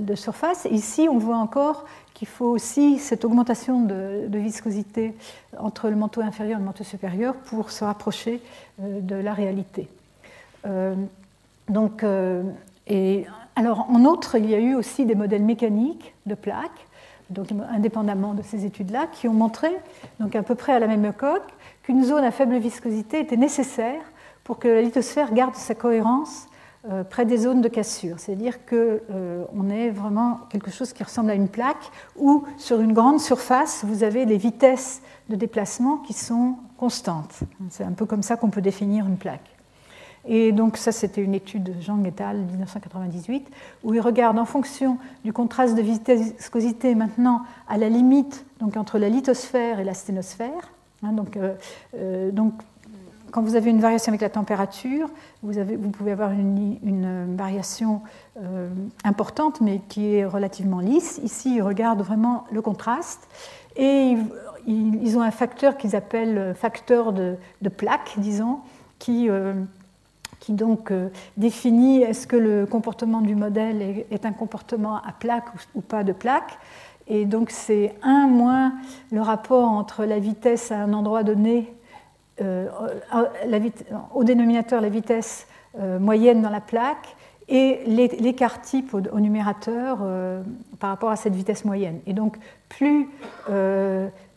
[0.00, 0.68] de surface.
[0.70, 5.14] Ici, on voit encore qu'il faut aussi cette augmentation de, viscosité
[5.58, 8.42] entre le manteau inférieur et le manteau supérieur pour se rapprocher
[8.82, 9.88] euh, de la réalité.
[10.66, 10.94] Euh,
[11.70, 12.04] donc,
[12.88, 16.86] et, alors, en outre, il y a eu aussi des modèles mécaniques de plaques,
[17.30, 19.70] donc indépendamment de ces études-là, qui ont montré,
[20.18, 21.54] donc à peu près à la même époque,
[21.84, 24.02] qu'une zone à faible viscosité était nécessaire
[24.44, 26.49] pour que la lithosphère garde sa cohérence
[26.88, 28.18] euh, près des zones de cassure.
[28.18, 32.92] C'est-à-dire qu'on euh, est vraiment quelque chose qui ressemble à une plaque où, sur une
[32.92, 37.40] grande surface, vous avez les vitesses de déplacement qui sont constantes.
[37.68, 39.50] C'est un peu comme ça qu'on peut définir une plaque.
[40.26, 42.38] Et donc ça, c'était une étude de Jean et al.
[42.38, 43.50] 1998,
[43.84, 48.98] où il regarde en fonction du contraste de viscosité maintenant à la limite donc entre
[48.98, 50.72] la lithosphère et la sténosphère.
[51.02, 51.14] Hein,
[51.94, 52.54] euh, donc
[53.30, 55.08] quand vous avez une variation avec la température,
[55.42, 58.02] vous, pouvez avoir une, variation
[58.38, 58.68] euh,
[59.04, 61.20] importante, mais qui est relativement lisse.
[61.22, 63.28] Ici, ils regardent vraiment le contraste.
[63.76, 64.16] Et
[64.66, 67.36] ils, ont un facteur qu'ils appellent facteur de,
[67.76, 68.60] plaque, disons,
[68.98, 69.54] qui, euh,
[70.40, 75.46] qui donc euh, définit est-ce que le comportement du modèle est, un comportement à plaque
[75.74, 76.58] ou, pas de plaque.
[77.06, 78.72] Et donc c'est 1 moins
[79.10, 81.72] le rapport entre la vitesse à un endroit donné
[82.40, 82.68] euh,
[84.14, 85.46] au dénominateur la vitesse
[85.78, 87.16] euh, moyenne dans la plaque
[87.48, 90.42] et l'écart type au, numérateur euh,
[90.78, 92.00] par rapport à cette vitesse moyenne.
[92.06, 92.36] Et donc,
[92.68, 93.08] plus,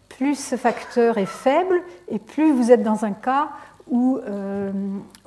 [0.10, 3.50] plus ce facteur est faible et plus vous êtes dans un cas
[3.90, 4.72] où, euh,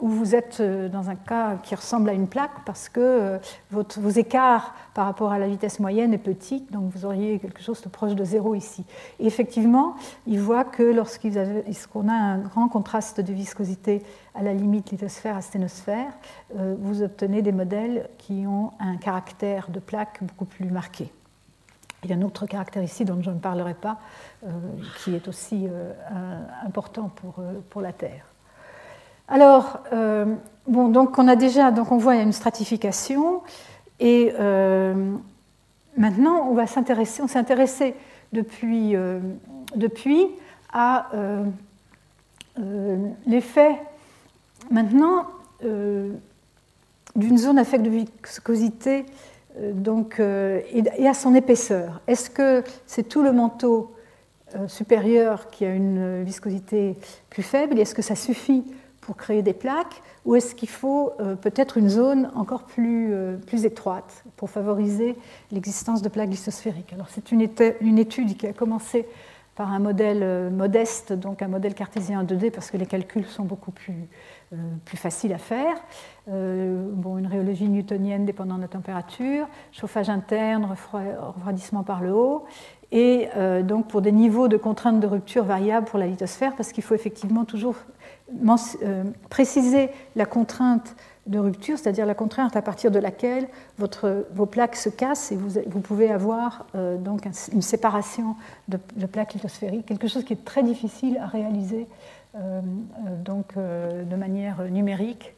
[0.00, 3.38] où, vous êtes euh, dans un cas qui ressemble à une plaque parce que euh,
[3.70, 7.62] votre, vos écarts par rapport à la vitesse moyenne est petit, donc vous auriez quelque
[7.62, 8.84] chose de proche de zéro ici.
[9.18, 9.96] Et effectivement,
[10.26, 14.02] il voit que lorsqu'on a un grand contraste de viscosité
[14.34, 16.12] à la limite lithosphère-asténosphère,
[16.54, 21.10] vous obtenez des modèles qui ont un caractère de plaque beaucoup plus marqué.
[22.04, 23.98] Il y a un autre caractère ici dont je ne parlerai pas,
[25.02, 25.66] qui est aussi
[26.64, 27.36] important pour,
[27.70, 28.26] pour la Terre.
[29.28, 30.36] Alors, euh,
[30.68, 33.42] bon, donc on a déjà, donc on une stratification,
[33.98, 35.14] et euh,
[35.96, 37.94] maintenant on va s'intéresser, on s'est intéressé
[38.32, 39.18] depuis, euh,
[39.74, 40.26] depuis
[40.72, 41.08] à
[43.26, 43.76] l'effet
[44.70, 45.26] maintenant
[45.62, 49.06] d'une zone à faible viscosité
[49.60, 52.00] donc, et à son épaisseur.
[52.06, 53.94] Est-ce que c'est tout le manteau
[54.68, 56.96] supérieur qui a une viscosité
[57.30, 58.64] plus faible Est-ce que ça suffit
[59.06, 63.36] pour créer des plaques ou est-ce qu'il faut euh, peut-être une zone encore plus, euh,
[63.36, 65.16] plus étroite pour favoriser
[65.52, 66.92] l'existence de plaques lithosphériques?
[66.92, 69.06] Alors c'est une, étude qui a commencé
[69.54, 73.26] par un modèle euh, modeste, donc un modèle cartésien en 2D parce que les calculs
[73.26, 74.08] sont beaucoup plus,
[74.94, 75.76] faciles à faire.
[76.28, 82.44] bon, une rhéologie newtonienne dépendant de la température, chauffage interne, refroidissement par le haut,
[82.92, 83.28] et
[83.64, 86.94] donc pour des niveaux de contraintes de rupture variables pour la lithosphère, parce qu'il faut
[86.94, 87.74] effectivement toujours
[89.30, 90.96] préciser la contrainte
[91.26, 93.48] de rupture, c'est-à-dire la contrainte à partir de laquelle
[93.78, 98.36] votre, vos plaques se cassent et vous, vous pouvez avoir euh, donc une séparation
[98.68, 101.86] de, plaques lithosphériques, quelque chose qui est très difficile à réaliser
[102.36, 102.60] euh,
[103.24, 105.34] donc, de manière numérique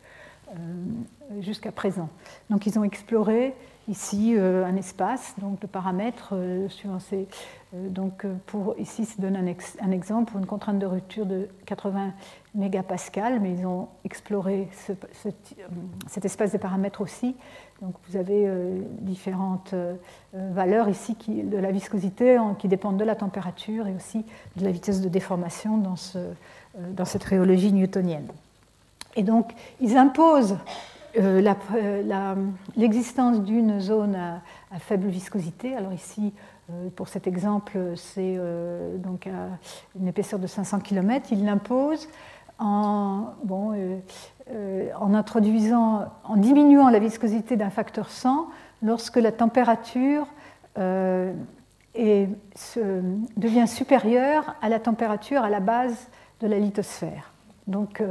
[1.41, 2.09] jusqu'à présent.
[2.49, 3.55] Donc ils ont exploré
[3.87, 6.35] ici un espace donc, de paramètres
[6.69, 7.29] suivant ces,
[7.75, 12.13] donc pour ici, c'est donne un, un, exemple pour une contrainte de rupture de 80
[12.55, 14.69] mégapascal, mais ils ont exploré
[16.07, 17.37] cet espace de paramètres aussi.
[17.81, 19.95] Donc vous avez euh, différentes euh,
[20.33, 24.25] valeurs ici de la viscosité qui dépendent de la température et aussi
[24.57, 26.33] de la vitesse de déformation dans, ce, euh,
[26.93, 28.27] dans cette rhéologie newtonienne.
[29.15, 30.59] Et donc ils imposent
[32.77, 35.75] l'existence d'une zone à, faible viscosité.
[35.75, 36.33] Alors ici,
[36.95, 38.39] pour cet exemple, c'est
[38.99, 39.49] donc à
[39.99, 41.29] une épaisseur de 500 km.
[41.33, 42.09] Ils l'imposent
[42.61, 43.99] euh,
[44.51, 48.49] euh, en introduisant, en diminuant la viscosité d'un facteur 100
[48.83, 50.27] lorsque la température
[50.79, 51.33] euh,
[51.95, 56.09] devient supérieure à la température à la base
[56.41, 57.33] de la lithosphère.
[57.67, 58.03] Donc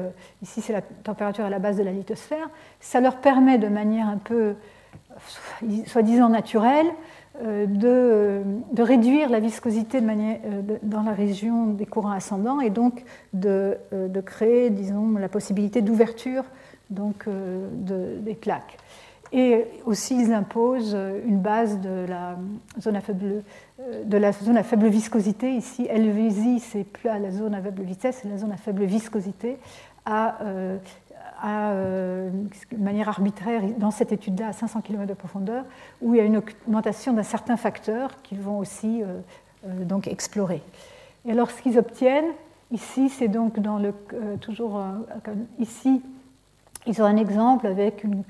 [0.42, 2.50] ici c'est la température à la base de la lithosphère.
[2.80, 4.56] Ça leur permet de manière un peu
[5.86, 6.88] soi-disant naturelle
[7.44, 12.72] euh, de, réduire la viscosité de manière, euh, dans la région des courants ascendants et
[12.72, 13.04] donc
[13.34, 16.44] de, euh, créer, disons, la possibilité d'ouverture
[16.90, 18.78] donc, des plaques.
[19.34, 22.38] Et aussi, ils imposent une base de la
[22.80, 23.44] zone à faible,
[24.06, 25.54] de la zone à faible viscosité.
[25.54, 29.58] Ici, LVZ, c'est la zone à faible vitesse, c'est la zone à faible viscosité,
[30.06, 30.38] à
[31.42, 32.30] à, euh,
[32.72, 35.66] de manière arbitraire dans cette étude-là à 500 km de profondeur,
[36.02, 39.20] où il y a une augmentation d'un certain facteur qu'ils vont aussi euh,
[39.68, 40.62] euh, donc explorer.
[41.26, 42.32] Et alors ce qu'ils obtiennent,
[42.72, 43.94] ici, c'est donc dans le,
[44.42, 44.82] toujours
[45.60, 46.02] ici,
[46.86, 48.24] ils ont un exemple avec une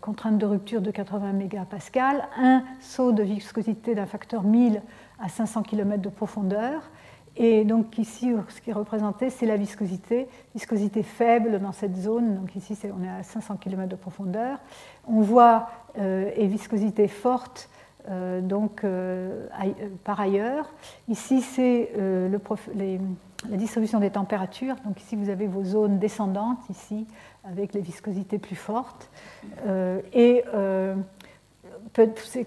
[0.00, 4.82] contrainte de rupture de 80 mégapascal, un saut de viscosité d'un facteur 1000
[5.20, 6.82] à 500 km de profondeur,
[7.36, 12.36] et donc ici, ce qui est représenté, c'est la viscosité, viscosité faible dans cette zone.
[12.36, 14.58] Donc ici, on est à 500 km de profondeur.
[15.06, 17.68] On voit euh, et viscosité forte
[18.08, 19.48] euh, donc euh,
[20.04, 20.70] par ailleurs.
[21.08, 24.76] Ici, c'est la distribution des températures.
[24.84, 27.06] Donc ici, vous avez vos zones descendantes ici
[27.44, 29.10] avec les viscosités plus fortes.
[30.12, 30.44] et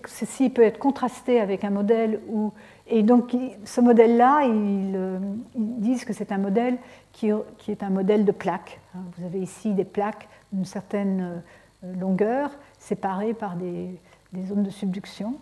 [0.08, 2.54] ceci peut être contrasté avec un modèle où
[2.90, 3.36] et donc,
[3.66, 5.20] ce modèle-là, euh,
[5.56, 6.78] ils, disent que c'est un modèle
[7.12, 8.80] qui, est un modèle de plaques.
[8.96, 9.00] Hein.
[9.18, 11.42] Vous avez ici des plaques d'une certaine
[11.84, 13.90] euh, longueur, séparées par des,
[14.46, 15.36] zones de subduction.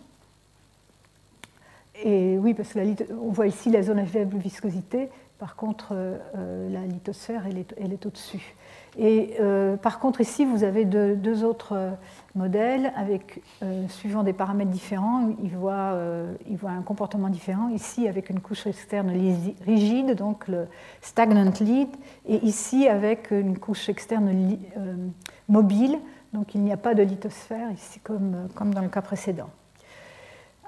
[2.04, 6.82] Et oui, parce qu'on voit ici la zone à faible viscosité, par contre, euh, la
[6.86, 8.56] lithosphère, elle est au-dessus.
[8.98, 11.92] Et euh, par contre, ici, vous avez deux, autres euh,
[12.34, 15.98] modèles avec, euh, suivant des paramètres différents, ils voient,
[16.66, 17.70] un comportement différent.
[17.70, 19.12] Ici, avec une couche externe
[19.66, 20.68] rigide, donc le
[21.02, 21.90] stagnant lead,
[22.26, 24.58] et ici, avec une couche externe
[25.50, 26.00] mobile,
[26.34, 29.50] donc il n'y a pas de lithosphère, ici, comme, comme dans le cas précédent.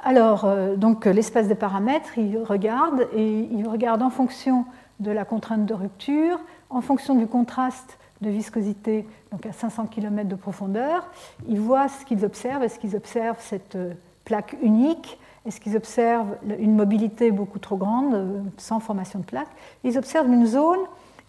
[0.04, 0.48] Alors,
[0.78, 4.66] donc l'espace des paramètres, il regarde et il regarde en fonction
[5.00, 6.40] de la contrainte de rupture,
[6.70, 11.10] en fonction du contraste de viscosité, donc à 500 km de profondeur,
[11.48, 12.64] ils voient ce qu'ils observent.
[12.64, 13.78] Est-ce qu'ils observent cette
[14.26, 15.20] plaque unique?
[15.46, 19.48] Est-ce qu'ils observent une mobilité beaucoup trop grande, sans formation de plaque?
[19.84, 20.80] Ils observent une zone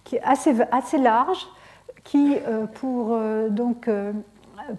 [0.05, 1.47] qui est assez, assez large,
[2.05, 4.13] qui, euh, pour euh, donc, euh,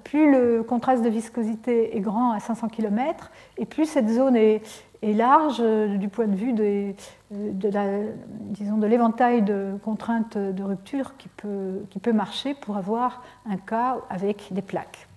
[0.04, 4.62] plus le contraste de viscosité est grand à 500 km, et plus cette zone est,
[5.02, 6.94] est large du point de vue de,
[7.32, 13.98] de l'éventail de contraintes de rupture qui peut, qui peut marcher pour avoir un cas
[14.10, 15.08] avec des plaques.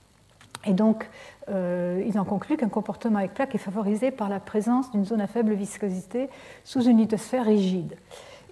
[0.64, 1.08] Et donc,
[1.48, 5.20] euh, ils en concluent qu'un comportement avec plaques est favorisé par la présence d'une zone
[5.20, 6.28] à faible viscosité
[6.64, 7.96] sous une lithosphère rigide.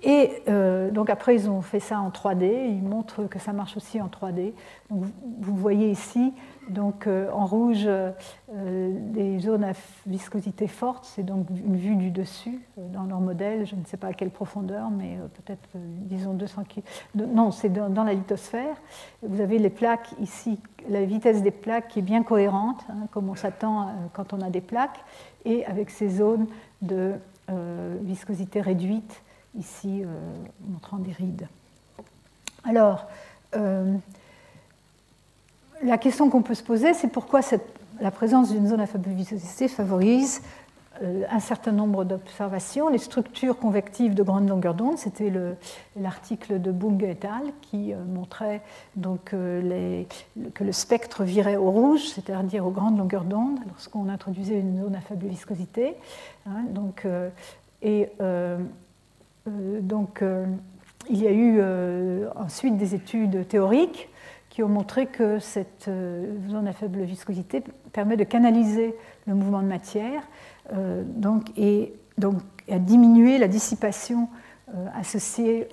[0.03, 2.69] Et euh, donc après, ils ont fait ça en 3D.
[2.69, 4.55] Ils montrent que ça marche aussi en 3D.
[4.91, 5.05] Donc,
[5.41, 6.33] vous voyez ici,
[6.71, 8.13] donc euh, en rouge, euh,
[8.49, 9.73] des zones à
[10.07, 11.05] viscosité forte.
[11.05, 13.67] C'est donc une vue du dessus dans leur modèle.
[13.67, 16.89] Je ne sais pas à quelle profondeur, mais peut-être, disons, 200 km.
[17.15, 18.77] Non, c'est dans, la lithosphère.
[19.23, 23.29] Vous avez les plaques ici, la vitesse des plaques qui est bien cohérente, hein, comme
[23.29, 25.01] on s'attend quand on a des plaques,
[25.45, 26.47] et avec ces zones
[26.83, 27.15] de
[28.03, 29.23] viscosité réduite
[29.59, 30.07] ici euh,
[30.69, 31.49] montrant des rides.
[32.65, 33.07] Alors,
[33.57, 33.97] euh,
[35.83, 37.41] la question qu'on peut se poser, c'est pourquoi
[38.01, 40.43] la présence d'une zone à faible viscosité favorise
[41.03, 42.89] euh, un certain nombre d'observations.
[42.89, 45.33] Les structures convectives de grande longueur d'onde, c'était
[45.97, 47.53] l'article de Bunge et al.
[47.63, 48.63] qui montrait
[48.97, 54.83] donc, que le spectre virait au rouge, c'est-à-dire aux grandes longueurs d'onde, lorsqu'on introduisait une
[54.83, 55.97] zone à faible viscosité.
[56.47, 57.29] Hein, donc, euh,
[57.85, 58.59] euh,
[61.09, 64.09] il y a eu euh, ensuite des études théoriques
[64.51, 65.89] qui ont montré que cette
[66.49, 67.63] zone à faible viscosité
[67.93, 68.95] permet de canaliser
[69.27, 70.23] le mouvement de matière
[71.05, 74.29] donc, et donc à diminuer la dissipation
[74.95, 75.69] associée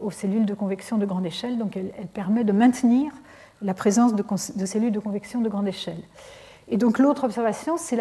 [0.00, 1.58] aux cellules de convection de grande échelle.
[1.58, 3.12] Donc elle, permet de maintenir
[3.60, 6.02] la présence de, cellules de convection de grande échelle.
[6.68, 7.98] Et donc l'autre observation, c'est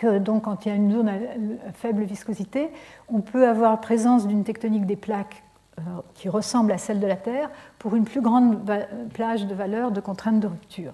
[0.00, 2.70] que donc, quand il y a une zone à faible viscosité,
[3.08, 5.49] on peut avoir présence d'une tectonique des plaques euh,
[6.14, 8.58] qui ressemble à celle de la Terre pour une plus grande
[9.12, 10.92] plage de valeur de contrainte de rupture.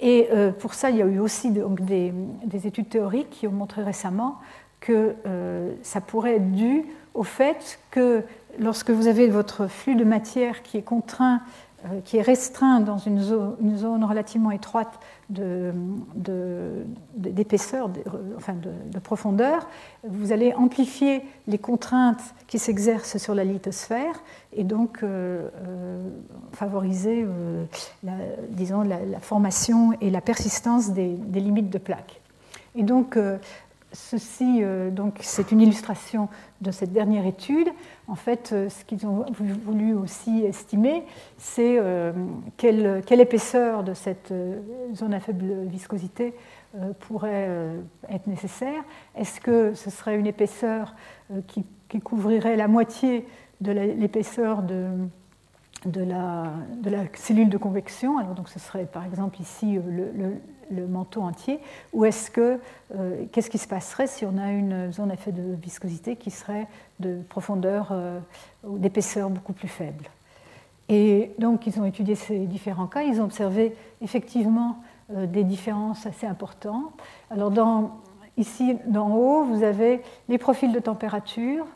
[0.00, 3.82] Et euh, pour ça, il y a eu aussi des, études théoriques qui ont montré
[3.82, 4.38] récemment
[4.80, 6.84] que euh, ça pourrait être dû
[7.14, 8.22] au fait que
[8.58, 11.40] lorsque vous avez votre flux de matière qui est contraint,
[12.04, 14.98] qui est restreint dans une zone relativement étroite
[17.14, 18.00] d'épaisseur, de,
[18.36, 19.68] enfin de, profondeur,
[20.06, 24.22] vous allez amplifier les contraintes qui s'exercent sur la lithosphère
[24.52, 26.08] et donc euh, euh,
[26.52, 27.64] favoriser, euh,
[28.02, 28.12] la,
[28.50, 32.20] disons, la, formation et la persistance des, des limites de plaques.
[32.76, 33.16] Et donc,
[33.92, 36.28] ceci, donc, c'est une illustration
[36.60, 37.68] de cette dernière étude.
[38.06, 41.04] En fait, euh, ce qu'ils ont voulu aussi estimer,
[41.38, 42.12] c'est euh,
[42.56, 44.60] quelle, épaisseur de cette euh,
[44.94, 46.34] zone à faible viscosité
[46.98, 47.48] pourrait
[48.08, 48.82] être nécessaire.
[49.14, 50.96] Est-ce que ce serait une épaisseur
[51.46, 51.64] qui,
[52.02, 53.28] couvrirait la moitié
[53.60, 54.88] de l'épaisseur de,
[55.86, 56.50] de, la,
[56.82, 58.18] de, la, cellule de convection?
[58.18, 60.34] Alors, donc, ce serait par exemple ici le
[60.70, 61.60] manteau entier,
[61.92, 62.60] ou est-ce que
[62.94, 66.66] euh, qu'est-ce qui se passerait si on a une zone à de viscosité qui serait
[67.00, 68.20] de profondeur euh,
[68.66, 70.04] ou d'épaisseur beaucoup plus faible?
[70.88, 74.78] Et donc ils ont étudié ces différents cas, ils ont observé effectivement
[75.14, 76.92] euh, des différences assez importantes.
[77.30, 77.52] Alors
[78.36, 81.66] ici d'en haut, vous avez les profils de température,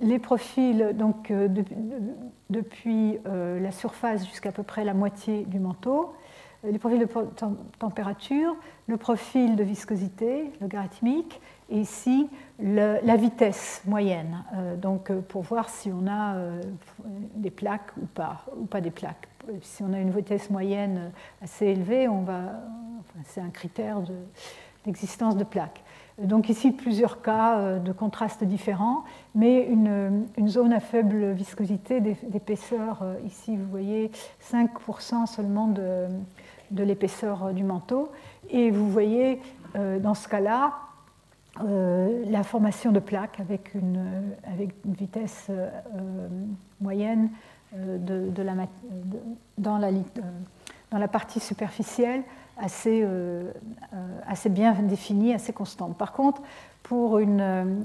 [0.00, 1.32] les profils donc
[2.50, 6.12] depuis la surface jusqu'à peu près la moitié du manteau,
[6.64, 7.08] les profils de
[7.78, 8.54] température,
[8.86, 11.40] le profil de viscosité logarithmique,
[11.70, 12.28] et ici
[12.58, 16.60] la vitesse moyenne, euh, donc euh, pour voir si on a euh,
[17.34, 19.28] des plaques ou pas, ou pas des plaques.
[19.62, 21.10] Si on a une vitesse moyenne
[21.42, 22.60] assez élevée, on va,
[23.24, 24.00] c'est un critère
[24.84, 25.82] d'existence de, plaques.
[26.18, 29.02] Donc ici, plusieurs cas de contrastes différents,
[29.34, 34.12] mais une zone à faible viscosité d'épaisseur, ici vous voyez
[34.52, 36.06] 5% seulement de,
[36.72, 38.10] de l'épaisseur du manteau.
[38.50, 39.40] Et vous voyez
[39.76, 40.74] euh, dans ce cas-là
[41.62, 45.70] euh, la formation de plaques avec une, avec une vitesse euh,
[46.80, 47.30] moyenne
[47.74, 48.52] de, la,
[49.56, 49.90] dans, la,
[50.90, 52.22] dans la partie superficielle
[52.58, 53.02] assez,
[54.50, 55.96] bien définie, assez constante.
[55.96, 56.42] Par contre,
[56.82, 57.40] pour une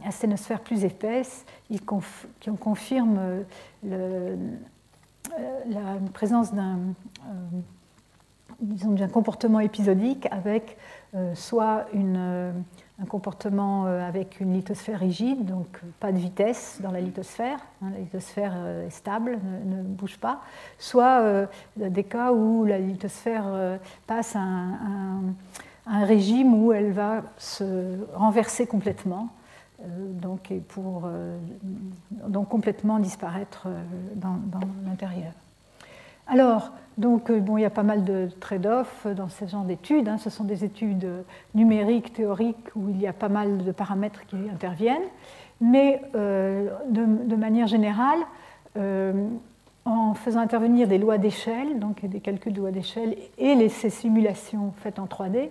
[0.05, 3.45] asténosphère plus épaisse, il confirme
[3.85, 4.35] la
[6.13, 6.79] présence d'un
[8.59, 10.77] d'un comportement épisodique avec
[11.33, 12.53] soit une
[12.99, 17.89] un comportement euh, avec une lithosphère rigide, donc pas de vitesse dans la lithosphère, hein,
[17.93, 20.41] la lithosphère euh, est stable, ne, bouge pas,
[20.79, 21.45] soit euh,
[21.75, 25.33] des cas où la lithosphère passe à un,
[26.05, 29.29] régime où elle va se renverser complètement,
[29.85, 31.09] donc, et pour,
[32.27, 33.67] donc complètement disparaître
[34.15, 34.37] dans
[34.85, 35.31] l'intérieur.
[36.27, 40.09] Alors, donc, euh, bon, il y a pas mal de trade-off dans ce genre d'études.
[40.09, 40.17] Hein.
[40.17, 41.07] Ce sont des études
[41.53, 45.07] numériques, théoriques, où il y a pas mal de paramètres qui interviennent.
[45.61, 48.19] Mais euh, de, manière générale,
[48.77, 49.27] euh,
[49.85, 53.89] en faisant intervenir des lois d'échelle, donc des calculs de lois d'échelle, et les, ces
[53.89, 55.47] simulations faites en 3D, euh,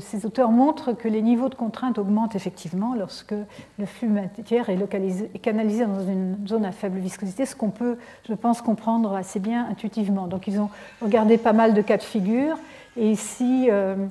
[0.00, 3.34] ces auteurs montrent que les niveaux de contrainte augmentent effectivement lorsque
[3.78, 7.98] le flux matière est, canalisé dans une zone à faible viscosité, ce qu'on peut,
[8.28, 10.26] je pense, comprendre assez bien intuitivement.
[10.26, 10.70] Donc ils ont
[11.02, 12.56] regardé pas mal de cas de figure,
[12.96, 14.06] et ici, euh,